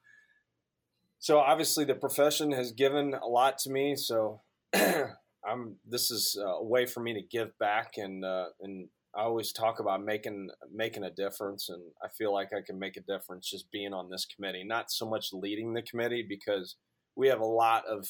so 1.18 1.38
obviously 1.38 1.84
the 1.84 1.94
profession 1.94 2.52
has 2.52 2.72
given 2.72 3.14
a 3.14 3.26
lot 3.26 3.58
to 3.58 3.70
me. 3.70 3.96
So 3.96 4.42
I'm, 4.74 5.76
this 5.86 6.10
is 6.10 6.38
a 6.42 6.62
way 6.62 6.86
for 6.86 7.00
me 7.00 7.14
to 7.14 7.22
give 7.22 7.58
back 7.58 7.94
and, 7.96 8.24
uh, 8.24 8.46
and 8.60 8.88
I 9.16 9.22
always 9.22 9.52
talk 9.52 9.80
about 9.80 10.04
making, 10.04 10.50
making 10.72 11.02
a 11.02 11.10
difference. 11.10 11.68
And 11.68 11.82
I 12.02 12.08
feel 12.08 12.32
like 12.32 12.50
I 12.52 12.60
can 12.64 12.78
make 12.78 12.96
a 12.96 13.00
difference 13.00 13.50
just 13.50 13.70
being 13.72 13.94
on 13.94 14.10
this 14.10 14.26
committee, 14.26 14.64
not 14.64 14.90
so 14.90 15.08
much 15.08 15.30
leading 15.32 15.72
the 15.72 15.82
committee 15.82 16.24
because 16.28 16.76
we 17.18 17.26
have 17.28 17.40
a 17.40 17.44
lot 17.44 17.84
of, 17.86 18.08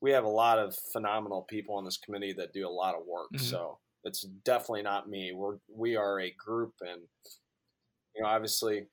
we 0.00 0.12
have 0.12 0.24
a 0.24 0.28
lot 0.28 0.60
of 0.60 0.74
phenomenal 0.92 1.42
people 1.42 1.74
on 1.74 1.84
this 1.84 1.98
committee 1.98 2.32
that 2.34 2.52
do 2.52 2.66
a 2.66 2.70
lot 2.70 2.94
of 2.94 3.02
work. 3.04 3.30
Mm-hmm. 3.34 3.44
So 3.44 3.78
it's 4.04 4.22
definitely 4.44 4.82
not 4.82 5.10
me. 5.10 5.32
We're, 5.34 5.56
we 5.68 5.96
are 5.96 6.20
a 6.20 6.30
group 6.30 6.74
and 6.80 7.02
you 8.14 8.22
know, 8.22 8.28
obviously 8.28 8.86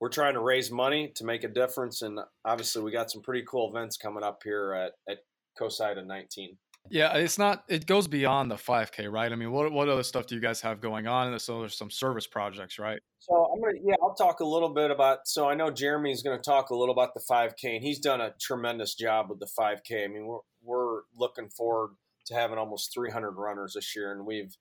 we're 0.00 0.08
trying 0.08 0.34
to 0.34 0.40
raise 0.40 0.70
money 0.70 1.12
to 1.16 1.24
make 1.24 1.42
a 1.42 1.48
difference. 1.48 2.02
And 2.02 2.20
obviously 2.44 2.82
we 2.82 2.92
got 2.92 3.10
some 3.10 3.22
pretty 3.22 3.44
cool 3.46 3.68
events 3.68 3.96
coming 3.96 4.22
up 4.22 4.40
here 4.44 4.72
at, 4.72 4.92
at 5.12 5.18
COSIDA 5.60 6.06
19. 6.06 6.56
Yeah, 6.90 7.14
it's 7.16 7.38
not. 7.38 7.64
It 7.68 7.86
goes 7.86 8.08
beyond 8.08 8.50
the 8.50 8.56
5K, 8.56 9.10
right? 9.10 9.32
I 9.32 9.36
mean, 9.36 9.50
what 9.50 9.72
what 9.72 9.88
other 9.88 10.02
stuff 10.02 10.26
do 10.26 10.34
you 10.34 10.40
guys 10.40 10.60
have 10.60 10.80
going 10.80 11.06
on? 11.06 11.28
And 11.28 11.40
so 11.40 11.60
there's 11.60 11.76
some 11.76 11.90
service 11.90 12.26
projects, 12.26 12.78
right? 12.78 13.00
So 13.20 13.50
I'm 13.52 13.60
gonna, 13.60 13.78
yeah, 13.82 13.94
I'll 14.02 14.14
talk 14.14 14.40
a 14.40 14.44
little 14.44 14.68
bit 14.68 14.90
about. 14.90 15.26
So 15.26 15.48
I 15.48 15.54
know 15.54 15.70
Jeremy's 15.70 16.22
going 16.22 16.36
to 16.36 16.42
talk 16.42 16.70
a 16.70 16.74
little 16.74 16.92
about 16.92 17.14
the 17.14 17.22
5K, 17.30 17.76
and 17.76 17.82
he's 17.82 17.98
done 17.98 18.20
a 18.20 18.34
tremendous 18.40 18.94
job 18.94 19.30
with 19.30 19.38
the 19.38 19.48
5K. 19.58 20.04
I 20.04 20.08
mean, 20.08 20.26
we're 20.26 20.40
we're 20.62 21.00
looking 21.16 21.48
forward 21.48 21.92
to 22.26 22.34
having 22.34 22.58
almost 22.58 22.92
300 22.92 23.30
runners 23.32 23.74
this 23.74 23.96
year, 23.96 24.12
and 24.12 24.26
we've 24.26 24.56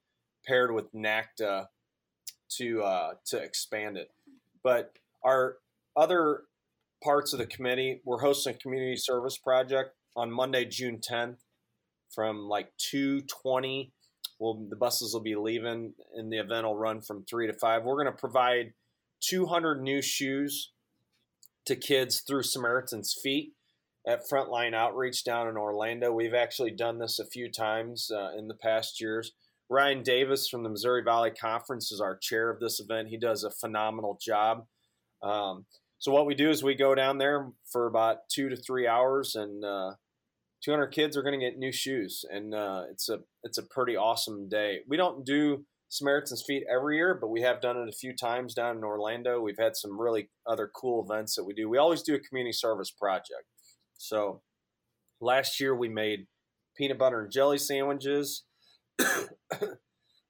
paired 0.46 0.72
with 0.72 0.94
NACDA 0.94 1.68
to 2.58 2.84
uh, 2.84 3.14
to 3.26 3.38
expand 3.38 3.98
it. 3.98 4.12
But 4.64 4.94
our 5.24 5.58
other 5.96 6.44
parts 7.04 7.34
of 7.34 7.40
the 7.40 7.46
committee, 7.46 8.02
we're 8.06 8.22
hosting 8.22 8.56
a 8.56 8.58
community 8.58 8.96
service 8.96 9.38
project 9.38 9.96
on 10.16 10.32
Monday, 10.32 10.66
June 10.66 11.00
10th, 11.00 11.38
from 12.14 12.48
like 12.48 12.72
2:20. 12.78 13.92
Well, 14.40 14.66
the 14.70 14.76
buses 14.76 15.14
will 15.14 15.22
be 15.22 15.36
leaving, 15.36 15.94
and 16.16 16.32
the 16.32 16.40
event 16.40 16.66
will 16.66 16.78
run 16.78 17.02
from 17.02 17.26
three 17.26 17.48
to 17.48 17.54
five. 17.54 17.84
We're 17.84 18.02
going 18.02 18.14
to 18.14 18.20
provide 18.20 18.74
200 19.22 19.82
new 19.82 20.02
shoes 20.02 20.72
to 21.66 21.76
kids 21.76 22.22
through 22.22 22.44
Samaritan's 22.44 23.14
Feet 23.22 23.54
at 24.08 24.28
Frontline 24.28 24.74
Outreach 24.74 25.24
down 25.24 25.48
in 25.48 25.58
Orlando. 25.58 26.12
We've 26.12 26.34
actually 26.34 26.72
done 26.72 26.98
this 26.98 27.20
a 27.20 27.26
few 27.26 27.52
times 27.52 28.10
uh, 28.12 28.32
in 28.38 28.48
the 28.48 28.56
past 28.56 29.00
years. 29.00 29.32
Ryan 29.70 30.04
Davis 30.04 30.50
from 30.50 30.64
the 30.64 30.70
Missouri 30.70 31.04
Valley 31.04 31.32
Conference 31.32 31.92
is 31.92 32.02
our 32.02 32.18
chair 32.18 32.50
of 32.50 32.60
this 32.60 32.80
event. 32.80 33.10
He 33.10 33.18
does 33.18 33.44
a 33.44 33.52
phenomenal 33.52 34.20
job. 34.22 34.66
Um, 35.22 35.66
so 36.00 36.12
what 36.12 36.26
we 36.26 36.36
do 36.36 36.50
is 36.50 36.64
we 36.64 36.76
go 36.76 36.96
down 36.96 37.20
there 37.20 37.52
for 37.72 37.86
about 37.86 38.28
two 38.28 38.50
to 38.50 38.56
three 38.56 38.88
hours, 38.88 39.36
and 39.36 39.64
uh, 39.64 39.92
200 40.64 40.88
kids 40.88 41.18
are 41.18 41.24
going 41.24 41.40
to 41.40 41.46
get 41.46 41.58
new 41.58 41.72
shoes, 41.72 42.24
and 42.30 42.54
uh, 42.54 42.84
it's 42.92 43.10
a 43.10 43.20
it's 43.44 43.58
a 43.58 43.64
pretty 43.64 43.96
awesome 43.96 44.48
day. 44.48 44.80
We 44.88 44.98
don't 44.98 45.26
do 45.26 45.66
Samaritan's 45.90 46.44
Feet 46.46 46.64
every 46.74 46.98
year, 46.98 47.18
but 47.20 47.30
we 47.30 47.42
have 47.42 47.62
done 47.62 47.78
it 47.78 47.90
a 47.90 47.92
few 47.92 48.16
times 48.16 48.54
down 48.54 48.78
in 48.78 48.84
Orlando. 48.84 49.42
We've 49.42 49.60
had 49.60 49.76
some 49.76 50.00
really 50.00 50.30
other 50.48 50.70
cool 50.74 51.04
events 51.04 51.36
that 51.36 51.44
we 51.44 51.54
do. 51.54 51.68
We 51.68 51.78
always 51.78 52.02
do 52.02 52.16
a 52.16 52.20
community 52.20 52.54
service 52.54 52.92
project. 52.92 53.46
So 53.98 54.42
last 55.20 55.60
year 55.60 55.76
we 55.76 55.90
made 55.90 56.28
peanut 56.78 56.98
butter 56.98 57.22
and 57.22 57.32
jelly 57.32 57.58
sandwiches. 57.58 58.44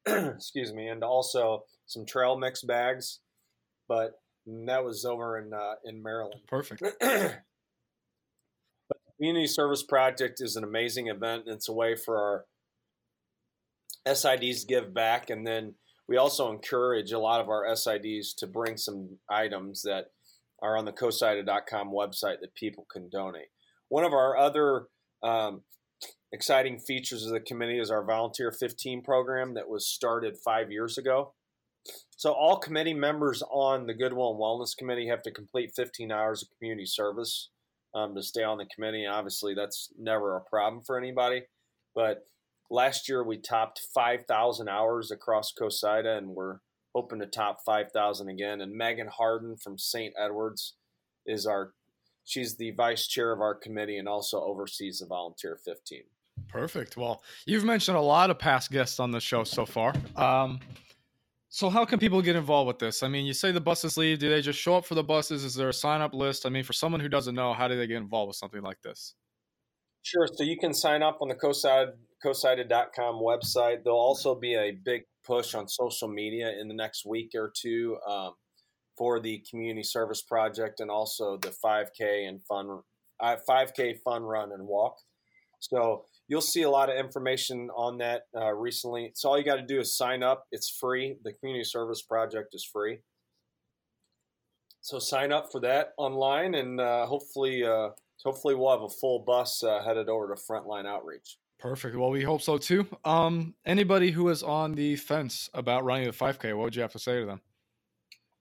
excuse 0.08 0.74
me, 0.74 0.88
and 0.88 1.04
also 1.04 1.64
some 1.86 2.06
trail 2.06 2.38
mix 2.38 2.64
bags. 2.64 3.20
But 3.88 4.14
that 4.66 4.84
was 4.84 5.06
over 5.06 5.38
in 5.38 5.54
uh, 5.54 5.76
in 5.86 6.02
Maryland. 6.02 6.42
Perfect. 6.48 6.84
Community 9.22 9.46
Service 9.46 9.84
Project 9.84 10.42
is 10.42 10.56
an 10.56 10.64
amazing 10.64 11.06
event. 11.06 11.44
It's 11.46 11.70
a 11.70 11.74
way 11.74 11.96
for 11.96 12.18
our 12.18 12.46
SIDs 14.08 14.62
to 14.62 14.66
give 14.66 14.96
back, 14.96 15.30
and 15.30 15.46
then 15.46 15.76
we 16.08 16.18
also 16.18 16.52
encourage 16.52 17.12
a 17.12 17.20
lot 17.20 17.40
of 17.40 17.48
our 17.48 17.68
SIDs 17.68 18.30
to 18.40 18.48
bring 18.48 18.78
some 18.78 19.20
items 19.30 19.84
that 19.84 20.06
are 20.64 20.76
on 20.76 20.86
the 20.86 20.92
cosida.com 20.92 21.92
website 21.92 22.40
that 22.42 22.56
people 22.56 22.88
can 22.92 23.10
donate. 23.10 23.50
One 23.90 24.06
of 24.06 24.12
our 24.12 24.36
other 24.38 24.88
um, 25.22 25.62
exciting 26.32 26.80
features 26.80 27.24
of 27.24 27.32
the 27.32 27.42
committee 27.42 27.78
is 27.78 27.92
our 27.92 28.04
Volunteer 28.04 28.52
15 28.52 29.04
program 29.04 29.54
that 29.54 29.70
was 29.70 29.88
started 29.88 30.36
five 30.44 30.72
years 30.72 30.98
ago. 30.98 31.36
So, 32.18 32.32
all 32.32 32.58
committee 32.58 32.96
members 32.96 33.44
on 33.52 33.86
the 33.86 33.94
Goodwill 33.94 34.32
and 34.32 34.40
Wellness 34.40 34.76
Committee 34.76 35.10
have 35.10 35.22
to 35.22 35.32
complete 35.32 35.74
15 35.76 36.12
hours 36.12 36.42
of 36.42 36.50
community 36.58 36.88
service 36.88 37.50
um, 37.94 38.16
to 38.16 38.24
stay 38.24 38.44
on 38.44 38.58
the 38.58 38.68
committee. 38.74 39.06
Obviously, 39.06 39.54
that's 39.54 39.90
never 39.98 40.36
a 40.36 40.42
problem 40.42 40.84
for 40.84 40.98
anybody. 40.98 41.44
But 41.94 42.24
last 42.70 43.10
year, 43.10 43.24
we 43.24 43.38
topped 43.38 43.82
5,000 43.94 44.70
hours 44.70 45.12
across 45.12 45.54
COSIDA, 45.60 46.18
and 46.18 46.30
we're 46.30 46.60
hoping 46.96 47.20
to 47.20 47.26
top 47.26 47.60
5,000 47.66 48.30
again. 48.30 48.62
And 48.62 48.74
Megan 48.74 49.08
Harden 49.08 49.58
from 49.58 49.78
St. 49.78 50.14
Edwards 50.18 50.76
is 51.26 51.46
our 51.46 51.74
she's 52.24 52.56
the 52.56 52.72
vice 52.72 53.08
chair 53.08 53.32
of 53.32 53.42
our 53.42 53.56
committee 53.56 53.98
and 53.98 54.08
also 54.08 54.42
oversees 54.42 55.00
the 55.00 55.06
volunteer 55.08 55.58
15 55.66 56.04
Perfect. 56.48 56.98
Well, 56.98 57.24
you've 57.46 57.64
mentioned 57.64 57.98
a 57.98 58.02
lot 58.02 58.30
of 58.30 58.40
past 58.40 58.72
guests 58.72 59.00
on 59.00 59.12
the 59.12 59.20
show 59.20 59.44
so 59.44 59.66
far. 59.66 59.94
Um, 60.16 60.60
so, 61.54 61.70
how 61.70 61.84
can 61.84 62.00
people 62.00 62.22
get 62.22 62.38
involved 62.38 62.70
with 62.70 62.80
this? 62.80 63.04
I 63.04 63.10
mean, 63.10 63.26
you 63.26 63.34
say 63.34 63.52
the 63.52 63.60
buses 63.60 63.98
leave. 63.98 64.20
Do 64.20 64.30
they 64.30 64.42
just 64.42 64.58
show 64.58 64.78
up 64.78 64.86
for 64.86 64.96
the 64.96 65.04
buses? 65.04 65.44
Is 65.44 65.54
there 65.54 65.68
a 65.68 65.74
sign 65.74 66.00
up 66.00 66.14
list? 66.14 66.46
I 66.46 66.50
mean, 66.50 66.64
for 66.64 66.72
someone 66.72 67.02
who 67.02 67.10
doesn't 67.10 67.36
know, 67.36 67.54
how 67.54 67.68
do 67.68 67.76
they 67.76 67.88
get 67.88 67.98
involved 67.98 68.30
with 68.30 68.38
something 68.38 68.62
like 68.62 68.82
this? 68.82 69.16
Sure. 70.02 70.30
So, 70.34 70.46
you 70.46 70.58
can 70.58 70.74
sign 70.74 71.04
up 71.04 71.18
on 71.20 71.28
the 71.28 71.36
COSIDA, 71.36 71.92
COSIDA.com 72.26 73.16
website. 73.16 73.84
There'll 73.84 74.00
also 74.00 74.34
be 74.34 74.56
a 74.56 74.72
big 74.72 75.02
push 75.26 75.54
on 75.54 75.68
social 75.68 76.08
media 76.08 76.54
in 76.58 76.70
the 76.70 76.74
next 76.74 77.06
week 77.06 77.32
or 77.36 77.52
two 77.54 77.98
um, 78.10 78.36
for 78.98 79.20
the 79.20 79.44
community 79.50 79.84
service 79.84 80.22
project 80.22 80.80
and 80.80 80.90
also 80.90 81.38
the 81.38 81.54
5K 81.64 82.30
and 82.30 82.42
fun, 82.46 82.80
uh, 83.20 83.36
5K 83.48 83.98
fun 84.06 84.24
run 84.24 84.54
and 84.54 84.66
walk. 84.66 84.96
So, 85.60 86.06
you'll 86.28 86.42
see 86.42 86.62
a 86.62 86.70
lot 86.70 86.90
of 86.90 86.98
information 86.98 87.70
on 87.76 87.98
that 87.98 88.24
uh, 88.36 88.54
recently. 88.54 89.12
So 89.16 89.30
all 89.30 89.38
you 89.38 89.44
got 89.44 89.58
to 89.58 89.66
do 89.66 89.80
is 89.80 89.98
sign 89.98 90.24
up. 90.24 90.46
It's 90.52 90.70
free. 90.70 91.18
The 91.24 91.34
community 91.34 91.64
service 91.64 92.02
project 92.02 92.54
is 92.54 92.64
free. 92.64 93.00
So 94.82 94.98
sign 94.98 95.32
up 95.32 95.52
for 95.52 95.62
that 95.62 95.90
online, 95.98 96.56
and 96.56 96.80
uh, 96.82 97.06
hopefully, 97.06 97.64
uh, 97.64 97.90
hopefully 98.24 98.56
we'll 98.56 98.72
have 98.72 98.82
a 98.82 98.90
full 98.90 99.20
bus 99.20 99.64
uh, 99.64 99.84
headed 99.84 100.10
over 100.10 100.34
to 100.34 100.42
Frontline 100.42 100.88
Outreach. 100.88 101.38
Perfect. 101.60 101.96
Well, 101.96 102.10
we 102.10 102.24
hope 102.24 102.42
so 102.42 102.58
too. 102.58 102.88
Um, 103.06 103.54
anybody 103.64 104.10
who 104.10 104.30
is 104.30 104.42
on 104.42 104.74
the 104.74 104.96
fence 104.96 105.52
about 105.54 105.84
running 105.84 106.08
the 106.08 106.14
5K, 106.14 106.56
what 106.56 106.64
would 106.64 106.76
you 106.76 106.82
have 106.82 106.92
to 106.94 107.00
say 107.00 107.20
to 107.20 107.26
them? 107.28 107.42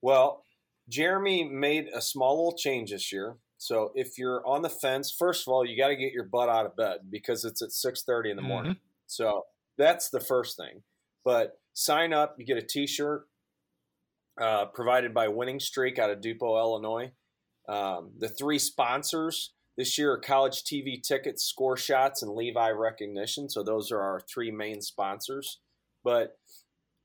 Well, 0.00 0.46
Jeremy 0.88 1.44
made 1.44 1.88
a 1.94 2.00
small 2.00 2.36
little 2.36 2.56
change 2.56 2.90
this 2.90 3.12
year. 3.12 3.36
So 3.60 3.92
if 3.94 4.16
you're 4.16 4.44
on 4.46 4.62
the 4.62 4.70
fence, 4.70 5.14
first 5.16 5.46
of 5.46 5.52
all, 5.52 5.66
you 5.66 5.76
got 5.76 5.88
to 5.88 5.96
get 5.96 6.14
your 6.14 6.24
butt 6.24 6.48
out 6.48 6.64
of 6.64 6.76
bed 6.76 7.00
because 7.10 7.44
it's 7.44 7.60
at 7.60 7.68
6:30 7.68 8.30
in 8.30 8.36
the 8.36 8.42
morning. 8.42 8.72
Mm-hmm. 8.72 8.80
So 9.06 9.44
that's 9.76 10.08
the 10.08 10.18
first 10.18 10.56
thing. 10.56 10.82
But 11.26 11.60
sign 11.74 12.14
up, 12.14 12.36
you 12.38 12.46
get 12.46 12.56
a 12.56 12.62
T-shirt 12.62 13.28
uh, 14.40 14.64
provided 14.66 15.12
by 15.12 15.28
Winning 15.28 15.60
Streak 15.60 15.98
out 15.98 16.08
of 16.08 16.22
Dupo, 16.22 16.58
Illinois. 16.58 17.12
Um, 17.68 18.12
the 18.18 18.30
three 18.30 18.58
sponsors 18.58 19.52
this 19.76 19.98
year 19.98 20.12
are 20.12 20.18
College 20.18 20.64
TV 20.64 21.02
Tickets, 21.02 21.44
Score 21.44 21.76
Shots, 21.76 22.22
and 22.22 22.32
Levi 22.32 22.70
Recognition. 22.70 23.50
So 23.50 23.62
those 23.62 23.92
are 23.92 24.00
our 24.00 24.20
three 24.20 24.50
main 24.50 24.80
sponsors. 24.80 25.58
But 26.02 26.38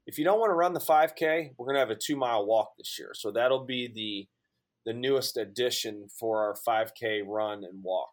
if 0.07 0.17
you 0.17 0.23
don't 0.23 0.39
want 0.39 0.51
to 0.51 0.55
run 0.55 0.71
the 0.71 0.79
5K, 0.79 1.51
we're 1.57 1.65
going 1.65 1.75
to 1.75 1.81
have 1.81 1.89
a 1.89 1.95
two 1.95 2.15
mile 2.15 2.45
walk 2.45 2.77
this 2.77 2.97
year. 2.97 3.11
So 3.13 3.31
that'll 3.31 3.65
be 3.65 3.91
the 3.93 4.29
the 4.85 4.93
newest 4.93 5.37
addition 5.37 6.07
for 6.19 6.43
our 6.43 6.55
5K 6.67 7.23
run 7.25 7.63
and 7.63 7.83
walk. 7.83 8.11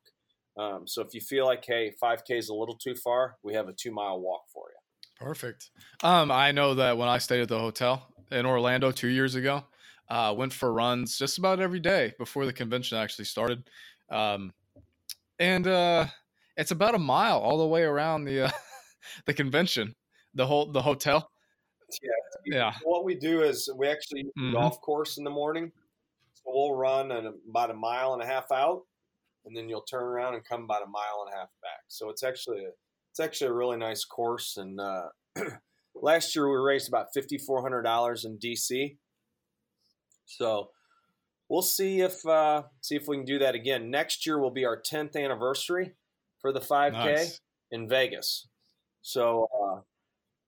Um, 0.58 0.86
so 0.86 1.02
if 1.02 1.14
you 1.14 1.20
feel 1.20 1.46
like, 1.46 1.64
hey, 1.66 1.92
5K 2.02 2.38
is 2.38 2.48
a 2.48 2.54
little 2.54 2.76
too 2.76 2.94
far, 2.94 3.36
we 3.42 3.54
have 3.54 3.68
a 3.68 3.72
two 3.72 3.90
mile 3.90 4.20
walk 4.20 4.42
for 4.52 4.64
you. 4.70 5.24
Perfect. 5.26 5.70
Um, 6.02 6.30
I 6.30 6.52
know 6.52 6.74
that 6.74 6.98
when 6.98 7.08
I 7.08 7.18
stayed 7.18 7.40
at 7.42 7.48
the 7.48 7.58
hotel 7.58 8.08
in 8.30 8.46
Orlando 8.46 8.90
two 8.90 9.08
years 9.08 9.34
ago, 9.34 9.64
Uh, 10.08 10.34
went 10.36 10.52
for 10.52 10.74
runs 10.74 11.16
just 11.16 11.38
about 11.38 11.58
every 11.58 11.80
day 11.80 12.12
before 12.18 12.44
the 12.44 12.52
convention 12.52 12.98
actually 12.98 13.24
started, 13.24 13.70
um, 14.10 14.52
and 15.38 15.66
uh, 15.66 16.04
it's 16.56 16.70
about 16.70 16.94
a 16.94 16.98
mile 16.98 17.38
all 17.38 17.56
the 17.56 17.66
way 17.66 17.82
around 17.82 18.24
the 18.24 18.42
uh, 18.42 18.50
the 19.26 19.32
convention, 19.32 19.94
the 20.34 20.46
whole 20.46 20.70
the 20.70 20.82
hotel. 20.82 21.30
Yeah, 22.02 22.10
yeah. 22.44 22.72
What 22.82 23.04
we 23.04 23.14
do 23.14 23.42
is 23.42 23.70
we 23.74 23.86
actually 23.88 24.24
mm-hmm. 24.24 24.52
golf 24.52 24.82
course 24.82 25.16
in 25.16 25.24
the 25.24 25.30
morning, 25.30 25.72
we'll 26.44 26.74
run 26.74 27.10
an, 27.12 27.34
about 27.48 27.70
a 27.70 27.74
mile 27.74 28.12
and 28.14 28.22
a 28.22 28.26
half 28.26 28.50
out, 28.52 28.82
and 29.44 29.56
then 29.56 29.68
you'll 29.68 29.82
turn 29.82 30.02
around 30.02 30.34
and 30.34 30.44
come 30.44 30.64
about 30.64 30.82
a 30.82 30.90
mile 30.90 31.24
and 31.24 31.34
a 31.34 31.38
half 31.38 31.48
back. 31.62 31.84
So 31.88 32.10
it's 32.10 32.22
actually 32.22 32.64
a, 32.64 32.70
it's 33.10 33.20
actually 33.20 33.48
a 33.48 33.54
really 33.54 33.76
nice 33.76 34.04
course. 34.04 34.56
And 34.56 34.80
uh, 34.80 35.08
last 35.94 36.34
year 36.34 36.48
we 36.48 36.56
raised 36.56 36.88
about 36.88 37.08
fifty 37.14 37.38
four 37.38 37.62
hundred 37.62 37.82
dollars 37.82 38.24
in 38.24 38.38
DC. 38.38 38.96
So 40.26 40.70
we'll 41.48 41.62
see 41.62 42.00
if 42.00 42.24
uh, 42.26 42.62
see 42.80 42.96
if 42.96 43.06
we 43.06 43.16
can 43.16 43.26
do 43.26 43.38
that 43.40 43.54
again. 43.54 43.90
Next 43.90 44.26
year 44.26 44.38
will 44.38 44.50
be 44.50 44.64
our 44.64 44.80
tenth 44.80 45.16
anniversary 45.16 45.92
for 46.40 46.52
the 46.52 46.60
five 46.60 46.92
K 46.92 47.14
nice. 47.14 47.40
in 47.70 47.88
Vegas. 47.88 48.48
So 49.02 49.48
uh, 49.62 49.80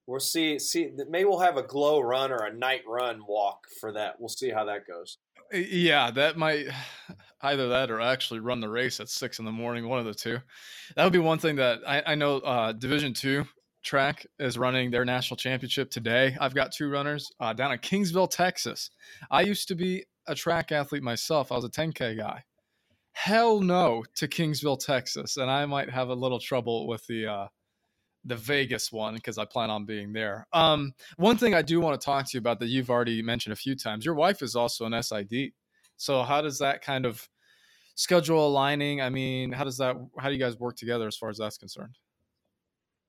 we'll 0.07 0.21
see. 0.21 0.59
See, 0.59 0.91
maybe 1.09 1.25
we'll 1.25 1.41
have 1.41 1.57
a 1.57 1.63
glow 1.63 2.01
run 2.01 2.33
or 2.33 2.45
a 2.45 2.55
night 2.55 2.83
run 2.87 3.23
walk 3.27 3.67
for 3.81 3.93
that. 3.93 4.15
We'll 4.19 4.29
see 4.29 4.51
how 4.51 4.65
that 4.65 4.87
goes. 4.87 5.19
Yeah, 5.55 6.11
that 6.11 6.37
might 6.37 6.67
either 7.43 7.69
that 7.69 7.91
or 7.91 8.01
actually 8.01 8.41
run 8.41 8.61
the 8.61 8.69
race 8.69 9.01
at 9.01 9.09
six 9.09 9.39
in 9.39 9.45
the 9.45 9.53
morning. 9.53 9.89
One 9.89 9.99
of 9.99 10.05
the 10.05 10.15
two. 10.15 10.39
That 10.97 11.05
would 11.05 11.13
be 11.13 11.19
one 11.19 11.39
thing 11.39 11.57
that 11.57 11.81
I, 11.87 12.03
I 12.07 12.15
know. 12.15 12.39
Uh, 12.39 12.73
Division 12.73 13.15
two 13.15 13.47
track 13.85 14.27
is 14.39 14.59
running 14.59 14.91
their 14.91 15.05
national 15.05 15.37
championship 15.37 15.91
today. 15.91 16.37
I've 16.41 16.55
got 16.55 16.73
two 16.73 16.89
runners 16.91 17.31
uh, 17.39 17.53
down 17.53 17.73
in 17.73 17.79
Kingsville, 17.79 18.31
Texas. 18.31 18.91
I 19.31 19.43
used 19.43 19.69
to 19.69 19.75
be 19.75 20.05
a 20.27 20.35
track 20.35 20.73
athlete 20.73 21.03
myself. 21.03 21.53
I 21.53 21.57
was 21.57 21.65
a 21.65 21.69
10K 21.69 22.17
guy. 22.17 22.43
Hell 23.13 23.61
no 23.61 24.03
to 24.17 24.27
Kingsville, 24.27 24.85
Texas, 24.85 25.37
and 25.37 25.51
I 25.51 25.67
might 25.67 25.91
have 25.91 26.09
a 26.09 26.15
little 26.15 26.41
trouble 26.41 26.89
with 26.89 27.07
the 27.07 27.27
uh, 27.27 27.47
the 28.25 28.37
Vegas 28.37 28.91
one 28.91 29.15
because 29.15 29.39
I 29.39 29.45
plan 29.45 29.71
on 29.71 29.85
being 29.85 30.13
there. 30.13 30.47
Um, 30.53 30.95
one 31.17 31.37
thing 31.37 31.55
I 31.55 31.63
do 31.63 31.81
want 31.81 32.01
to 32.01 32.05
talk 32.05 32.27
to 32.27 32.31
you 32.35 32.39
about 32.39 32.59
that 32.61 32.67
you've 32.67 32.91
already 32.91 33.23
mentioned 33.23 33.53
a 33.53 33.57
few 33.57 33.77
times. 33.77 34.05
Your 34.05 34.15
wife 34.15 34.43
is 34.43 34.57
also 34.57 34.87
an 34.87 35.03
SID, 35.03 35.53
so 35.97 36.23
how 36.23 36.41
does 36.41 36.59
that 36.59 36.83
kind 36.83 37.07
of 37.07 37.29
schedule 37.95 38.47
aligning? 38.47 39.01
I 39.01 39.11
mean, 39.11 39.53
how 39.53 39.65
does 39.65 39.79
that? 39.79 39.97
How 40.19 40.29
do 40.29 40.35
you 40.35 40.41
guys 40.41 40.59
work 40.59 40.77
together 40.77 41.07
as 41.07 41.17
far 41.17 41.29
as 41.29 41.39
that's 41.39 41.59
concerned? 41.59 41.97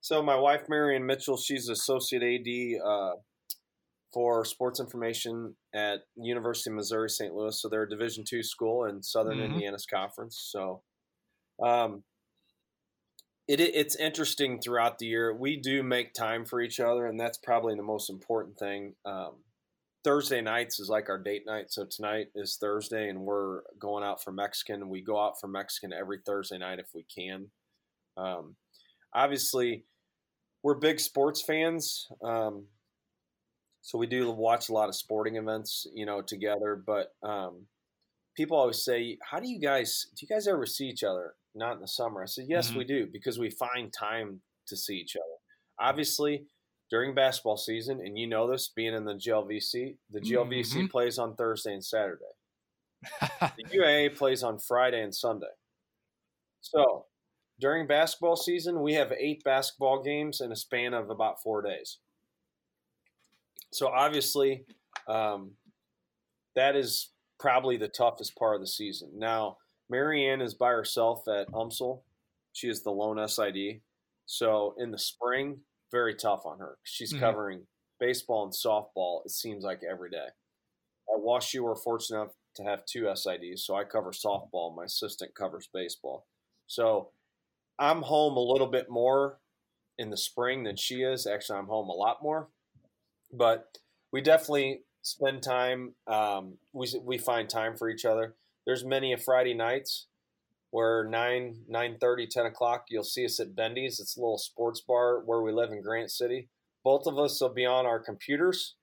So 0.01 0.21
my 0.21 0.35
wife, 0.35 0.63
Marion 0.69 1.05
Mitchell, 1.05 1.37
she's 1.37 1.69
associate 1.69 2.21
AD 2.21 2.87
uh, 2.87 3.13
for 4.13 4.45
sports 4.45 4.79
information 4.79 5.55
at 5.73 6.01
University 6.15 6.69
of 6.69 6.75
Missouri 6.75 7.09
St. 7.09 7.33
Louis. 7.33 7.59
So 7.59 7.69
they're 7.69 7.83
a 7.83 7.89
Division 7.89 8.23
two 8.27 8.43
school 8.43 8.85
in 8.85 9.01
Southern 9.01 9.37
mm-hmm. 9.37 9.53
Indiana's 9.53 9.85
conference. 9.85 10.49
So. 10.51 10.81
Um, 11.63 12.03
it, 13.47 13.59
it's 13.59 13.95
interesting 13.95 14.59
throughout 14.59 14.97
the 14.97 15.05
year. 15.05 15.33
We 15.33 15.57
do 15.57 15.83
make 15.83 16.13
time 16.13 16.45
for 16.45 16.61
each 16.61 16.79
other, 16.79 17.05
and 17.05 17.19
that's 17.19 17.37
probably 17.37 17.75
the 17.75 17.83
most 17.83 18.09
important 18.09 18.57
thing. 18.57 18.95
Um, 19.05 19.35
Thursday 20.03 20.41
nights 20.41 20.79
is 20.79 20.89
like 20.89 21.09
our 21.09 21.17
date 21.17 21.43
night. 21.45 21.71
So 21.71 21.85
tonight 21.85 22.27
is 22.35 22.57
Thursday, 22.59 23.09
and 23.09 23.21
we're 23.21 23.61
going 23.79 24.03
out 24.03 24.23
for 24.23 24.31
Mexican. 24.31 24.89
We 24.89 25.01
go 25.01 25.19
out 25.19 25.39
for 25.39 25.47
Mexican 25.47 25.93
every 25.93 26.19
Thursday 26.25 26.57
night 26.57 26.79
if 26.79 26.87
we 26.93 27.03
can. 27.03 27.47
Um, 28.17 28.55
obviously, 29.13 29.85
we're 30.63 30.75
big 30.75 30.99
sports 30.99 31.41
fans, 31.41 32.07
um, 32.23 32.65
so 33.81 33.99
we 33.99 34.07
do 34.07 34.31
watch 34.31 34.69
a 34.69 34.73
lot 34.73 34.89
of 34.89 34.95
sporting 34.95 35.35
events, 35.35 35.85
you 35.93 36.07
know, 36.07 36.21
together. 36.21 36.81
But 36.83 37.13
um, 37.21 37.67
people 38.35 38.57
always 38.57 38.83
say, 38.83 39.19
"How 39.21 39.39
do 39.39 39.47
you 39.47 39.59
guys? 39.59 40.07
Do 40.15 40.25
you 40.25 40.27
guys 40.27 40.47
ever 40.47 40.65
see 40.65 40.85
each 40.85 41.03
other?" 41.03 41.35
Not 41.55 41.75
in 41.75 41.81
the 41.81 41.87
summer. 41.87 42.21
I 42.21 42.25
said, 42.25 42.45
yes, 42.47 42.69
mm-hmm. 42.69 42.79
we 42.79 42.85
do 42.85 43.07
because 43.11 43.39
we 43.39 43.49
find 43.49 43.91
time 43.91 44.41
to 44.67 44.75
see 44.75 44.95
each 44.95 45.15
other. 45.15 45.89
Obviously, 45.89 46.45
during 46.89 47.15
basketball 47.15 47.57
season, 47.57 47.99
and 47.99 48.17
you 48.17 48.27
know 48.27 48.49
this, 48.49 48.69
being 48.75 48.93
in 48.93 49.05
the 49.05 49.13
GLVC, 49.13 49.95
the 50.11 50.21
GLVC 50.21 50.73
mm-hmm. 50.73 50.85
plays 50.87 51.17
on 51.17 51.35
Thursday 51.35 51.73
and 51.73 51.83
Saturday. 51.83 52.23
the 53.21 53.63
UAA 53.73 54.15
plays 54.15 54.43
on 54.43 54.59
Friday 54.59 55.01
and 55.01 55.13
Sunday. 55.13 55.47
So 56.61 57.05
during 57.59 57.87
basketball 57.87 58.35
season, 58.35 58.81
we 58.81 58.93
have 58.93 59.11
eight 59.17 59.43
basketball 59.43 60.03
games 60.03 60.41
in 60.41 60.51
a 60.51 60.55
span 60.55 60.93
of 60.93 61.09
about 61.09 61.41
four 61.41 61.61
days. 61.61 61.99
So 63.71 63.87
obviously, 63.87 64.65
um, 65.07 65.51
that 66.55 66.75
is 66.75 67.11
probably 67.39 67.77
the 67.77 67.87
toughest 67.87 68.35
part 68.37 68.55
of 68.55 68.61
the 68.61 68.67
season. 68.67 69.11
Now, 69.15 69.57
Marianne 69.89 70.41
is 70.41 70.53
by 70.53 70.69
herself 70.69 71.27
at 71.27 71.49
UMSL. 71.51 72.01
She 72.53 72.67
is 72.67 72.83
the 72.83 72.91
lone 72.91 73.25
SID. 73.27 73.81
So 74.25 74.73
in 74.77 74.91
the 74.91 74.97
spring, 74.97 75.59
very 75.91 76.15
tough 76.15 76.45
on 76.45 76.59
her. 76.59 76.77
She's 76.83 77.13
mm-hmm. 77.13 77.23
covering 77.23 77.61
baseball 77.99 78.43
and 78.43 78.53
softball, 78.53 79.21
it 79.25 79.31
seems 79.31 79.63
like 79.63 79.81
every 79.89 80.09
day. 80.09 80.27
At 81.13 81.21
WashU, 81.21 81.61
we're 81.61 81.75
fortunate 81.75 82.21
enough 82.21 82.33
to 82.55 82.63
have 82.63 82.85
two 82.85 83.03
SIDs. 83.03 83.59
So 83.59 83.75
I 83.75 83.83
cover 83.83 84.11
softball. 84.11 84.75
My 84.75 84.85
assistant 84.85 85.35
covers 85.35 85.69
baseball. 85.71 86.25
So 86.67 87.09
I'm 87.77 88.01
home 88.01 88.37
a 88.37 88.41
little 88.41 88.67
bit 88.67 88.89
more 88.89 89.39
in 89.97 90.09
the 90.09 90.17
spring 90.17 90.63
than 90.63 90.75
she 90.75 91.03
is. 91.03 91.27
Actually, 91.27 91.59
I'm 91.59 91.67
home 91.67 91.89
a 91.89 91.93
lot 91.93 92.23
more. 92.23 92.47
But 93.31 93.77
we 94.11 94.21
definitely 94.21 94.81
spend 95.01 95.43
time. 95.43 95.93
Um, 96.07 96.57
we, 96.73 96.87
we 97.03 97.17
find 97.17 97.47
time 97.47 97.75
for 97.75 97.89
each 97.89 98.05
other 98.05 98.35
there's 98.65 98.83
many 98.83 99.13
a 99.13 99.17
Friday 99.17 99.53
nights 99.53 100.07
where 100.71 101.07
9, 101.07 101.65
9 101.67 101.97
30, 101.99 102.27
10 102.27 102.45
o'clock, 102.47 102.85
you'll 102.89 103.03
see 103.03 103.25
us 103.25 103.39
at 103.39 103.55
Bendy's. 103.55 103.99
It's 103.99 104.17
a 104.17 104.19
little 104.19 104.37
sports 104.37 104.81
bar 104.81 105.21
where 105.25 105.41
we 105.41 105.51
live 105.51 105.71
in 105.71 105.81
Granite 105.81 106.11
City. 106.11 106.49
Both 106.83 107.07
of 107.07 107.17
us 107.17 107.39
will 107.39 107.53
be 107.53 107.65
on 107.65 107.85
our 107.85 107.99
computers. 107.99 108.75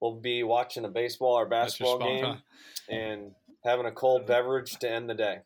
We'll 0.00 0.20
be 0.20 0.42
watching 0.42 0.84
a 0.84 0.88
baseball 0.88 1.34
or 1.34 1.46
basketball 1.46 1.98
game 1.98 2.38
and 2.88 3.32
having 3.64 3.86
a 3.86 3.92
cold 3.92 4.26
beverage 4.26 4.78
to 4.78 4.90
end 4.90 5.10
the 5.10 5.14
day. 5.14 5.38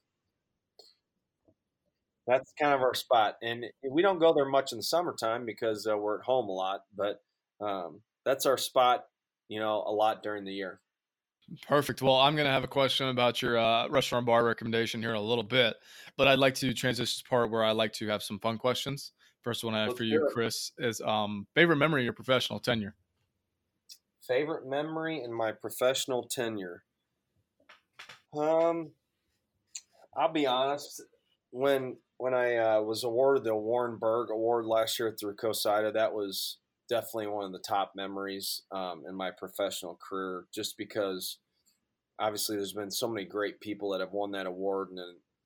That's 2.26 2.52
kind 2.58 2.72
of 2.72 2.80
our 2.80 2.94
spot. 2.94 3.36
And 3.42 3.66
we 3.90 4.00
don't 4.02 4.20
go 4.20 4.32
there 4.32 4.46
much 4.46 4.72
in 4.72 4.78
the 4.78 4.84
summertime 4.84 5.44
because 5.44 5.86
uh, 5.86 5.96
we're 5.98 6.20
at 6.20 6.24
home 6.24 6.48
a 6.48 6.52
lot, 6.52 6.82
but 6.96 7.20
um, 7.60 8.00
that's 8.24 8.46
our 8.46 8.56
spot, 8.56 9.04
you 9.48 9.60
know, 9.60 9.84
a 9.86 9.92
lot 9.92 10.22
during 10.22 10.44
the 10.44 10.54
year. 10.54 10.80
Perfect. 11.66 12.02
Well, 12.02 12.16
I'm 12.16 12.34
going 12.34 12.46
to 12.46 12.52
have 12.52 12.64
a 12.64 12.68
question 12.68 13.08
about 13.08 13.42
your 13.42 13.58
uh, 13.58 13.88
restaurant 13.88 14.26
bar 14.26 14.44
recommendation 14.44 15.00
here 15.00 15.10
in 15.10 15.16
a 15.16 15.20
little 15.20 15.44
bit, 15.44 15.76
but 16.16 16.26
I'd 16.26 16.38
like 16.38 16.54
to 16.56 16.72
transition 16.72 17.22
to 17.22 17.28
part 17.28 17.50
where 17.50 17.62
I 17.62 17.72
like 17.72 17.92
to 17.94 18.08
have 18.08 18.22
some 18.22 18.38
fun 18.38 18.58
questions. 18.58 19.12
First 19.42 19.62
one 19.62 19.74
I 19.74 19.80
have 19.80 19.88
Let's 19.88 19.98
for 19.98 20.04
you, 20.04 20.28
Chris, 20.32 20.72
is 20.78 21.02
um, 21.02 21.46
favorite 21.54 21.76
memory 21.76 22.02
of 22.02 22.04
your 22.04 22.12
professional 22.14 22.58
tenure. 22.60 22.94
Favorite 24.26 24.66
memory 24.66 25.22
in 25.22 25.32
my 25.32 25.52
professional 25.52 26.22
tenure. 26.22 26.82
Um, 28.34 28.90
I'll 30.16 30.32
be 30.32 30.46
honest. 30.46 31.02
When 31.50 31.98
when 32.16 32.32
I 32.32 32.56
uh, 32.56 32.80
was 32.80 33.04
awarded 33.04 33.44
the 33.44 33.54
Warren 33.54 33.98
Berg 33.98 34.30
Award 34.30 34.64
last 34.64 34.98
year 34.98 35.14
through 35.18 35.36
COSIDA, 35.36 35.92
that 35.92 36.14
was 36.14 36.58
definitely 36.88 37.28
one 37.28 37.44
of 37.44 37.52
the 37.52 37.58
top 37.58 37.92
memories 37.96 38.62
um, 38.72 39.02
in 39.08 39.14
my 39.14 39.30
professional 39.30 39.98
career, 40.06 40.46
just 40.54 40.76
because 40.76 41.38
obviously 42.18 42.56
there's 42.56 42.72
been 42.72 42.90
so 42.90 43.08
many 43.08 43.24
great 43.24 43.60
people 43.60 43.90
that 43.90 44.00
have 44.00 44.12
won 44.12 44.32
that 44.32 44.46
award, 44.46 44.88
and 44.90 45.00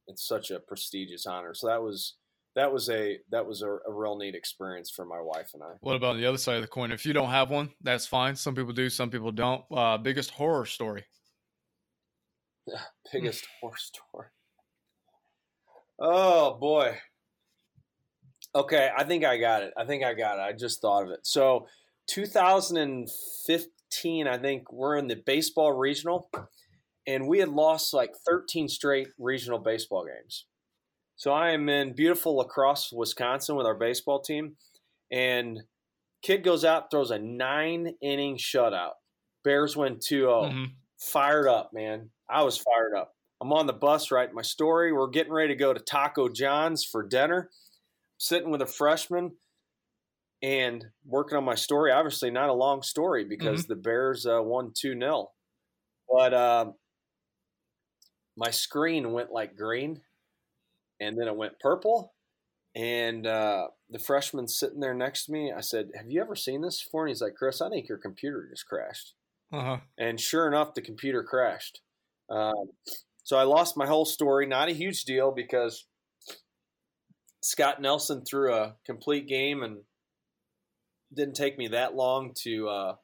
it's 0.07 0.27
such 0.27 0.51
a 0.51 0.61
prestigious 0.61 1.27
honor. 1.27 1.55
So 1.55 1.69
that 1.69 1.83
was 1.83 2.17
that 2.57 2.73
was 2.73 2.89
a 2.91 3.19
that 3.31 3.47
was 3.47 3.63
a, 3.63 3.71
a, 3.71 3.93
real 3.93 4.17
neat 4.19 4.35
experience 4.35 4.91
for 4.91 5.05
my 5.05 5.21
wife 5.21 5.51
and 5.55 5.63
I. 5.63 5.75
What 5.81 5.97
about 5.97 6.17
the 6.17 6.27
other 6.27 6.39
side 6.39 6.57
of 6.57 6.63
the 6.63 6.69
coin? 6.69 6.91
If 6.91 7.07
you 7.07 7.13
don't 7.13 7.31
have 7.31 7.51
one, 7.51 7.71
that's 7.83 8.07
fine. 8.07 8.35
Some 8.37 8.55
people 8.55 8.73
do, 8.73 8.91
some 8.91 9.11
people 9.11 9.33
don't. 9.33 9.65
Uh, 9.71 9.99
biggest 9.99 10.31
horror 10.31 10.67
story. 10.67 11.05
biggest 13.13 13.47
horror 13.61 13.77
story. 13.77 14.27
Oh 16.01 16.57
boy. 16.59 16.97
Okay, 18.59 18.91
I 18.97 19.05
think 19.05 19.25
I 19.25 19.39
got 19.39 19.63
it. 19.63 19.73
I 19.77 19.85
think 19.85 20.03
I 20.03 20.15
got 20.15 20.41
it. 20.41 20.43
I 20.43 20.53
just 20.53 20.81
thought 20.81 21.05
of 21.05 21.11
it. 21.11 21.21
So, 21.23 21.69
2015, 22.09 24.27
I 24.27 24.37
think 24.37 24.73
we're 24.73 24.97
in 24.97 25.07
the 25.07 25.15
baseball 25.15 25.73
regional, 25.73 26.29
and 27.07 27.29
we 27.29 27.39
had 27.39 27.51
lost 27.51 27.95
like 27.95 28.11
13 28.29 28.69
straight 28.69 29.11
regional 29.17 29.61
baseball 29.61 30.05
games. 30.05 30.47
So 31.15 31.33
I 31.33 31.51
am 31.51 31.69
in 31.69 31.95
beautiful 31.95 32.35
La 32.37 32.43
Crosse, 32.45 32.91
Wisconsin, 32.93 33.55
with 33.55 33.67
our 33.67 33.77
baseball 33.77 34.21
team, 34.21 34.57
and 35.13 35.61
kid 36.23 36.43
goes 36.43 36.65
out 36.65 36.91
throws 36.91 37.13
a 37.13 37.19
nine 37.21 37.95
inning 38.03 38.39
shutout. 38.39 38.95
Bears 39.45 39.77
win 39.77 40.01
2 40.05 40.21
0. 40.21 40.43
Mm-hmm. 40.43 40.65
Fired 40.99 41.47
up, 41.47 41.71
man. 41.73 42.11
I 42.29 42.43
was 42.43 42.59
fired 42.59 42.97
up. 42.97 43.15
I'm 43.41 43.53
on 43.53 43.69
the 43.69 43.73
bus 43.73 44.11
writing 44.11 44.35
my 44.35 44.43
story. 44.43 44.93
We're 44.93 45.11
getting 45.11 45.33
ready 45.33 45.55
to 45.55 45.59
go 45.59 45.73
to 45.73 45.79
Taco 45.79 46.29
John's 46.29 46.83
for 46.83 47.07
dinner 47.07 47.51
sitting 48.19 48.51
with 48.51 48.63
a 48.63 48.67
freshman 48.67 49.33
and 50.43 50.85
working 51.05 51.39
on 51.39 51.45
my 51.45 51.55
story. 51.55 51.91
Obviously, 51.91 52.31
not 52.31 52.49
a 52.49 52.55
long 52.55 52.83
story 52.83 53.25
because 53.25 53.63
mm-hmm. 53.63 53.73
the 53.73 53.81
Bears 53.81 54.27
uh, 54.27 54.43
won 54.43 54.73
2 54.77 54.99
0. 54.99 55.31
but 56.09 56.35
um, 56.35 56.75
my 58.37 58.51
screen 58.51 59.13
went 59.13 59.33
like 59.33 59.57
green, 59.57 60.01
and 61.01 61.17
then 61.19 61.29
it 61.29 61.37
went 61.37 61.59
purple. 61.61 62.15
And 62.75 63.27
uh, 63.27 63.69
the 63.91 63.99
freshman 63.99 64.47
sitting 64.47 64.81
there 64.81 64.95
next 64.95 65.25
to 65.25 65.33
me, 65.33 65.53
I 65.57 65.61
said, 65.61 65.89
"Have 65.97 66.11
you 66.11 66.21
ever 66.21 66.37
seen 66.37 66.63
this 66.63 66.83
before?" 66.83 67.07
And 67.07 67.11
he's 67.11 67.23
like, 67.23 67.35
"Chris, 67.35 67.61
I 67.61 67.69
think 67.71 67.89
your 67.89 67.99
computer 67.99 68.47
just 68.51 68.67
crashed." 68.67 69.15
Uh-huh. 69.53 69.79
And 69.99 70.21
sure 70.21 70.47
enough, 70.47 70.75
the 70.75 70.83
computer 70.83 71.25
crashed. 71.25 71.81
Um, 72.31 72.71
so 73.25 73.37
I 73.37 73.45
lost 73.45 73.77
my 73.77 73.87
whole 73.87 74.05
story. 74.05 74.47
Not 74.47 74.69
a 74.69 74.73
huge 74.73 75.05
deal 75.05 75.33
because 75.33 75.87
Scott 77.41 77.81
Nelson 77.81 78.25
threw 78.25 78.53
a 78.55 78.77
complete 78.85 79.29
game 79.29 79.63
and 79.63 79.79
didn't 81.13 81.37
take 81.37 81.57
me 81.59 81.69
that 81.69 81.95
long 81.95 82.33
to 82.43 82.69
uh, 82.69 82.95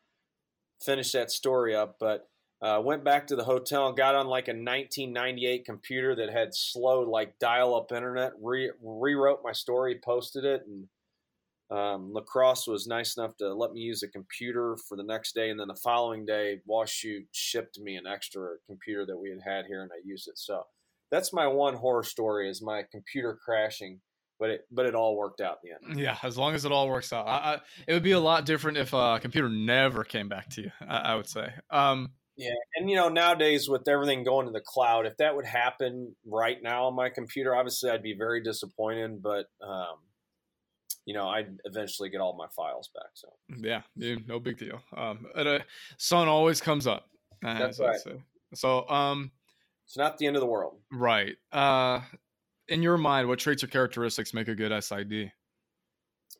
finish 0.82 1.12
that 1.12 1.30
story 1.30 1.74
up. 1.74 1.96
But 1.98 2.28
uh, 2.62 2.80
went 2.80 3.04
back 3.04 3.26
to 3.26 3.36
the 3.36 3.44
hotel 3.44 3.88
and 3.88 3.96
got 3.96 4.14
on 4.14 4.26
like 4.26 4.48
a 4.48 4.52
1998 4.52 5.64
computer 5.64 6.16
that 6.16 6.30
had 6.30 6.54
slow 6.54 7.00
like 7.00 7.38
dial-up 7.38 7.92
internet. 7.92 8.32
Re- 8.40 8.72
rewrote 8.82 9.40
my 9.44 9.52
story, 9.52 10.00
posted 10.02 10.44
it, 10.44 10.62
and 10.66 10.88
um, 11.70 12.12
La 12.12 12.22
Crosse 12.22 12.66
was 12.66 12.86
nice 12.86 13.16
enough 13.16 13.36
to 13.38 13.52
let 13.52 13.72
me 13.72 13.80
use 13.80 14.02
a 14.02 14.08
computer 14.08 14.76
for 14.88 14.96
the 14.96 15.02
next 15.02 15.34
day, 15.34 15.50
and 15.50 15.58
then 15.58 15.68
the 15.68 15.74
following 15.74 16.24
day, 16.24 16.60
WashU 16.68 17.26
shipped 17.32 17.78
me 17.78 17.96
an 17.96 18.06
extra 18.06 18.54
computer 18.66 19.04
that 19.06 19.16
we 19.16 19.30
had 19.30 19.40
had 19.44 19.66
here, 19.66 19.82
and 19.82 19.90
I 19.92 20.00
used 20.04 20.28
it. 20.28 20.38
So 20.38 20.62
that's 21.10 21.32
my 21.32 21.46
one 21.46 21.74
horror 21.74 22.02
story: 22.02 22.48
is 22.48 22.62
my 22.62 22.82
computer 22.90 23.38
crashing. 23.44 24.00
But 24.38 24.50
it, 24.50 24.66
but 24.70 24.86
it 24.86 24.94
all 24.94 25.16
worked 25.16 25.40
out 25.40 25.58
in 25.62 25.70
the 25.70 25.90
end. 25.90 26.00
Yeah, 26.00 26.18
as 26.22 26.36
long 26.36 26.54
as 26.54 26.64
it 26.64 26.72
all 26.72 26.88
works 26.88 27.12
out. 27.12 27.26
I, 27.26 27.30
I, 27.36 27.60
it 27.86 27.92
would 27.92 28.02
be 28.02 28.12
a 28.12 28.20
lot 28.20 28.44
different 28.44 28.78
if 28.78 28.92
a 28.92 29.18
computer 29.20 29.48
never 29.48 30.02
came 30.02 30.28
back 30.28 30.50
to 30.50 30.62
you. 30.62 30.70
I, 30.86 30.96
I 30.96 31.14
would 31.14 31.28
say. 31.28 31.52
Um, 31.70 32.10
yeah, 32.36 32.50
and 32.74 32.90
you 32.90 32.96
know 32.96 33.08
nowadays 33.08 33.68
with 33.68 33.86
everything 33.86 34.24
going 34.24 34.46
to 34.46 34.52
the 34.52 34.60
cloud, 34.60 35.06
if 35.06 35.16
that 35.18 35.36
would 35.36 35.46
happen 35.46 36.16
right 36.26 36.58
now 36.60 36.86
on 36.86 36.96
my 36.96 37.10
computer, 37.10 37.54
obviously 37.54 37.90
I'd 37.90 38.02
be 38.02 38.16
very 38.18 38.42
disappointed. 38.42 39.22
But 39.22 39.46
um, 39.62 39.98
you 41.06 41.14
know, 41.14 41.28
I'd 41.28 41.56
eventually 41.64 42.10
get 42.10 42.20
all 42.20 42.36
my 42.36 42.48
files 42.56 42.90
back. 42.92 43.10
So 43.14 43.28
yeah, 43.56 43.82
dude, 43.96 44.26
no 44.26 44.40
big 44.40 44.58
deal. 44.58 44.80
Um, 44.96 45.26
the 45.34 45.62
sun 45.96 46.26
always 46.26 46.60
comes 46.60 46.86
up. 46.88 47.08
That's 47.40 47.78
right. 47.78 48.00
So 48.54 48.88
um, 48.88 49.30
it's 49.86 49.96
not 49.96 50.18
the 50.18 50.26
end 50.26 50.36
of 50.36 50.40
the 50.40 50.46
world. 50.46 50.80
Right. 50.90 51.36
Uh, 51.52 52.00
in 52.68 52.82
your 52.82 52.96
mind, 52.96 53.28
what 53.28 53.38
traits 53.38 53.62
or 53.62 53.66
characteristics 53.66 54.34
make 54.34 54.48
a 54.48 54.54
good 54.54 54.72
SID? 54.82 55.32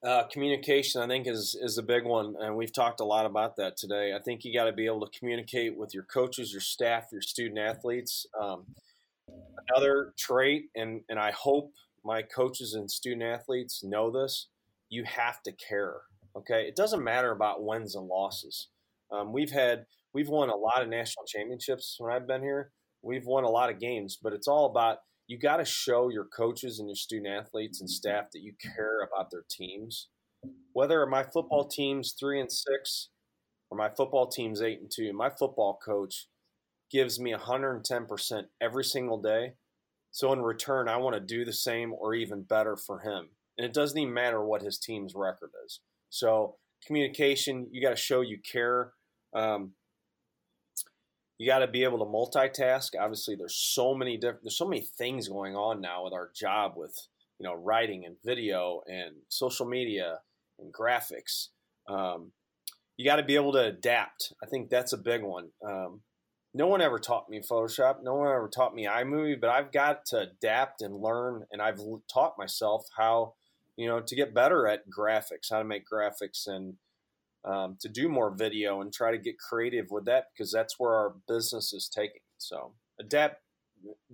Uh, 0.02 0.24
communication, 0.24 1.00
I 1.00 1.06
think, 1.06 1.26
is 1.26 1.56
is 1.60 1.78
a 1.78 1.82
big 1.82 2.04
one, 2.04 2.34
and 2.38 2.56
we've 2.56 2.72
talked 2.72 3.00
a 3.00 3.04
lot 3.04 3.24
about 3.24 3.56
that 3.56 3.76
today. 3.76 4.12
I 4.14 4.20
think 4.20 4.44
you 4.44 4.52
got 4.52 4.64
to 4.64 4.72
be 4.72 4.86
able 4.86 5.06
to 5.06 5.18
communicate 5.18 5.76
with 5.78 5.94
your 5.94 6.02
coaches, 6.02 6.52
your 6.52 6.60
staff, 6.60 7.06
your 7.10 7.22
student 7.22 7.58
athletes. 7.58 8.26
Um, 8.38 8.66
another 9.68 10.12
trait, 10.18 10.66
and 10.74 11.00
and 11.08 11.18
I 11.18 11.30
hope 11.30 11.72
my 12.04 12.20
coaches 12.20 12.74
and 12.74 12.90
student 12.90 13.22
athletes 13.22 13.82
know 13.82 14.10
this: 14.10 14.48
you 14.90 15.04
have 15.04 15.42
to 15.44 15.52
care. 15.52 15.96
Okay, 16.36 16.66
it 16.66 16.76
doesn't 16.76 17.02
matter 17.02 17.30
about 17.30 17.64
wins 17.64 17.94
and 17.94 18.06
losses. 18.06 18.68
Um, 19.10 19.32
we've 19.32 19.52
had 19.52 19.86
we've 20.12 20.28
won 20.28 20.50
a 20.50 20.56
lot 20.56 20.82
of 20.82 20.88
national 20.88 21.24
championships 21.24 21.96
when 21.98 22.12
I've 22.12 22.26
been 22.26 22.42
here. 22.42 22.72
We've 23.00 23.24
won 23.24 23.44
a 23.44 23.50
lot 23.50 23.70
of 23.70 23.80
games, 23.80 24.18
but 24.22 24.34
it's 24.34 24.48
all 24.48 24.66
about 24.66 24.98
you 25.26 25.38
got 25.38 25.56
to 25.56 25.64
show 25.64 26.08
your 26.08 26.24
coaches 26.24 26.78
and 26.78 26.88
your 26.88 26.96
student 26.96 27.28
athletes 27.28 27.80
and 27.80 27.88
staff 27.88 28.26
that 28.32 28.42
you 28.42 28.52
care 28.60 29.00
about 29.00 29.30
their 29.30 29.44
teams. 29.50 30.08
Whether 30.72 31.06
my 31.06 31.22
football 31.22 31.66
team's 31.66 32.14
three 32.18 32.40
and 32.40 32.50
six 32.52 33.08
or 33.70 33.78
my 33.78 33.88
football 33.88 34.26
team's 34.26 34.60
eight 34.60 34.80
and 34.80 34.90
two, 34.94 35.12
my 35.12 35.30
football 35.30 35.78
coach 35.84 36.28
gives 36.90 37.18
me 37.18 37.34
110% 37.34 38.42
every 38.60 38.84
single 38.84 39.20
day. 39.20 39.54
So 40.10 40.32
in 40.32 40.42
return, 40.42 40.88
I 40.88 40.98
want 40.98 41.14
to 41.14 41.20
do 41.20 41.44
the 41.44 41.52
same 41.52 41.92
or 41.92 42.14
even 42.14 42.42
better 42.42 42.76
for 42.76 43.00
him. 43.00 43.30
And 43.56 43.64
it 43.64 43.72
doesn't 43.72 43.98
even 43.98 44.12
matter 44.12 44.44
what 44.44 44.62
his 44.62 44.78
team's 44.78 45.14
record 45.14 45.50
is. 45.64 45.80
So 46.10 46.56
communication, 46.86 47.66
you 47.72 47.82
got 47.82 47.90
to 47.90 47.96
show 47.96 48.20
you 48.20 48.38
care. 48.50 48.92
Um, 49.34 49.72
you 51.38 51.46
got 51.46 51.60
to 51.60 51.66
be 51.66 51.84
able 51.84 51.98
to 51.98 52.04
multitask. 52.04 52.90
Obviously, 52.98 53.34
there's 53.34 53.56
so 53.56 53.94
many 53.94 54.16
different, 54.16 54.44
there's 54.44 54.58
so 54.58 54.68
many 54.68 54.82
things 54.82 55.28
going 55.28 55.56
on 55.56 55.80
now 55.80 56.04
with 56.04 56.12
our 56.12 56.30
job 56.34 56.74
with 56.76 56.96
you 57.38 57.44
know 57.44 57.54
writing 57.54 58.04
and 58.04 58.16
video 58.24 58.82
and 58.86 59.16
social 59.28 59.66
media 59.66 60.20
and 60.58 60.72
graphics. 60.72 61.48
Um, 61.88 62.32
you 62.96 63.04
got 63.04 63.16
to 63.16 63.24
be 63.24 63.34
able 63.34 63.52
to 63.52 63.64
adapt. 63.64 64.32
I 64.42 64.46
think 64.46 64.70
that's 64.70 64.92
a 64.92 64.98
big 64.98 65.22
one. 65.22 65.48
Um, 65.66 66.02
no 66.54 66.68
one 66.68 66.80
ever 66.80 67.00
taught 67.00 67.28
me 67.28 67.40
Photoshop. 67.40 67.96
No 68.02 68.14
one 68.14 68.28
ever 68.28 68.48
taught 68.48 68.74
me 68.74 68.86
iMovie, 68.86 69.40
but 69.40 69.50
I've 69.50 69.72
got 69.72 70.06
to 70.06 70.20
adapt 70.20 70.82
and 70.82 70.94
learn, 70.94 71.44
and 71.50 71.60
I've 71.60 71.80
taught 72.12 72.38
myself 72.38 72.86
how, 72.96 73.34
you 73.76 73.88
know, 73.88 74.00
to 74.00 74.14
get 74.14 74.32
better 74.32 74.68
at 74.68 74.88
graphics, 74.88 75.50
how 75.50 75.58
to 75.58 75.64
make 75.64 75.82
graphics, 75.92 76.46
and 76.46 76.74
um, 77.44 77.76
to 77.80 77.88
do 77.88 78.08
more 78.08 78.30
video 78.30 78.80
and 78.80 78.92
try 78.92 79.10
to 79.10 79.18
get 79.18 79.38
creative 79.38 79.90
with 79.90 80.06
that 80.06 80.26
because 80.32 80.50
that's 80.50 80.78
where 80.78 80.94
our 80.94 81.14
business 81.28 81.72
is 81.72 81.88
taking. 81.88 82.22
So 82.38 82.72
adapt, 83.00 83.40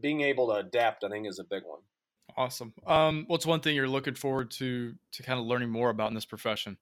being 0.00 0.22
able 0.22 0.48
to 0.48 0.54
adapt, 0.54 1.04
I 1.04 1.08
think, 1.08 1.28
is 1.28 1.38
a 1.38 1.44
big 1.44 1.62
one. 1.64 1.80
Awesome. 2.36 2.72
Um, 2.86 3.24
what's 3.26 3.46
one 3.46 3.60
thing 3.60 3.74
you're 3.76 3.88
looking 3.88 4.14
forward 4.14 4.50
to 4.52 4.94
to 5.12 5.22
kind 5.22 5.38
of 5.38 5.46
learning 5.46 5.70
more 5.70 5.90
about 5.90 6.08
in 6.08 6.14
this 6.14 6.24
profession? 6.24 6.76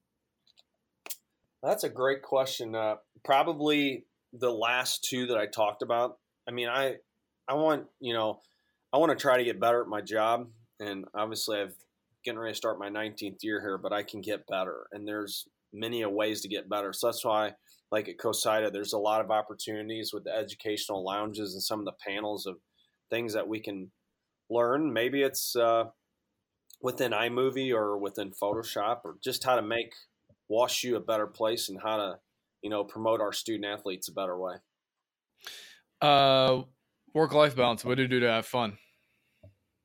That's 1.62 1.84
a 1.84 1.88
great 1.88 2.22
question. 2.22 2.74
Uh, 2.74 2.96
probably 3.24 4.04
the 4.32 4.52
last 4.52 5.04
two 5.04 5.26
that 5.26 5.38
I 5.38 5.46
talked 5.46 5.82
about. 5.82 6.18
I 6.46 6.52
mean, 6.52 6.68
I 6.68 6.96
I 7.48 7.54
want 7.54 7.86
you 8.00 8.14
know 8.14 8.40
I 8.92 8.98
want 8.98 9.10
to 9.10 9.16
try 9.16 9.38
to 9.38 9.44
get 9.44 9.60
better 9.60 9.82
at 9.82 9.88
my 9.88 10.00
job, 10.00 10.48
and 10.80 11.06
obviously 11.14 11.60
I've 11.60 11.74
getting 12.24 12.38
ready 12.38 12.52
to 12.52 12.56
start 12.56 12.78
my 12.78 12.90
19th 12.90 13.42
year 13.42 13.60
here, 13.60 13.78
but 13.78 13.92
I 13.92 14.02
can 14.02 14.20
get 14.20 14.46
better, 14.46 14.86
and 14.92 15.06
there's 15.06 15.46
many 15.72 16.04
ways 16.04 16.40
to 16.42 16.48
get 16.48 16.68
better. 16.68 16.92
So 16.92 17.08
that's 17.08 17.24
why, 17.24 17.52
like 17.90 18.08
at 18.08 18.18
COSIDA, 18.18 18.72
there's 18.72 18.92
a 18.92 18.98
lot 18.98 19.20
of 19.20 19.30
opportunities 19.30 20.12
with 20.12 20.24
the 20.24 20.34
educational 20.34 21.04
lounges 21.04 21.54
and 21.54 21.62
some 21.62 21.78
of 21.78 21.84
the 21.86 21.92
panels 22.06 22.46
of 22.46 22.56
things 23.10 23.34
that 23.34 23.48
we 23.48 23.60
can 23.60 23.90
learn. 24.50 24.92
Maybe 24.92 25.22
it's 25.22 25.56
uh, 25.56 25.84
within 26.82 27.12
iMovie 27.12 27.72
or 27.72 27.98
within 27.98 28.30
Photoshop, 28.30 29.00
or 29.04 29.16
just 29.22 29.44
how 29.44 29.56
to 29.56 29.62
make 29.62 29.92
WashU 30.50 30.96
a 30.96 31.00
better 31.00 31.26
place 31.26 31.68
and 31.68 31.80
how 31.82 31.96
to, 31.96 32.18
you 32.62 32.70
know, 32.70 32.84
promote 32.84 33.20
our 33.20 33.32
student 33.32 33.66
athletes 33.66 34.08
a 34.08 34.12
better 34.12 34.38
way. 34.38 34.54
Uh, 36.00 36.62
work 37.14 37.32
life 37.32 37.56
balance. 37.56 37.84
What 37.84 37.96
do 37.96 38.02
you 38.02 38.08
do 38.08 38.20
to 38.20 38.30
have 38.30 38.46
fun? 38.46 38.78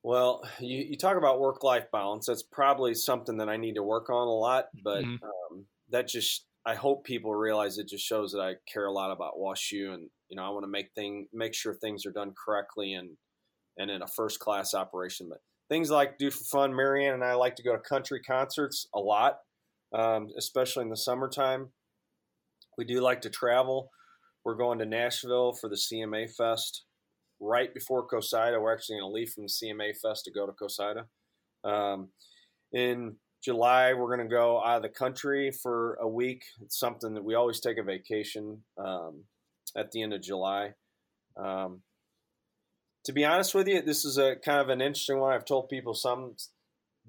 Well, 0.02 0.42
you, 0.60 0.84
you 0.90 0.98
talk 0.98 1.16
about 1.16 1.40
work 1.40 1.64
life 1.64 1.86
balance. 1.90 2.26
That's 2.26 2.42
probably 2.42 2.94
something 2.94 3.38
that 3.38 3.48
I 3.48 3.56
need 3.56 3.76
to 3.76 3.82
work 3.82 4.10
on 4.10 4.28
a 4.28 4.30
lot, 4.30 4.66
but 4.84 5.02
mm-hmm. 5.02 5.24
um, 5.24 5.64
that 5.94 6.08
just 6.08 6.46
I 6.66 6.74
hope 6.74 7.04
people 7.04 7.32
realize 7.32 7.78
it 7.78 7.88
just 7.88 8.04
shows 8.04 8.32
that 8.32 8.40
I 8.40 8.54
care 8.70 8.86
a 8.86 8.92
lot 8.92 9.12
about 9.12 9.38
WashU 9.38 9.94
and 9.94 10.08
you 10.28 10.36
know 10.36 10.44
I 10.44 10.50
want 10.50 10.64
to 10.64 10.70
make 10.70 10.88
thing 10.94 11.28
make 11.32 11.54
sure 11.54 11.72
things 11.72 12.04
are 12.04 12.12
done 12.12 12.34
correctly 12.44 12.94
and 12.94 13.10
and 13.78 13.90
in 13.90 14.02
a 14.02 14.06
first 14.06 14.40
class 14.40 14.74
operation. 14.74 15.28
But 15.28 15.38
things 15.68 15.90
like 15.90 16.18
do 16.18 16.30
for 16.30 16.44
fun, 16.44 16.74
Marianne 16.74 17.14
and 17.14 17.24
I 17.24 17.34
like 17.34 17.54
to 17.56 17.62
go 17.62 17.76
to 17.76 17.78
country 17.78 18.20
concerts 18.20 18.88
a 18.92 18.98
lot, 18.98 19.38
um, 19.94 20.28
especially 20.36 20.82
in 20.82 20.90
the 20.90 20.96
summertime. 20.96 21.68
We 22.76 22.84
do 22.84 23.00
like 23.00 23.20
to 23.22 23.30
travel. 23.30 23.90
We're 24.44 24.56
going 24.56 24.80
to 24.80 24.86
Nashville 24.86 25.52
for 25.52 25.68
the 25.68 25.76
CMA 25.76 26.34
Fest 26.36 26.82
right 27.40 27.72
before 27.72 28.06
COSIDA. 28.08 28.60
We're 28.60 28.74
actually 28.74 28.98
going 28.98 29.10
to 29.10 29.14
leave 29.14 29.30
from 29.30 29.44
the 29.44 29.48
CMA 29.48 29.92
Fest 30.02 30.24
to 30.24 30.32
go 30.32 30.44
to 30.44 30.52
COSIDA. 30.52 31.04
Um, 31.64 32.08
in 32.72 33.16
July, 33.44 33.92
we're 33.92 34.16
going 34.16 34.26
to 34.26 34.34
go 34.34 34.62
out 34.64 34.76
of 34.76 34.82
the 34.82 34.88
country 34.88 35.50
for 35.50 35.98
a 36.00 36.08
week. 36.08 36.44
It's 36.62 36.78
something 36.78 37.12
that 37.14 37.24
we 37.24 37.34
always 37.34 37.60
take 37.60 37.76
a 37.76 37.82
vacation 37.82 38.62
um, 38.78 39.24
at 39.76 39.90
the 39.90 40.02
end 40.02 40.14
of 40.14 40.22
July. 40.22 40.72
Um, 41.36 41.82
to 43.04 43.12
be 43.12 43.24
honest 43.24 43.54
with 43.54 43.68
you, 43.68 43.82
this 43.82 44.04
is 44.06 44.16
a 44.16 44.36
kind 44.36 44.60
of 44.60 44.70
an 44.70 44.80
interesting 44.80 45.20
one. 45.20 45.34
I've 45.34 45.44
told 45.44 45.68
people 45.68 45.92
some 45.92 46.36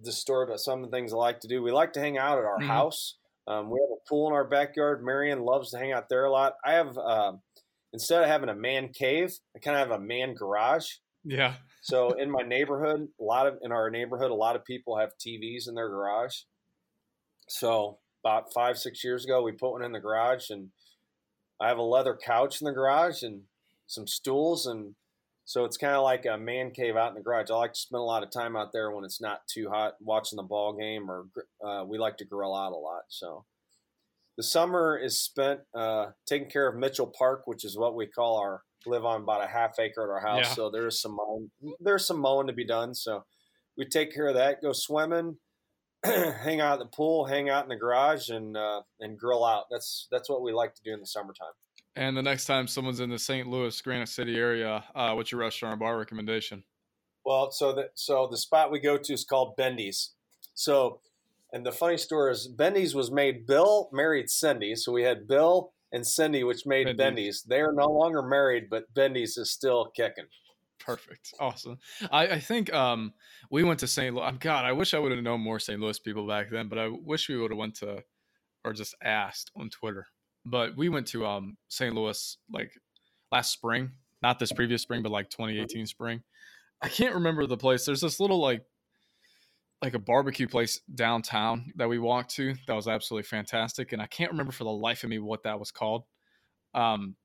the 0.01 0.11
story 0.11 0.45
about 0.45 0.59
some 0.59 0.83
of 0.83 0.91
the 0.91 0.97
things 0.97 1.13
I 1.13 1.15
like 1.15 1.39
to 1.39 1.47
do. 1.47 1.63
We 1.63 1.71
like 1.71 1.93
to 1.93 2.01
hang 2.01 2.17
out 2.17 2.37
at 2.37 2.43
our 2.43 2.57
mm-hmm. 2.57 2.67
house. 2.67 3.15
Um, 3.47 3.69
we 3.69 3.79
have 3.79 3.97
a 3.97 4.09
pool 4.09 4.27
in 4.27 4.33
our 4.33 4.43
backyard. 4.43 5.05
Marion 5.05 5.39
loves 5.39 5.71
to 5.71 5.77
hang 5.77 5.93
out 5.93 6.09
there 6.09 6.25
a 6.25 6.31
lot. 6.31 6.55
I 6.65 6.73
have 6.73 6.97
uh, 6.97 7.33
instead 7.93 8.21
of 8.21 8.27
having 8.27 8.49
a 8.49 8.55
man 8.55 8.89
cave, 8.89 9.35
I 9.55 9.59
kind 9.59 9.77
of 9.77 9.87
have 9.87 9.97
a 9.97 10.03
man 10.03 10.33
garage. 10.33 10.87
Yeah. 11.25 11.55
so 11.81 12.11
in 12.11 12.29
my 12.29 12.43
neighborhood, 12.43 13.07
a 13.19 13.23
lot 13.23 13.47
of 13.47 13.57
in 13.61 13.71
our 13.71 13.89
neighborhood, 13.89 14.31
a 14.31 14.35
lot 14.35 14.55
of 14.55 14.63
people 14.63 14.97
have 14.97 15.11
TVs 15.17 15.67
in 15.67 15.75
their 15.75 15.89
garage. 15.89 16.35
So 17.47 17.99
about 18.23 18.53
five, 18.53 18.77
six 18.77 19.03
years 19.03 19.25
ago, 19.25 19.41
we 19.41 19.51
put 19.51 19.71
one 19.71 19.83
in 19.83 19.91
the 19.91 19.99
garage, 19.99 20.49
and 20.49 20.69
I 21.59 21.67
have 21.67 21.77
a 21.77 21.83
leather 21.83 22.17
couch 22.23 22.61
in 22.61 22.65
the 22.65 22.73
garage 22.73 23.23
and 23.23 23.41
some 23.87 24.07
stools, 24.07 24.65
and 24.65 24.95
so 25.45 25.63
it's 25.63 25.77
kind 25.77 25.93
of 25.93 26.01
like 26.01 26.25
a 26.25 26.37
man 26.37 26.71
cave 26.71 26.95
out 26.95 27.09
in 27.09 27.15
the 27.15 27.21
garage. 27.21 27.51
I 27.51 27.55
like 27.55 27.73
to 27.73 27.79
spend 27.79 27.99
a 27.99 28.03
lot 28.03 28.23
of 28.23 28.31
time 28.31 28.55
out 28.55 28.71
there 28.73 28.89
when 28.89 29.05
it's 29.05 29.21
not 29.21 29.47
too 29.47 29.69
hot, 29.69 29.93
watching 30.01 30.37
the 30.37 30.43
ball 30.43 30.73
game, 30.73 31.09
or 31.09 31.27
uh, 31.63 31.85
we 31.85 31.99
like 31.99 32.17
to 32.17 32.25
grill 32.25 32.55
out 32.55 32.71
a 32.71 32.75
lot. 32.75 33.03
So 33.09 33.45
the 34.37 34.43
summer 34.43 34.97
is 34.97 35.19
spent 35.19 35.59
uh, 35.75 36.07
taking 36.25 36.49
care 36.49 36.67
of 36.67 36.75
Mitchell 36.75 37.13
Park, 37.15 37.43
which 37.45 37.63
is 37.63 37.77
what 37.77 37.95
we 37.95 38.07
call 38.07 38.37
our 38.39 38.63
live 38.87 39.05
on 39.05 39.21
about 39.21 39.43
a 39.43 39.47
half 39.47 39.79
acre 39.79 40.03
at 40.03 40.09
our 40.09 40.19
house. 40.19 40.49
Yeah. 40.49 40.53
So 40.53 40.69
there's 40.69 41.01
some 41.01 41.15
mowing, 41.15 41.49
there's 41.79 42.05
some 42.05 42.19
mowing 42.19 42.47
to 42.47 42.53
be 42.53 42.65
done. 42.65 42.93
So 42.93 43.23
we 43.77 43.85
take 43.85 44.13
care 44.13 44.27
of 44.27 44.35
that. 44.35 44.61
Go 44.61 44.71
swimming, 44.73 45.37
hang 46.03 46.61
out 46.61 46.73
at 46.73 46.79
the 46.79 46.95
pool, 46.95 47.25
hang 47.25 47.49
out 47.49 47.63
in 47.63 47.69
the 47.69 47.75
garage, 47.75 48.29
and 48.29 48.55
uh, 48.55 48.81
and 48.99 49.17
grill 49.17 49.43
out. 49.43 49.65
That's 49.69 50.07
that's 50.11 50.29
what 50.29 50.41
we 50.41 50.51
like 50.53 50.73
to 50.75 50.81
do 50.83 50.93
in 50.93 50.99
the 50.99 51.07
summertime. 51.07 51.53
And 51.95 52.15
the 52.15 52.23
next 52.23 52.45
time 52.45 52.67
someone's 52.67 52.99
in 52.99 53.09
the 53.09 53.19
St. 53.19 53.47
Louis, 53.47 53.79
Granite 53.81 54.09
City 54.09 54.35
area, 54.35 54.83
uh, 54.93 55.13
what's 55.13 55.31
your 55.31 55.39
restaurant 55.39 55.79
bar 55.79 55.97
recommendation? 55.97 56.63
Well, 57.25 57.51
so 57.51 57.73
the 57.73 57.89
so 57.95 58.27
the 58.29 58.37
spot 58.37 58.71
we 58.71 58.79
go 58.79 58.97
to 58.97 59.13
is 59.13 59.23
called 59.23 59.55
Bendy's. 59.55 60.13
So 60.53 60.99
and 61.51 61.65
the 61.65 61.71
funny 61.71 61.97
story 61.97 62.33
is, 62.33 62.47
Bendy's 62.47 62.93
was 62.93 63.11
made. 63.11 63.47
Bill 63.47 63.89
married 63.93 64.29
Cindy, 64.29 64.75
so 64.75 64.91
we 64.91 65.03
had 65.03 65.27
Bill 65.27 65.71
and 65.95 66.05
Cindy, 66.05 66.43
which 66.43 66.65
made 66.65 66.85
Bendy's. 66.85 66.97
Bendy's. 66.97 67.43
They 67.43 67.61
are 67.61 67.71
no 67.71 67.87
longer 67.87 68.21
married, 68.21 68.65
but 68.69 68.93
Bendy's 68.93 69.37
is 69.37 69.49
still 69.49 69.91
kicking. 69.95 70.25
Perfect, 70.77 71.33
awesome. 71.39 71.79
I, 72.11 72.27
I 72.27 72.39
think 72.39 72.71
um, 72.73 73.13
we 73.49 73.63
went 73.63 73.79
to 73.79 73.87
St. 73.87 74.13
Louis. 74.13 74.33
God, 74.39 74.65
I 74.65 74.73
wish 74.73 74.93
I 74.93 74.99
would 74.99 75.13
have 75.13 75.23
known 75.23 75.39
more 75.39 75.57
St. 75.57 75.79
Louis 75.79 75.97
people 75.97 76.27
back 76.27 76.49
then, 76.51 76.67
but 76.67 76.77
I 76.77 76.89
wish 76.89 77.29
we 77.29 77.37
would 77.37 77.49
have 77.49 77.57
went 77.57 77.75
to 77.75 78.03
or 78.65 78.73
just 78.73 78.93
asked 79.01 79.51
on 79.55 79.69
Twitter. 79.69 80.05
But 80.45 80.75
we 80.75 80.89
went 80.89 81.07
to 81.07 81.25
um, 81.25 81.57
St. 81.69 81.95
Louis 81.95 82.37
like 82.51 82.71
last 83.31 83.51
spring, 83.51 83.91
not 84.21 84.37
this 84.37 84.51
previous 84.51 84.81
spring, 84.81 85.01
but 85.01 85.11
like 85.11 85.29
2018 85.29 85.65
mm-hmm. 85.65 85.85
spring. 85.85 86.23
I 86.81 86.89
can't 86.89 87.15
remember 87.15 87.47
the 87.47 87.57
place. 87.57 87.85
There's 87.85 88.01
this 88.01 88.19
little 88.19 88.41
like 88.41 88.63
like 89.85 89.93
a 89.93 89.99
barbecue 89.99 90.47
place 90.47 90.81
downtown 90.93 91.71
that 91.75 91.87
we 91.87 91.99
walked 91.99 92.31
to 92.31 92.55
that 92.67 92.73
was 92.73 92.87
absolutely 92.87 93.23
fantastic 93.23 93.93
and 93.93 94.01
i 94.01 94.07
can't 94.07 94.31
remember 94.31 94.51
for 94.51 94.63
the 94.63 94.71
life 94.71 95.03
of 95.03 95.09
me 95.09 95.19
what 95.19 95.43
that 95.43 95.59
was 95.59 95.71
called 95.71 96.03
um 96.73 97.15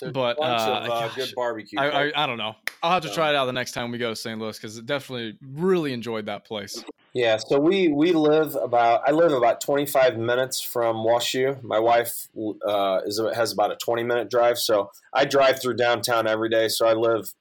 There's 0.00 0.12
but 0.12 0.38
uh, 0.38 0.82
of, 0.84 0.90
uh, 0.90 1.08
good 1.14 1.32
barbecue 1.34 1.78
I, 1.78 1.88
I, 1.88 2.22
I, 2.24 2.26
don't 2.26 2.38
know. 2.38 2.54
I'll 2.82 2.92
have 2.92 3.02
to 3.02 3.12
try 3.12 3.30
it 3.30 3.36
out 3.36 3.46
the 3.46 3.52
next 3.52 3.72
time 3.72 3.90
we 3.90 3.98
go 3.98 4.10
to 4.10 4.16
st 4.16 4.38
louis 4.38 4.56
because 4.56 4.78
it 4.78 4.86
definitely 4.86 5.36
really 5.42 5.92
enjoyed 5.92 6.26
that 6.26 6.46
place. 6.46 6.84
Yeah 7.12 7.36
so 7.36 7.58
we 7.58 7.88
we 7.88 8.12
live 8.12 8.54
about 8.54 9.02
i 9.06 9.10
live 9.10 9.32
about 9.32 9.60
25 9.60 10.16
minutes 10.16 10.60
from 10.60 10.96
WashU. 10.96 11.62
My 11.62 11.78
wife 11.78 12.28
uh, 12.66 13.00
is 13.04 13.20
has 13.34 13.52
about 13.52 13.72
a 13.72 13.76
20 13.76 14.04
minute 14.04 14.30
drive 14.30 14.58
so 14.58 14.90
i 15.12 15.24
drive 15.24 15.60
through 15.60 15.74
downtown 15.74 16.26
every 16.26 16.48
day 16.48 16.68
so 16.68 16.86
i 16.86 16.92
live 16.92 17.34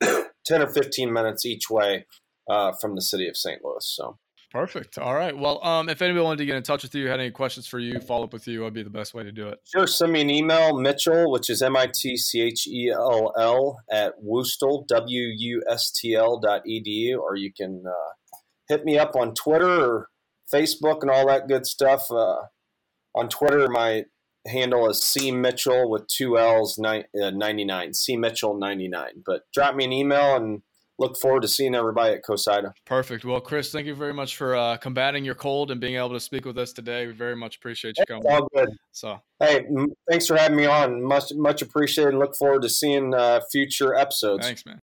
10 0.46 0.62
or 0.62 0.68
15 0.68 1.12
minutes 1.12 1.44
each 1.44 1.68
way 1.68 2.06
uh, 2.50 2.72
from 2.72 2.96
the 2.96 3.02
city 3.02 3.28
of 3.28 3.36
St. 3.36 3.64
Louis. 3.64 3.86
So 3.96 4.18
perfect. 4.50 4.98
All 4.98 5.14
right. 5.14 5.36
Well, 5.36 5.64
um, 5.64 5.88
if 5.88 6.02
anybody 6.02 6.24
wanted 6.24 6.38
to 6.38 6.46
get 6.46 6.56
in 6.56 6.62
touch 6.64 6.82
with 6.82 6.94
you, 6.94 7.06
had 7.08 7.20
any 7.20 7.30
questions 7.30 7.66
for 7.66 7.78
you, 7.78 8.00
follow 8.00 8.24
up 8.24 8.32
with 8.32 8.48
you, 8.48 8.62
would 8.62 8.74
be 8.74 8.82
the 8.82 8.90
best 8.90 9.14
way 9.14 9.22
to 9.22 9.30
do 9.30 9.48
it. 9.48 9.60
Sure. 9.64 9.86
Send 9.86 10.12
me 10.12 10.20
an 10.20 10.30
email, 10.30 10.76
Mitchell, 10.76 11.30
which 11.30 11.48
is 11.48 11.62
M 11.62 11.76
I 11.76 11.86
T 11.94 12.16
C 12.16 12.40
H 12.40 12.66
E 12.66 12.90
L 12.92 13.32
L 13.38 13.78
at 13.90 14.14
Wustl 14.22 14.86
W 14.88 15.22
U 15.36 15.62
S 15.70 15.92
T 15.92 16.14
L 16.14 16.40
dot 16.40 16.62
edu, 16.68 17.18
or 17.18 17.36
you 17.36 17.52
can 17.52 17.84
uh, 17.86 18.38
hit 18.68 18.84
me 18.84 18.98
up 18.98 19.14
on 19.14 19.34
Twitter 19.34 19.84
or 19.84 20.08
Facebook 20.52 21.02
and 21.02 21.10
all 21.10 21.28
that 21.28 21.46
good 21.46 21.66
stuff. 21.66 22.10
Uh, 22.10 22.42
on 23.14 23.28
Twitter, 23.28 23.68
my 23.68 24.04
handle 24.46 24.88
is 24.88 25.02
C 25.02 25.30
Mitchell 25.30 25.90
with 25.90 26.06
two 26.08 26.38
L's 26.38 26.78
uh, 26.78 27.02
99, 27.14 27.94
C 27.94 28.16
Mitchell 28.16 28.58
99. 28.58 29.22
But 29.24 29.42
drop 29.54 29.74
me 29.74 29.84
an 29.84 29.92
email 29.92 30.36
and 30.36 30.62
look 31.00 31.16
forward 31.16 31.42
to 31.42 31.48
seeing 31.48 31.74
everybody 31.74 32.14
at 32.14 32.22
COSIDA. 32.22 32.72
Perfect. 32.84 33.24
Well, 33.24 33.40
Chris, 33.40 33.72
thank 33.72 33.86
you 33.86 33.94
very 33.94 34.12
much 34.12 34.36
for 34.36 34.54
uh, 34.54 34.76
combating 34.76 35.24
your 35.24 35.34
cold 35.34 35.70
and 35.70 35.80
being 35.80 35.96
able 35.96 36.10
to 36.10 36.20
speak 36.20 36.44
with 36.44 36.58
us 36.58 36.72
today. 36.72 37.06
We 37.06 37.12
very 37.12 37.34
much 37.34 37.56
appreciate 37.56 37.96
you 37.98 38.04
coming. 38.06 38.22
all 38.28 38.46
good. 38.54 38.68
So, 38.92 39.20
hey, 39.40 39.66
thanks 40.08 40.26
for 40.26 40.36
having 40.36 40.56
me 40.56 40.66
on. 40.66 41.02
Much 41.02 41.32
much 41.34 41.62
appreciated. 41.62 42.14
Look 42.14 42.36
forward 42.36 42.62
to 42.62 42.68
seeing 42.68 43.14
uh, 43.14 43.40
future 43.50 43.94
episodes. 43.94 44.46
Thanks, 44.46 44.64
man. 44.66 44.80